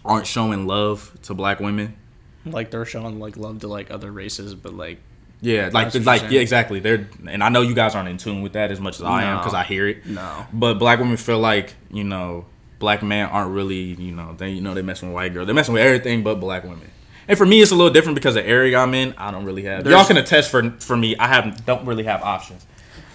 aren't 0.05 0.27
showing 0.29 0.67
love 0.69 1.17
to 1.23 1.35
black 1.35 1.59
women. 1.59 1.97
Like 2.45 2.71
they're 2.71 2.85
showing 2.85 3.19
like 3.19 3.37
love 3.37 3.61
to 3.61 3.69
like 3.69 3.91
other 3.91 4.11
races, 4.11 4.55
but 4.55 4.75
like 4.75 4.99
Yeah, 5.41 5.71
like 5.73 5.95
like 6.07 6.31
yeah, 6.31 6.41
exactly. 6.41 6.81
They're 6.81 7.09
and 7.27 7.43
I 7.43 7.49
know 7.49 7.63
you 7.63 7.75
guys 7.75 7.95
aren't 7.95 8.09
in 8.09 8.17
tune 8.19 8.43
with 8.43 8.53
that 8.55 8.71
as 8.71 8.81
much 8.81 8.97
as 8.97 9.03
I 9.03 9.25
am 9.25 9.39
because 9.39 9.55
I 9.55 9.65
hear 9.65 9.89
it. 9.89 10.07
no. 10.07 10.47
But 10.53 10.75
black 10.75 10.99
women 10.99 11.17
feel 11.17 11.39
like 11.39 11.75
you 11.91 12.05
know 12.05 12.47
black 12.79 13.03
men 13.03 13.29
aren't 13.29 13.51
really 13.53 13.95
you 13.95 14.13
know 14.13 14.35
they 14.37 14.51
you 14.51 14.61
know 14.61 14.75
they 14.75 14.83
messing 14.83 15.09
with 15.09 15.15
white 15.15 15.33
girls. 15.35 15.47
They're 15.47 15.55
messing 15.55 15.75
with 15.75 15.83
everything 15.83 16.23
but 16.23 16.37
black 16.41 16.63
women. 16.65 16.91
And 17.29 17.39
for 17.39 17.47
me, 17.47 17.61
it's 17.63 17.71
a 17.71 17.77
little 17.77 17.93
different 17.93 18.17
because 18.17 18.35
the 18.35 18.45
area 18.45 18.77
I'm 18.77 18.93
in, 18.93 19.15
I 19.17 19.31
don't 19.31 19.45
really 19.45 19.63
have. 19.63 19.87
Y'all 19.87 20.05
can 20.05 20.17
attest 20.17 20.51
for 20.51 20.71
for 20.81 20.97
me. 20.97 21.17
I 21.17 21.29
have 21.29 21.65
don't 21.65 21.87
really 21.87 22.05
have 22.05 22.23
options. 22.23 22.67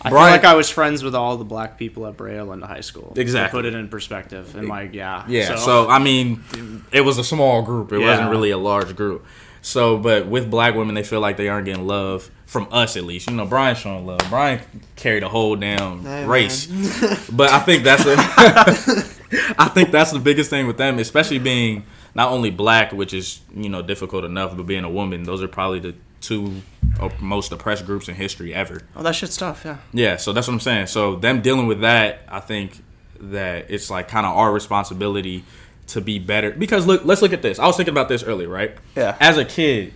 I 0.01 0.09
Brian- 0.11 0.27
feel 0.33 0.37
like 0.43 0.45
I 0.45 0.55
was 0.55 0.69
friends 0.69 1.03
with 1.03 1.15
all 1.15 1.35
the 1.35 1.43
black 1.43 1.79
people 1.79 2.05
at 2.05 2.15
Braille 2.15 2.53
in 2.53 2.61
high 2.61 2.81
school. 2.81 3.13
Exactly. 3.17 3.57
To 3.57 3.63
put 3.63 3.65
it 3.65 3.75
in 3.77 3.89
perspective, 3.89 4.55
and 4.55 4.67
like 4.69 4.93
yeah, 4.93 5.25
Yeah. 5.27 5.55
So, 5.55 5.89
I 5.89 5.97
mean, 5.97 6.43
it 6.91 7.01
was 7.01 7.17
a 7.17 7.23
small 7.23 7.61
group. 7.61 7.91
It 7.91 7.99
wasn't 7.99 8.29
really 8.31 8.51
a 8.51 8.57
large 8.57 8.95
group. 8.95 9.25
So, 9.61 9.97
but 9.97 10.27
with 10.27 10.51
black 10.51 10.75
women, 10.75 10.93
they 10.93 11.03
feel 11.03 11.21
like 11.21 11.37
they 11.37 11.49
aren't 11.49 11.65
getting 11.65 11.87
love 11.87 12.29
from 12.45 12.67
us 12.71 12.95
at 12.95 13.03
least. 13.03 13.29
You 13.29 13.35
know, 13.35 13.45
Brian's 13.47 13.79
showing 13.79 14.05
love. 14.05 14.19
Brian 14.29 14.61
carried 14.95 15.23
a 15.23 15.29
whole 15.29 15.55
damn 15.55 16.03
Hey, 16.03 16.25
race. 16.25 16.67
but 17.31 17.49
I 17.51 17.59
think 17.59 17.83
that's 17.83 18.05
a, 18.05 18.13
I 19.57 19.69
think 19.73 19.91
that's 19.91 20.11
the 20.11 20.19
biggest 20.19 20.49
thing 20.51 20.67
with 20.67 20.77
them, 20.77 20.99
especially 20.99 21.39
being 21.39 21.83
not 22.13 22.31
only 22.31 22.51
black, 22.51 22.91
which 22.91 23.13
is 23.13 23.41
you 23.55 23.69
know 23.69 23.81
difficult 23.81 24.23
enough, 24.23 24.55
but 24.55 24.67
being 24.67 24.83
a 24.83 24.89
woman. 24.89 25.23
Those 25.23 25.41
are 25.41 25.47
probably 25.47 25.79
the 25.79 25.95
two 26.21 26.61
uh, 26.99 27.09
most 27.19 27.51
oppressed 27.51 27.85
groups 27.85 28.07
in 28.07 28.15
history 28.15 28.53
ever. 28.53 28.81
oh, 28.95 29.03
that 29.03 29.15
shit's 29.15 29.35
tough. 29.37 29.63
Yeah. 29.65 29.77
Yeah, 29.93 30.17
so 30.17 30.31
that's 30.31 30.47
what 30.47 30.53
I'm 30.53 30.59
saying. 30.59 30.87
So 30.87 31.15
them 31.15 31.41
dealing 31.41 31.65
with 31.67 31.81
that, 31.81 32.21
I 32.27 32.39
think 32.39 32.83
that 33.19 33.71
it's 33.71 33.89
like 33.89 34.07
kind 34.07 34.25
of 34.25 34.35
our 34.35 34.51
responsibility 34.53 35.43
to 35.87 36.01
be 36.01 36.19
better. 36.19 36.51
Because 36.51 36.85
look, 36.87 37.05
let's 37.05 37.21
look 37.21 37.33
at 37.33 37.41
this. 37.41 37.59
I 37.59 37.65
was 37.67 37.77
thinking 37.77 37.93
about 37.93 38.09
this 38.09 38.23
earlier, 38.23 38.49
right? 38.49 38.75
Yeah. 38.95 39.15
As 39.19 39.37
a 39.37 39.45
kid, 39.45 39.93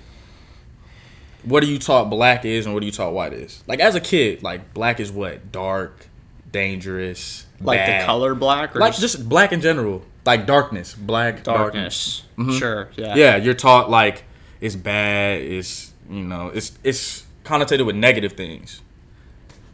what 1.43 1.63
are 1.63 1.67
you 1.67 1.79
taught 1.79 2.09
black 2.09 2.45
is 2.45 2.65
and 2.65 2.73
what 2.73 2.83
are 2.83 2.85
you 2.85 2.91
taught 2.91 3.13
white 3.13 3.33
is? 3.33 3.63
Like 3.67 3.79
as 3.79 3.95
a 3.95 4.01
kid, 4.01 4.43
like 4.43 4.73
black 4.73 4.99
is 4.99 5.11
what 5.11 5.51
dark, 5.51 6.07
dangerous, 6.51 7.45
Like 7.61 7.79
bad. 7.79 8.01
the 8.01 8.05
color 8.05 8.35
black, 8.35 8.75
or 8.75 8.79
like 8.79 8.95
just 8.95 9.27
black 9.29 9.51
in 9.51 9.61
general, 9.61 10.03
like 10.25 10.45
darkness, 10.45 10.93
black 10.95 11.43
darkness. 11.43 12.23
darkness. 12.37 12.59
Sure. 12.59 12.89
Yeah. 12.95 13.15
Yeah, 13.15 13.35
you're 13.37 13.53
taught 13.53 13.89
like 13.89 14.23
it's 14.61 14.75
bad, 14.75 15.41
it's 15.41 15.93
you 16.09 16.23
know, 16.23 16.47
it's 16.53 16.77
it's 16.83 17.25
connotated 17.43 17.85
with 17.85 17.95
negative 17.95 18.33
things. 18.33 18.81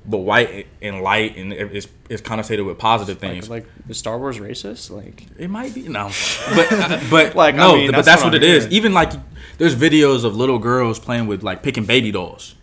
But 0.07 0.19
white 0.19 0.67
and 0.81 1.01
light 1.01 1.35
and 1.35 1.51
it's 1.51 1.87
it's 2.09 2.21
connotated 2.21 2.65
with 2.65 2.77
positive 2.77 3.17
things. 3.17 3.49
Like, 3.49 3.63
like 3.63 3.87
the 3.87 3.93
Star 3.95 4.19
Wars 4.19 4.37
racist? 4.39 4.91
Like 4.91 5.25
It 5.37 5.49
might 5.49 5.73
be 5.73 5.87
no, 5.87 6.11
but 6.53 6.71
uh, 6.71 6.99
but 7.09 7.35
Like, 7.35 7.55
I 7.55 7.57
no, 7.57 7.75
mean, 7.75 7.87
but 7.87 7.95
that's 7.97 8.07
that's 8.07 8.23
what 8.23 8.33
what, 8.33 8.43
it 8.43 8.43
is. 8.43 8.67
Even 8.67 8.93
like 8.93 9.13
there's 9.57 9.75
videos 9.75 10.23
of 10.23 10.35
little 10.35 10.59
girls 10.59 10.99
playing 10.99 11.25
with 11.27 11.41
like 11.41 11.63
picking 11.63 11.85
baby 11.85 12.11
dolls, 12.11 12.55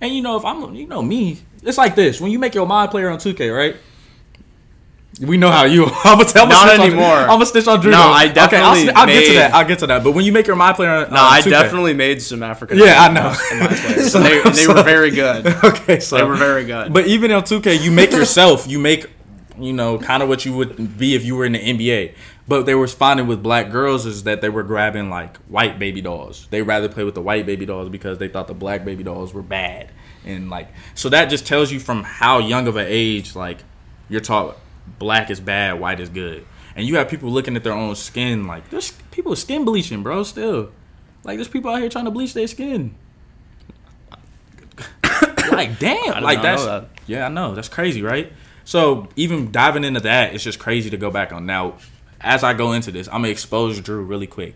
and 0.00 0.12
you 0.14 0.20
know 0.20 0.36
if 0.36 0.44
I'm 0.44 0.74
you 0.74 0.86
know 0.88 1.02
me, 1.02 1.38
it's 1.62 1.78
like 1.78 1.94
this 1.94 2.20
when 2.20 2.32
you 2.32 2.38
make 2.38 2.54
your 2.54 2.66
MyPlayer 2.66 3.12
on 3.12 3.18
2K, 3.18 3.56
right? 3.56 3.76
We 5.20 5.36
know 5.36 5.50
how 5.50 5.64
you. 5.64 5.84
I'm 6.04 6.18
gonna 6.18 6.24
tell. 6.24 6.46
Not 6.46 6.68
snitch 6.68 6.80
on- 6.80 6.86
anymore. 6.86 7.06
I'm 7.16 7.28
gonna 7.28 7.46
stitch 7.46 7.66
on 7.66 7.80
Drew. 7.80 7.90
No, 7.90 7.98
though. 7.98 8.12
I 8.12 8.24
Okay, 8.26 8.38
I'll, 8.38 8.74
definitely 8.74 8.90
I'll 8.94 9.06
get 9.06 9.26
to 9.26 9.32
that. 9.34 9.54
I'll 9.54 9.66
get 9.68 9.78
to 9.80 9.86
that. 9.88 10.04
But 10.04 10.12
when 10.12 10.24
you 10.24 10.32
make 10.32 10.46
your 10.46 10.56
MyPlayer, 10.56 11.06
on, 11.06 11.12
No, 11.12 11.20
on 11.20 11.32
I 11.32 11.40
2K 11.40 11.50
definitely 11.50 11.94
made 11.94 12.22
some 12.22 12.42
African. 12.42 12.78
Yeah, 12.78 13.02
I 13.02 13.12
know. 13.12 13.34
in 13.52 13.58
my. 13.58 13.66
And 13.66 14.24
they, 14.56 14.64
they 14.64 14.66
were 14.66 14.82
very 14.82 15.10
good. 15.10 15.46
okay, 15.64 16.00
so 16.00 16.16
They 16.16 16.24
were 16.24 16.36
very 16.36 16.64
good. 16.64 16.92
But 16.92 17.06
even 17.06 17.32
on 17.32 17.42
2K, 17.42 17.82
you 17.82 17.90
make 17.90 18.12
yourself. 18.12 18.66
You 18.68 18.78
make, 18.78 19.10
you 19.58 19.72
know, 19.72 19.98
kind 19.98 20.22
of 20.22 20.28
what 20.28 20.44
you 20.44 20.54
would 20.56 20.96
be 20.96 21.14
if 21.14 21.24
you 21.24 21.36
were 21.36 21.44
in 21.44 21.52
the 21.52 21.58
NBA. 21.58 22.14
But 22.48 22.66
they 22.66 22.74
were 22.74 22.88
finding 22.88 23.26
with 23.26 23.42
black 23.42 23.70
girls 23.70 24.06
is 24.06 24.24
that 24.24 24.40
they 24.40 24.48
were 24.48 24.62
grabbing 24.64 25.10
like 25.10 25.36
white 25.48 25.78
baby 25.78 26.00
dolls. 26.00 26.48
They 26.50 26.62
rather 26.62 26.88
play 26.88 27.04
with 27.04 27.14
the 27.14 27.22
white 27.22 27.46
baby 27.46 27.66
dolls 27.66 27.88
because 27.88 28.18
they 28.18 28.28
thought 28.28 28.48
the 28.48 28.54
black 28.54 28.84
baby 28.84 29.04
dolls 29.04 29.34
were 29.34 29.42
bad. 29.42 29.90
And 30.24 30.50
like, 30.50 30.68
so 30.94 31.08
that 31.10 31.26
just 31.30 31.46
tells 31.46 31.70
you 31.70 31.78
from 31.78 32.02
how 32.04 32.38
young 32.38 32.66
of 32.66 32.76
an 32.76 32.86
age, 32.88 33.36
like, 33.36 33.58
you're 34.08 34.20
taught 34.20 34.56
black 34.98 35.30
is 35.30 35.40
bad, 35.40 35.80
white 35.80 36.00
is 36.00 36.08
good. 36.08 36.46
And 36.76 36.86
you 36.86 36.96
have 36.96 37.08
people 37.08 37.30
looking 37.30 37.56
at 37.56 37.64
their 37.64 37.72
own 37.72 37.94
skin 37.96 38.46
like, 38.46 38.70
there's 38.70 38.92
people 39.10 39.34
skin 39.36 39.64
bleaching, 39.64 40.02
bro. 40.02 40.22
Still, 40.22 40.70
like, 41.24 41.36
there's 41.36 41.48
people 41.48 41.70
out 41.70 41.80
here 41.80 41.88
trying 41.88 42.04
to 42.06 42.10
bleach 42.10 42.32
their 42.34 42.46
skin. 42.46 42.94
like, 45.52 45.78
damn, 45.78 46.22
like 46.22 46.42
that's 46.42 46.64
that. 46.64 46.88
yeah, 47.06 47.26
I 47.26 47.28
know 47.28 47.54
that's 47.54 47.68
crazy, 47.68 48.02
right? 48.02 48.32
So 48.64 49.08
even 49.16 49.50
diving 49.50 49.84
into 49.84 50.00
that, 50.00 50.34
it's 50.34 50.44
just 50.44 50.58
crazy 50.58 50.90
to 50.90 50.96
go 50.96 51.10
back 51.10 51.32
on. 51.32 51.46
Now, 51.46 51.74
as 52.20 52.44
I 52.44 52.52
go 52.54 52.72
into 52.72 52.92
this, 52.92 53.08
I'm 53.08 53.14
gonna 53.22 53.28
expose 53.28 53.80
Drew 53.80 54.02
really 54.02 54.26
quick. 54.26 54.54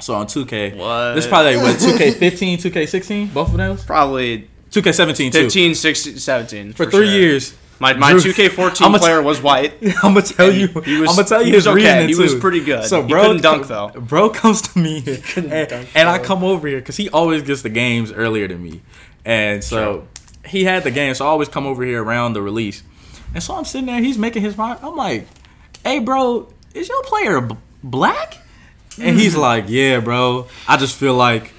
So 0.00 0.14
on 0.14 0.26
2K, 0.26 0.76
What? 0.76 1.14
this 1.14 1.24
is 1.24 1.28
probably 1.28 1.56
what 1.56 1.76
2K15, 1.76 2.58
2K16, 2.58 3.32
both 3.34 3.50
of 3.50 3.56
those, 3.56 3.84
Probably 3.84 4.50
2K17 4.70 5.32
too. 5.32 5.42
15, 5.44 5.74
16, 5.74 6.18
17. 6.18 6.72
for, 6.72 6.84
three 6.84 7.06
sure. 7.06 7.14
years. 7.14 7.54
My, 7.78 7.92
my 7.92 8.12
Drew- 8.12 8.20
2K14 8.32 8.82
I'ma- 8.86 8.98
player 8.98 9.20
was 9.22 9.42
white. 9.42 9.74
I'm 10.02 10.14
gonna 10.14 10.22
tell 10.22 10.50
you. 10.50 10.68
he- 10.68 10.80
he 10.94 11.00
was- 11.00 11.10
I'm 11.10 11.16
gonna 11.16 11.28
tell 11.28 11.40
you 11.40 11.46
he 11.48 11.52
his 11.52 11.66
was 11.66 11.76
okay. 11.76 11.84
reasoning 11.84 12.08
He 12.08 12.14
was 12.14 12.34
pretty 12.34 12.60
good. 12.64 12.84
So 12.84 13.02
He 13.02 13.08
bro, 13.08 13.22
couldn't 13.22 13.42
dunk, 13.42 13.66
though. 13.68 13.88
Bro 13.94 14.30
comes 14.30 14.62
to 14.62 14.78
me, 14.78 14.98
and, 15.36 15.68
dunk, 15.68 15.88
and 15.94 16.08
I 16.08 16.18
come 16.18 16.42
over 16.42 16.66
here 16.68 16.78
because 16.78 16.96
he 16.96 17.10
always 17.10 17.42
gets 17.42 17.62
the 17.62 17.68
games 17.68 18.10
earlier 18.12 18.48
than 18.48 18.62
me, 18.62 18.80
and 19.24 19.62
so 19.62 20.06
he 20.46 20.64
had 20.64 20.84
the 20.84 20.90
game. 20.90 21.14
So 21.14 21.26
I 21.26 21.28
always 21.28 21.48
come 21.48 21.66
over 21.66 21.84
here 21.84 22.02
around 22.02 22.32
the 22.32 22.40
release, 22.42 22.82
and 23.34 23.42
so 23.42 23.54
I'm 23.54 23.64
sitting 23.64 23.86
there. 23.86 24.00
He's 24.00 24.16
making 24.18 24.42
his 24.42 24.56
mind. 24.56 24.78
I'm 24.82 24.96
like, 24.96 25.26
"Hey, 25.84 25.98
bro, 25.98 26.48
is 26.72 26.88
your 26.88 27.02
player 27.02 27.40
b- 27.42 27.56
black?" 27.84 28.38
And 28.98 29.18
he's 29.18 29.36
like, 29.48 29.66
"Yeah, 29.68 30.00
bro. 30.00 30.46
I 30.66 30.76
just 30.78 30.96
feel 30.96 31.14
like." 31.14 31.52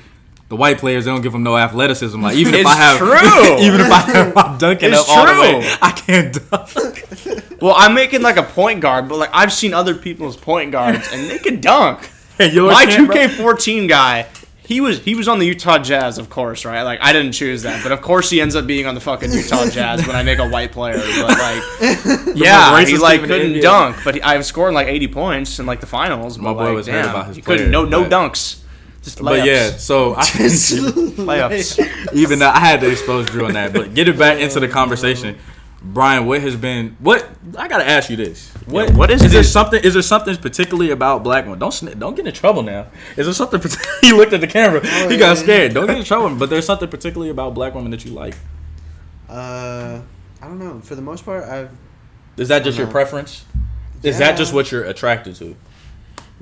The 0.50 0.56
white 0.56 0.78
players 0.78 1.06
they 1.06 1.12
don't 1.12 1.22
give 1.22 1.34
them 1.34 1.44
no 1.44 1.58
athleticism. 1.58 2.22
Like 2.22 2.38
even 2.38 2.56
if 2.56 2.66
I 2.66 2.76
have, 2.76 2.98
true. 2.98 3.58
even 3.60 3.82
if 3.82 3.92
I 3.92 4.00
have 4.00 4.36
my 4.36 4.58
dunking 4.58 4.94
It's 4.94 5.02
up 5.02 5.10
all 5.10 5.26
the 5.26 5.42
way. 5.42 5.76
I 5.82 5.92
can't 5.92 6.50
dunk. 6.50 7.44
Well, 7.60 7.74
I'm 7.76 7.96
making 7.96 8.22
like 8.22 8.38
a 8.38 8.44
point 8.44 8.82
guard, 8.82 9.10
but 9.10 9.18
like 9.18 9.32
I've 9.34 9.52
seen 9.52 9.74
other 9.74 9.96
people's 9.96 10.38
point 10.38 10.72
guards 10.72 11.10
and 11.12 11.28
they 11.28 11.40
can 11.40 11.60
dunk. 11.60 12.08
Yours 12.40 12.72
My 12.72 12.86
can't, 12.86 13.10
2K14 13.10 13.90
guy, 13.90 14.28
he 14.68 14.82
was 14.82 15.00
he 15.00 15.16
was 15.16 15.30
on 15.30 15.40
the 15.40 15.46
Utah 15.46 15.80
Jazz, 15.80 16.18
of 16.18 16.30
course, 16.30 16.66
right? 16.66 16.84
Like 16.84 17.00
I 17.02 17.14
didn't 17.14 17.32
choose 17.32 17.64
that, 17.64 17.82
but 17.82 17.94
of 17.94 18.02
course 18.02 18.30
he 18.30 18.42
ends 18.42 18.54
up 18.54 18.68
being 18.68 18.86
on 18.86 18.96
the 18.96 19.02
fucking 19.02 19.32
Utah 19.32 19.66
Jazz 19.70 20.06
when 20.06 20.16
I 20.16 20.24
make 20.24 20.40
a 20.40 20.50
white 20.50 20.74
player. 20.74 20.98
But 20.98 21.30
like, 21.30 22.36
yeah, 22.36 22.84
he 22.84 22.98
like 22.98 23.22
team 23.22 23.24
in 23.24 23.30
the 23.30 23.38
couldn't 23.38 23.62
dunk, 23.62 23.98
but 24.04 24.16
he, 24.16 24.22
I 24.22 24.36
was 24.36 24.46
scoring 24.46 24.76
like 24.76 24.88
80 24.88 25.08
points 25.08 25.60
in 25.60 25.66
like 25.66 25.80
the 25.80 25.88
finals. 25.88 26.38
My 26.38 26.52
boy 26.52 26.66
like, 26.66 26.76
was 26.76 26.88
heard 26.88 27.04
damn, 27.04 27.10
about 27.10 27.28
his 27.28 27.38
he 27.38 27.42
couldn't 27.42 27.72
no 27.72 27.86
no 27.86 28.04
dunks, 28.04 28.62
just 29.08 29.20
layups. 29.20 29.24
But 29.40 29.46
yeah, 29.48 29.72
so 29.78 30.14
I, 30.16 30.22
layups. 30.24 32.14
even 32.14 32.40
though 32.40 32.50
I 32.50 32.60
had 32.60 32.82
to 32.82 32.92
expose 32.92 33.26
Drew 33.28 33.46
on 33.46 33.54
that, 33.54 33.74
but 33.74 33.94
get 33.94 34.08
it 34.08 34.18
back 34.20 34.40
into 34.40 34.60
the 34.60 34.68
conversation. 34.68 35.38
Brian, 35.82 36.26
what 36.26 36.42
has 36.42 36.56
been 36.56 36.98
what? 37.00 37.28
I 37.58 37.68
gotta 37.68 37.88
ask 37.88 38.10
you 38.10 38.18
this. 38.18 38.52
What 38.66 38.90
Yeah, 38.90 38.96
what 38.98 39.12
is 39.12 39.22
is 39.24 39.32
there 39.32 39.42
this- 39.42 39.52
something? 39.54 39.82
Is 39.84 39.94
there 39.94 40.02
something 40.02 40.36
particularly 40.38 40.90
about 40.92 41.24
black 41.24 41.46
women? 41.46 41.60
Don't 41.60 41.72
sni- 41.72 41.98
don't 41.98 42.16
get 42.16 42.26
in 42.28 42.34
trouble 42.34 42.64
now. 42.64 42.88
Is 43.16 43.26
there 43.28 43.34
something? 43.34 43.62
he 44.02 44.12
looked 44.12 44.34
at 44.34 44.42
the 44.42 44.48
camera. 44.48 44.86
He 45.08 45.18
got 45.18 45.38
scared. 45.38 45.74
Don't 45.74 45.88
get 45.88 45.98
in 45.98 46.04
trouble. 46.04 46.36
But 46.36 46.50
there's 46.50 46.66
something 46.66 46.90
particularly 46.90 47.30
about 47.30 47.54
black 47.54 47.76
women 47.76 47.92
that 47.92 48.04
you 48.04 48.12
like. 48.12 48.36
Uh, 49.30 50.02
I 50.42 50.48
don't 50.48 50.60
know. 50.60 50.80
For 50.82 50.96
the 50.96 51.02
most 51.02 51.24
part, 51.26 51.44
I've 51.44 51.70
Is 52.38 52.48
that 52.50 52.64
just 52.64 52.78
I 52.78 52.80
your 52.82 52.86
don't 52.88 52.90
know. 52.90 52.92
preference? 52.94 53.46
Is 54.04 54.18
that 54.20 54.36
just 54.38 54.54
what 54.54 54.72
you're 54.72 54.84
attracted 54.84 55.36
to? 55.38 55.56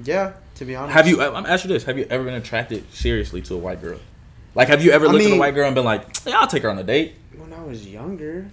yeah. 0.04 0.34
To 0.55 0.65
be 0.65 0.75
honest, 0.75 0.93
Have 0.93 1.07
you? 1.07 1.21
I'm 1.21 1.45
asking 1.45 1.71
this. 1.71 1.83
Have 1.83 1.97
you 1.97 2.07
ever 2.09 2.23
been 2.23 2.33
attracted 2.33 2.91
seriously 2.93 3.41
to 3.43 3.55
a 3.55 3.57
white 3.57 3.81
girl? 3.81 3.99
Like, 4.55 4.69
have 4.69 4.83
you 4.83 4.91
ever 4.91 5.07
I 5.07 5.11
looked 5.11 5.25
at 5.25 5.31
a 5.31 5.37
white 5.39 5.53
girl 5.53 5.65
and 5.65 5.75
been 5.75 5.83
like, 5.83 6.05
"Yeah, 6.25 6.39
I'll 6.39 6.47
take 6.47 6.63
her 6.63 6.69
on 6.69 6.79
a 6.79 6.83
date"? 6.83 7.15
when 7.37 7.51
I 7.51 7.61
was 7.63 7.85
younger? 7.85 8.47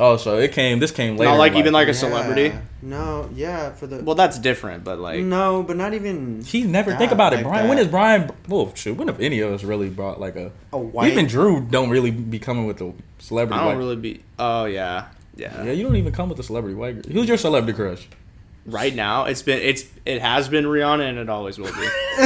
Oh, 0.00 0.16
so 0.16 0.38
it 0.38 0.52
came. 0.52 0.78
This 0.78 0.90
came 0.90 1.16
later. 1.18 1.30
Not 1.30 1.38
like 1.38 1.52
in 1.52 1.58
even 1.58 1.72
like 1.74 1.86
a 1.88 1.94
celebrity. 1.94 2.44
Yeah. 2.44 2.60
No, 2.80 3.30
yeah. 3.34 3.72
For 3.72 3.86
the 3.86 4.02
Well, 4.02 4.14
that's 4.14 4.38
different, 4.38 4.84
but 4.84 4.98
like 4.98 5.20
no, 5.20 5.62
but 5.62 5.76
not 5.76 5.92
even 5.92 6.42
He 6.42 6.62
never 6.62 6.96
think 6.96 7.12
about 7.12 7.34
it, 7.34 7.36
like 7.36 7.44
Brian. 7.44 7.68
When 7.68 7.76
that. 7.76 7.82
is 7.84 7.88
Brian? 7.88 8.30
Well, 8.48 8.74
shoot. 8.74 8.96
When 8.96 9.08
have 9.08 9.20
any 9.20 9.40
of 9.40 9.52
us 9.52 9.62
really 9.62 9.90
brought 9.90 10.18
like 10.18 10.34
a? 10.36 10.50
a 10.72 10.78
white. 10.78 11.12
Even 11.12 11.26
Drew 11.26 11.60
don't 11.60 11.90
really 11.90 12.10
be 12.10 12.38
coming 12.38 12.64
with 12.66 12.78
the 12.78 12.94
celebrity. 13.18 13.60
I 13.60 13.64
don't 13.64 13.74
white- 13.74 13.78
really 13.78 13.96
be. 13.96 14.22
Oh 14.38 14.64
yeah, 14.64 15.08
yeah. 15.36 15.62
Yeah, 15.62 15.72
you 15.72 15.84
don't 15.84 15.96
even 15.96 16.12
come 16.12 16.28
with 16.30 16.38
the 16.38 16.42
celebrity 16.44 16.74
white 16.74 17.02
girl. 17.02 17.12
Who's 17.12 17.28
your 17.28 17.36
celebrity 17.36 17.76
crush? 17.76 18.08
Right 18.64 18.94
now, 18.94 19.24
it's 19.24 19.42
been 19.42 19.58
it's 19.60 19.84
it 20.06 20.20
has 20.22 20.48
been 20.48 20.64
Rihanna 20.66 21.08
and 21.08 21.18
it 21.18 21.28
always 21.28 21.58
will 21.58 21.66
be. 21.66 21.72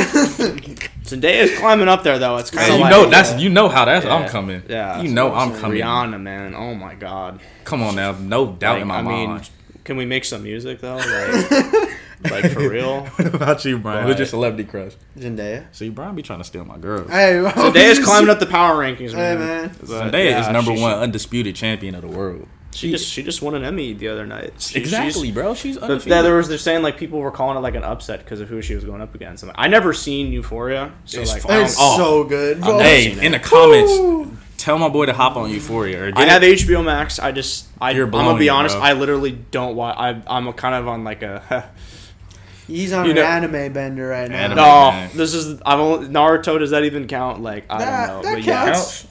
Zendaya's 1.04 1.56
climbing 1.58 1.88
up 1.88 2.02
there 2.02 2.18
though. 2.18 2.36
It's 2.36 2.50
kind 2.50 2.66
Hey, 2.66 2.72
of 2.72 2.76
you 2.78 2.82
like, 2.84 2.90
know 2.90 3.08
that's 3.08 3.40
you 3.40 3.48
know 3.48 3.68
how 3.68 3.84
that's 3.84 4.04
Yeah. 4.04 4.14
I'm 4.16 4.28
coming. 4.28 4.62
Yeah, 4.68 5.00
you 5.02 5.08
know 5.10 5.32
I'm 5.34 5.54
coming. 5.56 5.80
Rihanna, 5.80 6.20
man. 6.20 6.54
Oh 6.54 6.74
my 6.74 6.94
god. 6.94 7.40
Come 7.64 7.82
on 7.82 7.96
now, 7.96 8.12
no 8.12 8.52
doubt 8.52 8.74
Like, 8.74 8.82
in 8.82 8.88
my 8.88 8.98
I 8.98 9.02
mean, 9.02 9.30
mind. 9.30 9.50
can 9.84 9.96
we 9.96 10.04
make 10.04 10.24
some 10.24 10.42
music 10.42 10.80
though? 10.80 11.00
Like, 12.24 12.32
like 12.44 12.52
for 12.52 12.70
real. 12.70 13.04
what 13.16 13.34
about 13.34 13.62
you, 13.66 13.78
Brian? 13.78 14.06
Who's 14.06 14.14
your 14.16 14.20
Right. 14.24 14.28
celebrity 14.28 14.64
crush? 14.64 14.92
Zendaya. 15.18 15.66
See, 15.72 15.90
Brian 15.90 16.14
be 16.16 16.22
trying 16.22 16.38
to 16.38 16.44
steal 16.46 16.64
my 16.64 16.78
girl. 16.78 17.06
Hey, 17.06 17.40
bro, 17.40 17.50
Zendaya's 17.50 17.98
climbing 18.02 18.30
up 18.30 18.40
the 18.40 18.46
power 18.46 18.74
rankings, 18.74 19.10
Hey 19.10 19.36
man. 19.36 19.38
man. 19.38 19.70
Zendaya 19.70 20.24
yeah, 20.30 20.40
is 20.40 20.48
number 20.48 20.74
she- 20.74 20.80
one 20.80 20.94
undisputed 20.94 21.54
champion 21.56 21.94
of 21.94 22.00
the 22.00 22.08
world. 22.08 22.48
She 22.76 22.90
just 22.90 23.08
she 23.10 23.22
just 23.22 23.40
won 23.42 23.54
an 23.54 23.64
Emmy 23.64 23.92
the 23.94 24.08
other 24.08 24.26
night. 24.26 24.52
She- 24.58 24.78
exactly, 24.78 25.12
she's- 25.28 25.34
bro. 25.34 25.54
She's 25.54 25.76
But 25.78 25.84
undefeated. 25.90 26.10
yeah, 26.16 26.22
there 26.22 26.36
was 26.36 26.48
they're 26.48 26.58
saying 26.58 26.82
like 26.82 26.96
people 26.98 27.18
were 27.20 27.30
calling 27.30 27.56
it 27.56 27.60
like 27.60 27.74
an 27.74 27.84
upset 27.84 28.20
because 28.20 28.40
of 28.40 28.48
who 28.48 28.60
she 28.62 28.74
was 28.74 28.84
going 28.84 29.00
up 29.00 29.14
against. 29.14 29.42
I'm 29.42 29.48
like, 29.48 29.56
I 29.58 29.68
never 29.68 29.92
seen 29.94 30.30
Euphoria, 30.32 30.92
so 31.06 31.20
It's 31.20 31.32
like. 31.32 31.42
It's 31.64 31.76
Oh. 31.78 31.96
so 31.96 32.24
good, 32.24 32.60
bro. 32.60 32.78
hey, 32.78 33.12
in 33.24 33.32
the 33.32 33.38
comments, 33.38 34.36
tell 34.58 34.78
my 34.78 34.88
boy 34.88 35.06
to 35.06 35.12
hop 35.14 35.36
on 35.36 35.50
Euphoria 35.50 36.04
or 36.04 36.10
get 36.10 36.18
I 36.18 36.22
it- 36.24 36.28
have 36.28 36.42
HBO 36.42 36.82
Max. 36.84 37.18
I 37.18 37.32
just 37.32 37.66
I 37.80 37.92
You're 37.92 38.04
I'm 38.06 38.10
gonna 38.12 38.38
be 38.38 38.48
honest. 38.50 38.74
bro. 38.76 38.84
I 38.84 38.92
literally 38.92 39.32
don't 39.50 39.74
watch. 39.74 39.96
I 39.98 40.20
I'm 40.26 40.46
a 40.46 40.52
kind 40.52 40.74
of 40.74 40.86
on 40.86 41.02
like 41.04 41.22
a 41.22 41.70
He's 42.66 42.92
on 42.92 43.04
You 43.04 43.10
an 43.12 43.16
know- 43.16 43.22
anime 43.24 43.72
bender 43.72 44.08
right 44.08 44.28
now. 44.28 44.36
Anime. 44.36 44.56
no. 44.56 44.90
man. 44.90 45.10
This 45.14 45.34
is 45.34 45.60
I'm 45.64 45.78
only, 45.80 46.08
Naruto. 46.08 46.58
Does 46.58 46.70
that 46.70 46.82
even 46.84 47.06
count? 47.06 47.40
Like 47.40 47.64
I 47.70 47.78
That- 47.78 48.06
don't 48.08 48.16
know. 48.16 48.22
that 48.28 48.34
but 48.36 48.44
counts. 48.44 49.04
It 49.04 49.10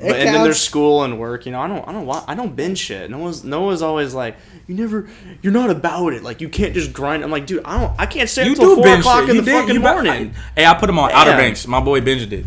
But, 0.00 0.16
and 0.16 0.34
then 0.34 0.42
there's 0.44 0.60
school 0.60 1.04
and 1.04 1.18
work. 1.18 1.46
You 1.46 1.52
know, 1.52 1.60
I 1.60 1.68
don't 1.68 1.86
I 1.88 1.92
don't 1.92 2.04
wa- 2.06 2.24
I 2.26 2.34
don't 2.34 2.54
binge 2.56 2.78
shit. 2.78 3.10
No 3.10 3.18
one's 3.18 3.44
no 3.44 3.62
one's 3.62 3.80
always 3.82 4.12
like 4.14 4.36
you 4.66 4.74
never 4.74 5.08
you're 5.42 5.52
not 5.52 5.70
about 5.70 6.12
it. 6.12 6.22
Like 6.22 6.40
you 6.40 6.48
can't 6.48 6.74
just 6.74 6.92
grind. 6.92 7.22
I'm 7.22 7.30
like, 7.30 7.46
dude, 7.46 7.62
I 7.64 7.80
don't 7.80 7.92
I 7.98 8.06
can't 8.06 8.28
stay 8.28 8.42
up 8.42 8.48
You 8.48 8.54
till 8.56 8.74
four 8.76 8.88
o'clock 8.88 9.20
shit. 9.22 9.30
in 9.30 9.36
You 9.36 9.40
the 9.42 9.50
did- 9.50 9.60
fucking 9.60 9.74
you 9.74 9.80
morning. 9.80 10.34
Hey, 10.56 10.66
I 10.66 10.74
put 10.74 10.88
him 10.90 10.98
on 10.98 11.10
Outer 11.12 11.32
Banks. 11.32 11.66
My 11.66 11.80
boy 11.80 12.00
binged 12.00 12.32
it. 12.32 12.44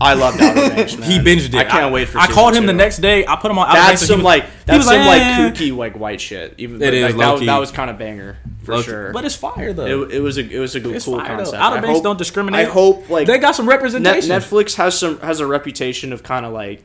I 0.00 0.14
loved 0.14 0.40
Outer 0.40 0.54
Banks. 0.74 0.92
He 0.94 1.18
binged 1.18 1.48
it. 1.48 1.54
I 1.54 1.64
can't 1.64 1.92
wait 1.92 2.08
for. 2.08 2.18
I 2.18 2.26
called 2.26 2.54
him 2.54 2.66
the 2.66 2.72
next 2.72 2.98
day. 2.98 3.26
I 3.26 3.36
put 3.36 3.50
him 3.50 3.58
on 3.58 3.66
Outer 3.68 3.78
That's 3.78 3.88
Banks. 3.90 4.06
some 4.06 4.18
was- 4.18 4.24
like 4.24 4.44
that's 4.64 4.78
was 4.78 4.86
some 4.86 5.06
like 5.06 5.22
"Eh." 5.22 5.50
kooky 5.50 5.76
like 5.76 5.98
white 5.98 6.20
shit. 6.20 6.54
Even 6.58 6.76
It 6.82 6.84
like, 6.86 6.94
is 7.12 7.16
that, 7.16 7.32
was, 7.32 7.46
that 7.46 7.58
was 7.58 7.70
kind 7.72 7.90
of 7.90 7.98
banger 7.98 8.36
for 8.64 8.76
Low- 8.76 8.82
sure. 8.82 9.12
But 9.12 9.24
it's 9.24 9.34
fire 9.34 9.72
though. 9.72 10.04
it, 10.04 10.12
it 10.16 10.20
was 10.20 10.38
a 10.38 10.48
it 10.48 10.58
was 10.58 10.74
a 10.74 10.80
good, 10.80 10.94
It's 10.96 11.04
cool 11.04 11.18
fire, 11.18 11.28
though. 11.28 11.36
concept. 11.44 11.56
Outer 11.62 11.76
I 11.78 11.80
Banks 11.80 11.96
hope- 11.96 12.04
don't 12.04 12.18
discriminate. 12.18 12.60
I 12.60 12.70
hope 12.70 13.08
like 13.10 13.26
they 13.26 13.38
got 13.38 13.54
some 13.56 13.66
Net- 13.66 13.74
representation. 13.76 14.30
Netflix 14.30 14.76
has 14.76 14.98
some 14.98 15.18
has 15.20 15.40
a 15.40 15.46
reputation 15.46 16.12
of 16.12 16.22
kind 16.22 16.46
of 16.46 16.52
like 16.52 16.82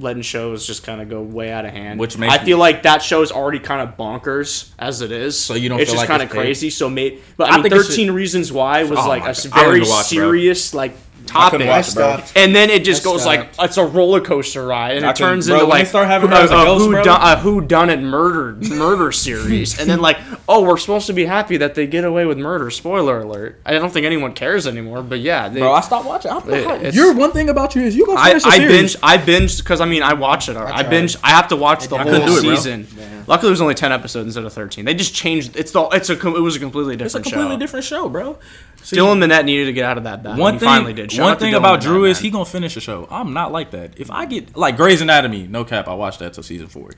letting 0.00 0.22
shows 0.22 0.64
just 0.64 0.84
kind 0.84 1.00
of 1.02 1.08
go 1.08 1.20
way 1.20 1.50
out 1.50 1.64
of 1.64 1.72
hand. 1.72 1.98
Which 1.98 2.16
makes 2.16 2.32
I 2.32 2.38
me- 2.38 2.44
feel 2.44 2.58
like 2.58 2.84
that 2.84 3.02
show's 3.02 3.30
already 3.32 3.58
kind 3.58 3.82
of 3.86 3.96
bonkers 3.96 4.70
as 4.78 5.00
it 5.00 5.10
is. 5.12 5.38
So 5.38 5.54
you 5.54 5.68
don't 5.68 5.80
It's 5.80 5.90
just 5.90 5.98
like 5.98 6.08
kind 6.08 6.22
of 6.22 6.30
crazy. 6.30 6.70
So 6.70 6.88
may, 6.88 7.18
but 7.36 7.50
I 7.50 7.56
I, 7.56 7.62
mean, 7.62 7.70
Thirteen 7.70 8.10
Reasons 8.12 8.52
Why 8.52 8.84
was 8.84 8.98
Oh 8.98 9.08
like 9.08 9.22
a 9.22 9.26
God. 9.26 9.30
s- 9.30 9.46
I 9.46 9.48
don't 9.56 9.64
very 9.64 9.76
even 9.80 9.88
watch, 9.90 10.10
bro. 10.14 10.18
serious 10.30 10.72
like 10.72 10.92
topic. 11.28 11.66
watch 11.68 11.88
it, 11.88 11.94
bro. 11.94 12.20
And 12.36 12.54
then 12.54 12.70
it 12.70 12.84
just 12.84 13.02
I 13.02 13.04
goes 13.04 13.24
like 13.26 13.50
it's 13.60 13.76
a 13.76 13.84
roller 13.84 14.20
coaster 14.20 14.66
ride, 14.66 14.96
and 14.96 15.06
I 15.06 15.10
it 15.10 15.16
can- 15.16 15.26
turns 15.28 15.46
bro, 15.46 15.56
into 15.56 15.66
when 15.66 15.74
they 15.76 15.78
like 15.80 15.86
start 15.88 16.06
having 16.08 16.30
a, 16.32 16.36
her 16.36 16.54
a 16.54 16.72
a 16.74 16.78
who 16.78 16.90
bro. 16.90 17.04
done, 17.04 17.20
a 17.22 17.36
who 17.40 17.60
done 17.60 17.90
it 17.90 18.00
murder 18.00 18.52
murder 18.74 19.12
series, 19.12 19.78
and 19.78 19.88
then 19.88 20.00
like 20.00 20.18
oh 20.48 20.62
we're 20.62 20.76
supposed 20.78 21.06
to 21.08 21.12
be 21.12 21.24
happy 21.26 21.56
that 21.58 21.74
they 21.74 21.86
get 21.86 22.04
away 22.04 22.24
with 22.24 22.38
murder. 22.38 22.70
Spoiler 22.70 23.20
alert! 23.20 23.60
I 23.64 23.72
don't 23.72 23.90
think 23.92 24.06
anyone 24.06 24.32
cares 24.34 24.66
anymore, 24.66 25.02
but 25.02 25.20
yeah, 25.20 25.48
they, 25.48 25.60
Bro, 25.60 25.72
I 25.72 25.80
stopped 25.82 26.06
watching. 26.06 26.30
I'm, 26.32 26.48
It- 26.50 26.64
it's- 26.66 26.94
your 26.94 27.14
one 27.14 27.32
thing 27.32 27.48
about 27.48 27.74
you 27.74 27.82
is 27.82 27.94
you 27.96 28.06
gonna 28.06 28.20
I, 28.20 28.28
finish 28.28 28.42
the 28.44 28.48
I 28.50 28.56
series. 28.58 28.96
binged 28.96 29.00
I 29.02 29.18
binged 29.18 29.58
because 29.58 29.80
I 29.80 29.84
mean 29.86 30.02
I 30.02 30.14
watch 30.14 30.48
it. 30.48 30.56
I, 30.56 30.64
I 30.64 30.82
tried. 30.82 30.86
binged. 30.86 31.16
I 31.22 31.30
have 31.30 31.48
to 31.48 31.56
watch 31.56 31.86
the 31.88 31.96
whole 31.98 32.04
couldn't 32.04 32.26
do 32.26 32.38
it, 32.38 32.42
bro. 32.44 32.54
season. 32.54 32.86
Luckily, 33.26 33.48
it 33.48 33.50
was 33.50 33.60
only 33.60 33.74
ten 33.74 33.92
episodes 33.92 34.24
instead 34.26 34.44
of 34.44 34.52
thirteen. 34.54 34.86
They 34.86 34.94
just 34.94 35.14
changed. 35.14 35.54
It's 35.56 35.72
the. 35.72 35.82
It's 35.92 36.08
a. 36.08 36.16
com- 36.16 36.34
It 36.34 36.40
was 36.40 36.56
a 36.56 36.60
completely 36.60 36.96
different 36.96 37.26
It's 37.26 37.26
a 37.26 37.30
completely 37.36 37.56
show. 37.56 37.58
different 37.60 37.84
show, 37.84 38.08
bro. 38.08 38.38
See, 38.82 38.96
Dylan 38.96 39.18
Minnette 39.22 39.44
needed 39.44 39.66
to 39.66 39.72
get 39.72 39.84
out 39.84 39.98
of 39.98 40.04
that 40.04 40.22
bad. 40.22 40.38
One 40.38 40.54
he 40.54 40.60
thing, 40.60 40.68
finally 40.68 40.92
did. 40.94 41.12
Shout 41.12 41.24
one 41.26 41.38
thing 41.38 41.54
about 41.54 41.80
Minnette, 41.80 41.82
Drew 41.82 42.04
is 42.06 42.18
man. 42.18 42.24
he 42.24 42.30
gonna 42.30 42.44
finish 42.46 42.74
the 42.74 42.80
show. 42.80 43.06
I'm 43.10 43.32
not 43.34 43.52
like 43.52 43.70
that. 43.72 43.98
If 43.98 44.10
I 44.10 44.24
get 44.26 44.56
like 44.56 44.76
Grey's 44.76 45.00
Anatomy, 45.02 45.46
no 45.46 45.64
cap, 45.64 45.88
I 45.88 45.94
watched 45.94 46.20
that 46.20 46.32
till 46.32 46.42
season 46.42 46.68
four. 46.68 46.90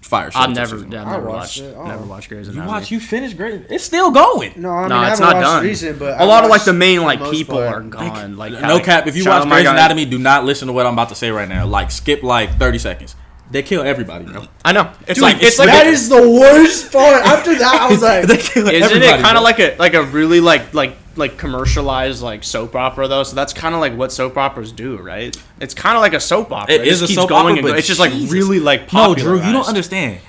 Fire 0.00 0.30
show. 0.30 0.38
I've 0.38 0.46
till 0.48 0.54
never, 0.54 0.76
season 0.76 0.92
yeah, 0.92 1.00
I've 1.02 1.08
I 1.08 1.10
never 1.12 1.28
watched 1.28 1.38
watched, 1.38 1.60
it. 1.60 1.74
Oh. 1.76 1.86
never 1.86 2.04
watched 2.04 2.28
Grey's 2.28 2.46
You 2.46 2.52
Anatomy. 2.52 2.72
watch, 2.72 2.90
you 2.90 3.00
finished 3.00 3.36
Grey's. 3.38 3.62
It's 3.70 3.84
still 3.84 4.10
going. 4.10 4.52
No, 4.56 4.70
I 4.70 4.80
mean, 4.82 4.88
No, 4.90 4.96
I 4.96 5.10
it's 5.10 5.18
haven't 5.18 5.36
watched 5.38 5.46
done. 5.46 5.64
recent, 5.64 5.98
but 5.98 6.12
a 6.12 6.16
I 6.20 6.24
lot 6.24 6.44
of 6.44 6.50
like 6.50 6.64
the 6.64 6.72
main 6.74 7.02
like 7.02 7.20
most 7.20 7.32
people 7.32 7.56
part. 7.56 7.74
are 7.74 7.80
gone. 7.80 8.36
Like 8.36 8.52
No 8.52 8.74
like, 8.74 8.84
cap. 8.84 9.06
If 9.06 9.16
you 9.16 9.24
watch 9.24 9.42
out 9.42 9.48
Grey's 9.48 9.66
Anatomy, 9.66 10.04
do 10.04 10.18
not 10.18 10.44
listen 10.44 10.66
to 10.68 10.72
what 10.74 10.84
I'm 10.86 10.92
about 10.92 11.08
to 11.08 11.14
say 11.14 11.30
right 11.30 11.48
now. 11.48 11.66
Like 11.66 11.90
skip 11.90 12.22
like 12.22 12.58
30 12.58 12.78
seconds. 12.78 13.16
They 13.50 13.62
kill 13.62 13.82
everybody, 13.82 14.24
bro. 14.26 14.44
I 14.64 14.72
know. 14.72 14.90
It's 15.06 15.14
Dude, 15.18 15.22
like 15.22 15.42
it's 15.42 15.58
like 15.58 15.68
that 15.68 15.86
a- 15.86 15.90
is 15.90 16.08
the 16.08 16.16
worst 16.28 16.92
part. 16.92 17.22
After 17.24 17.54
that, 17.56 17.78
I 17.82 17.88
was 17.90 18.02
like, 18.02 18.26
they 18.26 18.36
kill 18.38 18.68
Isn't 18.68 18.82
everybody, 18.82 19.06
it 19.06 19.22
kind 19.22 19.36
of 19.36 19.42
like 19.42 19.58
a 19.60 19.76
like 19.78 19.94
a 19.94 20.02
really 20.02 20.40
like 20.40 20.72
like 20.74 20.96
like 21.16 21.38
commercialized 21.38 22.22
like 22.22 22.44
soap 22.44 22.74
opera 22.74 23.08
though? 23.08 23.22
So 23.22 23.34
that's 23.36 23.52
kind 23.52 23.74
of 23.74 23.80
like 23.80 23.94
what 23.96 24.12
soap 24.12 24.36
operas 24.36 24.72
do, 24.72 24.96
right? 24.98 25.36
It's 25.60 25.74
kind 25.74 25.96
of 25.96 26.00
like 26.02 26.14
a 26.14 26.20
soap 26.20 26.52
opera. 26.52 26.74
It 26.74 26.84
just 26.84 27.02
a 27.02 27.06
keeps 27.06 27.20
soap 27.20 27.28
going 27.30 27.56
opera, 27.58 27.58
and 27.58 27.62
but 27.68 27.78
it's 27.78 27.86
just 27.88 28.00
like 28.00 28.12
Jesus. 28.12 28.32
really 28.32 28.60
like 28.60 28.92
No. 28.92 29.14
Drew, 29.14 29.36
you 29.36 29.52
don't 29.52 29.68
understand. 29.68 30.20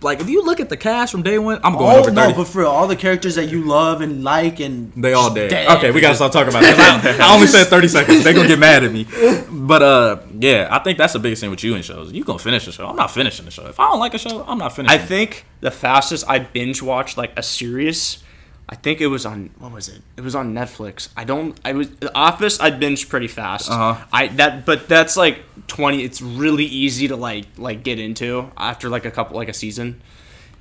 Like 0.00 0.20
if 0.20 0.28
you 0.28 0.44
look 0.44 0.60
at 0.60 0.68
the 0.68 0.76
cast 0.76 1.10
from 1.10 1.22
day 1.22 1.40
one, 1.40 1.58
I'm 1.64 1.72
going 1.72 1.96
oh 1.96 2.00
over 2.00 2.12
30. 2.12 2.14
no, 2.14 2.32
but 2.32 2.44
for 2.46 2.60
real, 2.60 2.68
all 2.68 2.86
the 2.86 2.94
characters 2.94 3.34
that 3.34 3.46
you 3.46 3.64
love 3.64 4.00
and 4.00 4.22
like 4.22 4.60
and 4.60 4.92
They 4.94 5.12
all 5.12 5.34
dead. 5.34 5.50
dead. 5.50 5.76
Okay, 5.78 5.90
we 5.90 6.00
gotta 6.00 6.14
stop 6.14 6.30
talking 6.30 6.50
about 6.50 6.62
that. 6.62 7.20
I, 7.20 7.26
I 7.28 7.34
only 7.34 7.48
said 7.48 7.64
thirty 7.64 7.88
seconds. 7.88 8.22
They 8.22 8.32
gonna 8.32 8.46
get 8.46 8.60
mad 8.60 8.84
at 8.84 8.92
me. 8.92 9.08
But 9.50 9.82
uh, 9.82 10.18
yeah, 10.38 10.68
I 10.70 10.78
think 10.78 10.98
that's 10.98 11.14
the 11.14 11.18
biggest 11.18 11.40
thing 11.40 11.50
with 11.50 11.64
you 11.64 11.74
in 11.74 11.82
shows. 11.82 12.12
You 12.12 12.22
gonna 12.22 12.38
finish 12.38 12.64
the 12.64 12.70
show. 12.70 12.86
I'm 12.86 12.94
not 12.94 13.10
finishing 13.10 13.44
the 13.44 13.50
show. 13.50 13.66
If 13.66 13.80
I 13.80 13.88
don't 13.90 13.98
like 13.98 14.14
a 14.14 14.18
show, 14.18 14.44
I'm 14.46 14.58
not 14.58 14.72
finishing. 14.76 14.96
I 14.96 15.02
think 15.04 15.44
the 15.62 15.72
fastest 15.72 16.24
I 16.28 16.38
binge 16.38 16.80
watched 16.80 17.16
like 17.18 17.36
a 17.36 17.42
series, 17.42 18.22
I 18.70 18.74
think 18.74 19.00
it 19.00 19.06
was 19.06 19.24
on 19.24 19.50
what 19.58 19.72
was 19.72 19.88
it? 19.88 20.02
It 20.16 20.20
was 20.20 20.34
on 20.34 20.52
Netflix. 20.54 21.08
I 21.16 21.24
don't. 21.24 21.58
I 21.64 21.72
was 21.72 21.88
The 21.90 22.14
Office. 22.14 22.60
I 22.60 22.70
binged 22.70 23.08
pretty 23.08 23.28
fast. 23.28 23.70
Uh-huh. 23.70 24.04
I 24.12 24.28
that, 24.28 24.66
but 24.66 24.88
that's 24.88 25.16
like 25.16 25.42
twenty. 25.66 26.04
It's 26.04 26.20
really 26.20 26.66
easy 26.66 27.08
to 27.08 27.16
like 27.16 27.46
like 27.56 27.82
get 27.82 27.98
into 27.98 28.50
after 28.56 28.88
like 28.90 29.06
a 29.06 29.10
couple 29.10 29.36
like 29.36 29.48
a 29.48 29.54
season. 29.54 30.02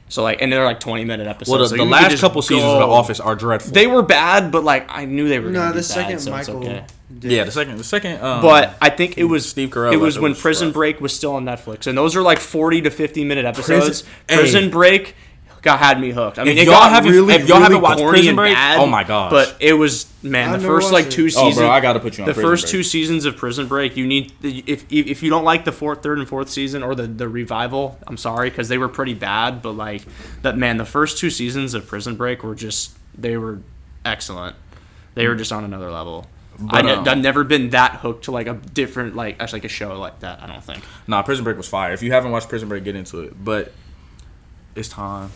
So 0.09 0.23
like, 0.23 0.41
and 0.41 0.49
they're 0.53 0.63
like 0.63 0.79
twenty 0.79 1.03
minute 1.03 1.27
episodes. 1.27 1.49
Well, 1.49 1.59
the, 1.59 1.67
so 1.67 1.75
the 1.75 1.83
last 1.83 2.11
just 2.11 2.21
couple 2.23 2.41
seasons 2.41 2.63
of 2.71 2.79
The. 2.79 2.87
Office 2.87 3.19
are 3.19 3.35
dreadful. 3.35 3.73
They 3.73 3.87
were 3.87 4.03
bad, 4.03 4.53
but 4.53 4.63
like 4.63 4.85
I 4.87 5.03
knew 5.03 5.27
they 5.27 5.39
were. 5.39 5.49
no, 5.49 5.59
gonna 5.59 5.73
the 5.73 5.79
be 5.79 5.83
second 5.83 6.11
bad, 6.13 6.21
so 6.21 6.31
Michael. 6.31 6.57
okay. 6.59 6.85
did- 7.19 7.31
yeah, 7.31 7.43
the 7.43 7.51
second, 7.51 7.77
the 7.77 7.83
second. 7.83 8.21
Um, 8.21 8.41
But 8.41 8.77
I 8.81 8.89
think 8.89 9.17
it 9.17 9.25
was 9.25 9.49
Steve 9.49 9.69
Carell 9.69 9.91
It 9.91 9.97
was 9.97 10.17
when 10.17 10.31
was 10.31 10.39
Prison 10.41 10.69
rough. 10.69 10.75
Break 10.75 11.01
was 11.01 11.13
still 11.13 11.33
on 11.33 11.43
Netflix, 11.43 11.87
and 11.87 11.97
those 11.97 12.15
are 12.15 12.21
like 12.21 12.39
forty 12.39 12.81
to 12.83 12.89
fifty 12.89 13.25
minute 13.25 13.43
episodes. 13.43 14.05
Hey. 14.29 14.37
Prison 14.37 14.69
Break 14.69 15.13
got 15.67 15.79
had 15.79 15.99
me 15.99 16.11
hooked. 16.11 16.39
I 16.39 16.43
mean, 16.43 16.57
If 16.57 16.63
it 16.63 16.65
y'all 16.65 16.73
got 16.75 16.91
haven't- 16.91 17.11
really, 17.11 17.33
if 17.35 17.47
y'all 17.47 17.57
really 17.59 17.63
haven't 17.75 17.81
watched 17.81 18.03
Prison 18.03 18.35
Break, 18.35 18.53
bad, 18.55 18.79
oh 18.79 18.85
my 18.87 19.03
gosh. 19.03 19.31
But 19.31 19.55
it 19.59 19.73
was 19.73 20.07
man, 20.23 20.49
I've 20.49 20.61
the 20.61 20.67
first 20.67 20.91
like 20.91 21.09
two 21.09 21.25
it. 21.27 21.33
Oh, 21.37 21.41
bro, 21.41 21.49
seasons. 21.51 21.69
I 21.69 21.79
gotta 21.79 21.99
put 21.99 22.17
you 22.17 22.23
on 22.23 22.27
the 22.27 22.33
Prison 22.33 22.49
first 22.49 22.63
Break. 22.63 22.71
two 22.71 22.83
seasons 22.83 23.25
of 23.25 23.37
Prison 23.37 23.67
Break. 23.67 23.95
You 23.97 24.07
need 24.07 24.31
if 24.41 24.85
if 24.91 25.07
if 25.07 25.23
you 25.23 25.29
don't 25.29 25.43
like 25.43 25.65
the 25.65 25.71
fourth, 25.71 26.01
third, 26.01 26.17
and 26.19 26.27
fourth 26.27 26.49
season 26.49 26.81
or 26.83 26.95
the 26.95 27.07
the 27.07 27.27
revival, 27.29 27.99
I'm 28.07 28.17
sorry 28.17 28.49
because 28.49 28.67
they 28.69 28.77
were 28.77 28.89
pretty 28.89 29.13
bad. 29.13 29.61
But 29.61 29.73
like 29.73 30.03
that 30.41 30.57
man, 30.57 30.77
the 30.77 30.85
first 30.85 31.17
two 31.17 31.29
seasons 31.29 31.73
of 31.73 31.85
Prison 31.87 32.15
Break 32.15 32.43
were 32.43 32.55
just 32.55 32.97
they 33.17 33.37
were 33.37 33.59
excellent. 34.05 34.55
They 35.15 35.27
were 35.27 35.35
just 35.35 35.51
on 35.51 35.63
another 35.63 35.91
level. 35.91 36.27
I 36.59 36.81
But, 36.81 36.85
ne- 36.85 36.91
um, 36.93 37.07
I've 37.07 37.17
never 37.19 37.43
been 37.43 37.69
that 37.71 37.97
hooked 37.97 38.23
to 38.25 38.31
like 38.31 38.47
a 38.47 38.53
different 38.53 39.15
like 39.15 39.39
actually 39.39 39.57
like 39.61 39.65
a 39.65 39.69
show 39.69 39.99
like 39.99 40.21
that. 40.21 40.41
I 40.41 40.47
don't 40.47 40.63
think. 40.63 40.83
Nah, 41.07 41.21
Prison 41.21 41.43
Break 41.43 41.55
was 41.57 41.67
fire. 41.67 41.91
If 41.93 42.01
you 42.01 42.11
haven't 42.11 42.31
watched 42.31 42.49
Prison 42.49 42.67
Break, 42.69 42.83
get 42.83 42.95
into 42.95 43.19
it. 43.21 43.33
But 43.43 43.71
it's 44.75 44.89
time. 44.89 45.29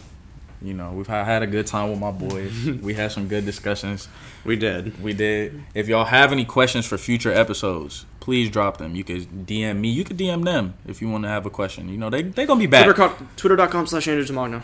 You 0.62 0.74
know, 0.76 0.92
we've 0.92 1.08
had 1.08 1.42
a 1.42 1.48
good 1.48 1.66
time 1.66 1.90
with 1.90 2.00
my 2.00 2.12
boys. 2.12 2.54
we 2.82 2.94
had 2.94 3.12
some 3.12 3.28
good 3.28 3.46
discussions. 3.46 4.08
We 4.46 4.56
did. 4.56 5.02
We 5.02 5.14
did. 5.14 5.64
If 5.74 5.88
y'all 5.88 6.06
have 6.06 6.32
any 6.32 6.46
questions 6.46 6.86
for 6.86 6.98
future 7.00 7.32
episodes, 7.34 8.06
please 8.20 8.50
drop 8.50 8.78
them. 8.78 8.96
You 8.96 9.04
could 9.04 9.48
DM 9.48 9.80
me. 9.80 9.90
You 9.90 10.04
could 10.04 10.18
DM 10.18 10.44
them 10.46 10.76
if 10.88 11.02
you 11.02 11.10
want 11.10 11.24
to 11.24 11.30
have 11.30 11.46
a 11.48 11.50
question. 11.50 11.90
You 11.90 11.98
know, 11.98 12.10
they 12.12 12.22
they 12.22 12.46
gonna 12.46 12.60
be 12.60 12.68
back. 12.68 12.86
Twitter.com, 12.86 13.30
Twitter.com 13.38 13.88
slash 13.88 14.08
Andrew 14.08 14.24
Zamagna. 14.26 14.62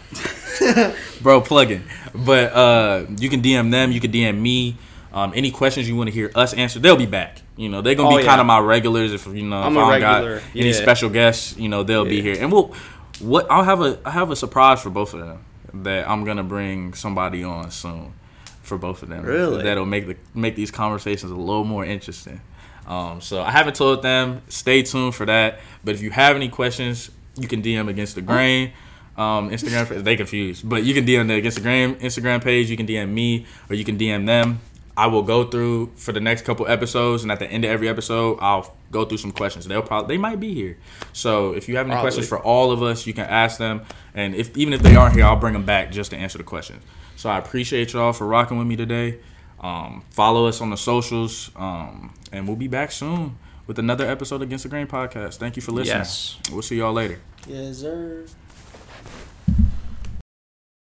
bro 1.22 1.40
plugging 1.40 1.84
but 2.16 2.52
uh 2.54 3.06
you 3.20 3.30
can 3.30 3.42
dm 3.42 3.70
them 3.70 3.92
you 3.92 4.00
can 4.00 4.12
dm 4.12 4.40
me 4.40 4.76
um 5.14 5.32
any 5.36 5.52
questions 5.52 5.88
you 5.88 5.96
want 5.96 6.08
to 6.08 6.12
hear 6.14 6.32
us 6.36 6.52
answer 6.56 6.80
they'll 6.80 6.96
be 6.98 7.06
back 7.06 7.42
you 7.56 7.70
know 7.70 7.82
they're 7.82 7.94
gonna 7.96 8.10
Oh, 8.10 8.18
be 8.18 8.24
yeah. 8.24 8.30
kind 8.30 8.42
of 8.42 8.48
my 8.48 8.60
regulars 8.60 9.14
if 9.14 9.28
you 9.28 9.44
know 9.44 9.58
I'm 9.62 9.74
if 9.74 9.78
a 9.78 9.86
I 9.86 9.92
don't 9.92 10.00
got 10.02 10.16
regular, 10.24 10.42
any 10.56 10.68
yeah. 10.70 10.74
special 10.74 11.10
guests 11.12 11.56
you 11.58 11.70
know 11.70 11.84
they'll 11.84 12.06
be 12.06 12.22
here 12.24 12.36
and 12.40 12.52
we'll 12.52 12.74
what 13.20 13.46
i'll 13.52 13.64
have 13.64 13.82
a 13.82 14.00
i 14.04 14.10
have 14.12 14.32
a 14.32 14.36
surprise 14.36 14.82
for 14.82 14.90
both 14.90 15.14
of 15.14 15.20
them 15.20 15.44
that 15.84 16.10
i'm 16.10 16.24
gonna 16.24 16.44
bring 16.44 16.94
somebody 16.94 17.44
on 17.44 17.72
soon 17.72 18.14
for 18.62 18.78
both 18.78 19.02
of 19.04 19.10
them 19.10 19.24
Really? 19.24 19.64
that'll 19.64 19.86
make 19.86 20.08
the 20.08 20.16
make 20.34 20.56
these 20.56 20.72
conversations 20.72 21.32
a 21.32 21.36
little 21.36 21.64
more 21.64 21.86
interesting 21.86 22.42
um, 22.88 23.20
so 23.20 23.42
I 23.42 23.52
haven't 23.52 23.76
told 23.76 24.02
them. 24.02 24.42
Stay 24.48 24.82
tuned 24.82 25.14
for 25.14 25.26
that. 25.26 25.60
But 25.84 25.96
if 25.96 26.02
you 26.02 26.10
have 26.10 26.38
any 26.38 26.48
questions, 26.48 27.12
you 27.36 27.46
can 27.46 27.62
DM 27.62 27.90
against 27.90 28.16
the 28.16 28.22
grain. 28.22 28.72
Um, 29.18 29.50
Instagram, 29.50 30.04
they 30.06 30.16
confused, 30.16 30.68
but 30.68 30.84
you 30.84 30.94
can 30.94 31.06
DM 31.06 31.28
the 31.28 31.34
against 31.34 31.58
the 31.58 31.64
grain 31.64 31.96
Instagram 31.96 32.42
page. 32.42 32.70
You 32.70 32.78
can 32.78 32.88
DM 32.88 33.10
me 33.10 33.46
or 33.70 33.76
you 33.76 33.84
can 33.84 33.98
DM 33.98 34.26
them. 34.26 34.62
I 34.98 35.06
will 35.08 35.22
go 35.22 35.46
through 35.48 35.92
for 35.96 36.12
the 36.12 36.20
next 36.20 36.44
couple 36.44 36.68
episodes, 36.68 37.22
and 37.22 37.32
at 37.32 37.38
the 37.38 37.46
end 37.46 37.64
of 37.64 37.70
every 37.70 37.88
episode, 37.88 38.40
I'll 38.42 38.76
go 38.92 39.06
through 39.06 39.20
some 39.20 39.32
questions. 39.32 39.68
They'll 39.68 39.84
probably 39.84 40.16
they 40.16 40.18
might 40.20 40.40
be 40.40 40.56
here. 40.56 40.80
So 41.14 41.54
if 41.54 41.70
you 41.70 41.78
have 41.78 41.86
any 41.86 41.94
Probably. 41.94 42.06
questions 42.06 42.28
for 42.28 42.40
all 42.40 42.72
of 42.72 42.82
us, 42.82 43.06
you 43.06 43.14
can 43.14 43.26
ask 43.26 43.60
them. 43.60 43.84
And 44.16 44.34
if 44.34 44.58
even 44.58 44.74
if 44.74 44.82
they 44.82 44.96
aren't 44.96 45.14
here, 45.14 45.24
I'll 45.26 45.36
bring 45.36 45.54
them 45.54 45.66
back 45.66 45.92
just 45.92 46.10
to 46.12 46.18
answer 46.18 46.40
the 46.40 46.44
questions. 46.44 46.84
So 47.16 47.30
I 47.30 47.38
appreciate 47.38 47.94
y'all 47.94 48.12
for 48.12 48.26
rocking 48.26 48.58
with 48.58 48.66
me 48.66 48.76
today. 48.76 49.20
Um, 49.60 50.04
follow 50.10 50.48
us 50.48 50.62
on 50.62 50.72
the 50.72 50.78
socials, 50.78 51.52
um, 51.56 52.14
and 52.32 52.48
we'll 52.48 52.58
be 52.58 52.68
back 52.68 52.92
soon 52.92 53.38
with 53.68 53.78
another 53.78 54.08
episode 54.10 54.38
of 54.38 54.44
Against 54.44 54.64
the 54.64 54.70
Grain 54.70 54.88
podcast. 54.88 55.36
Thank 55.38 55.56
you 55.56 55.62
for 55.62 55.74
listening. 55.74 55.98
Yes. 55.98 56.40
We'll 56.52 56.62
see 56.64 56.78
y'all 56.78 56.94
later. 56.94 57.20
Yes, 57.48 57.80
sir. 57.80 58.26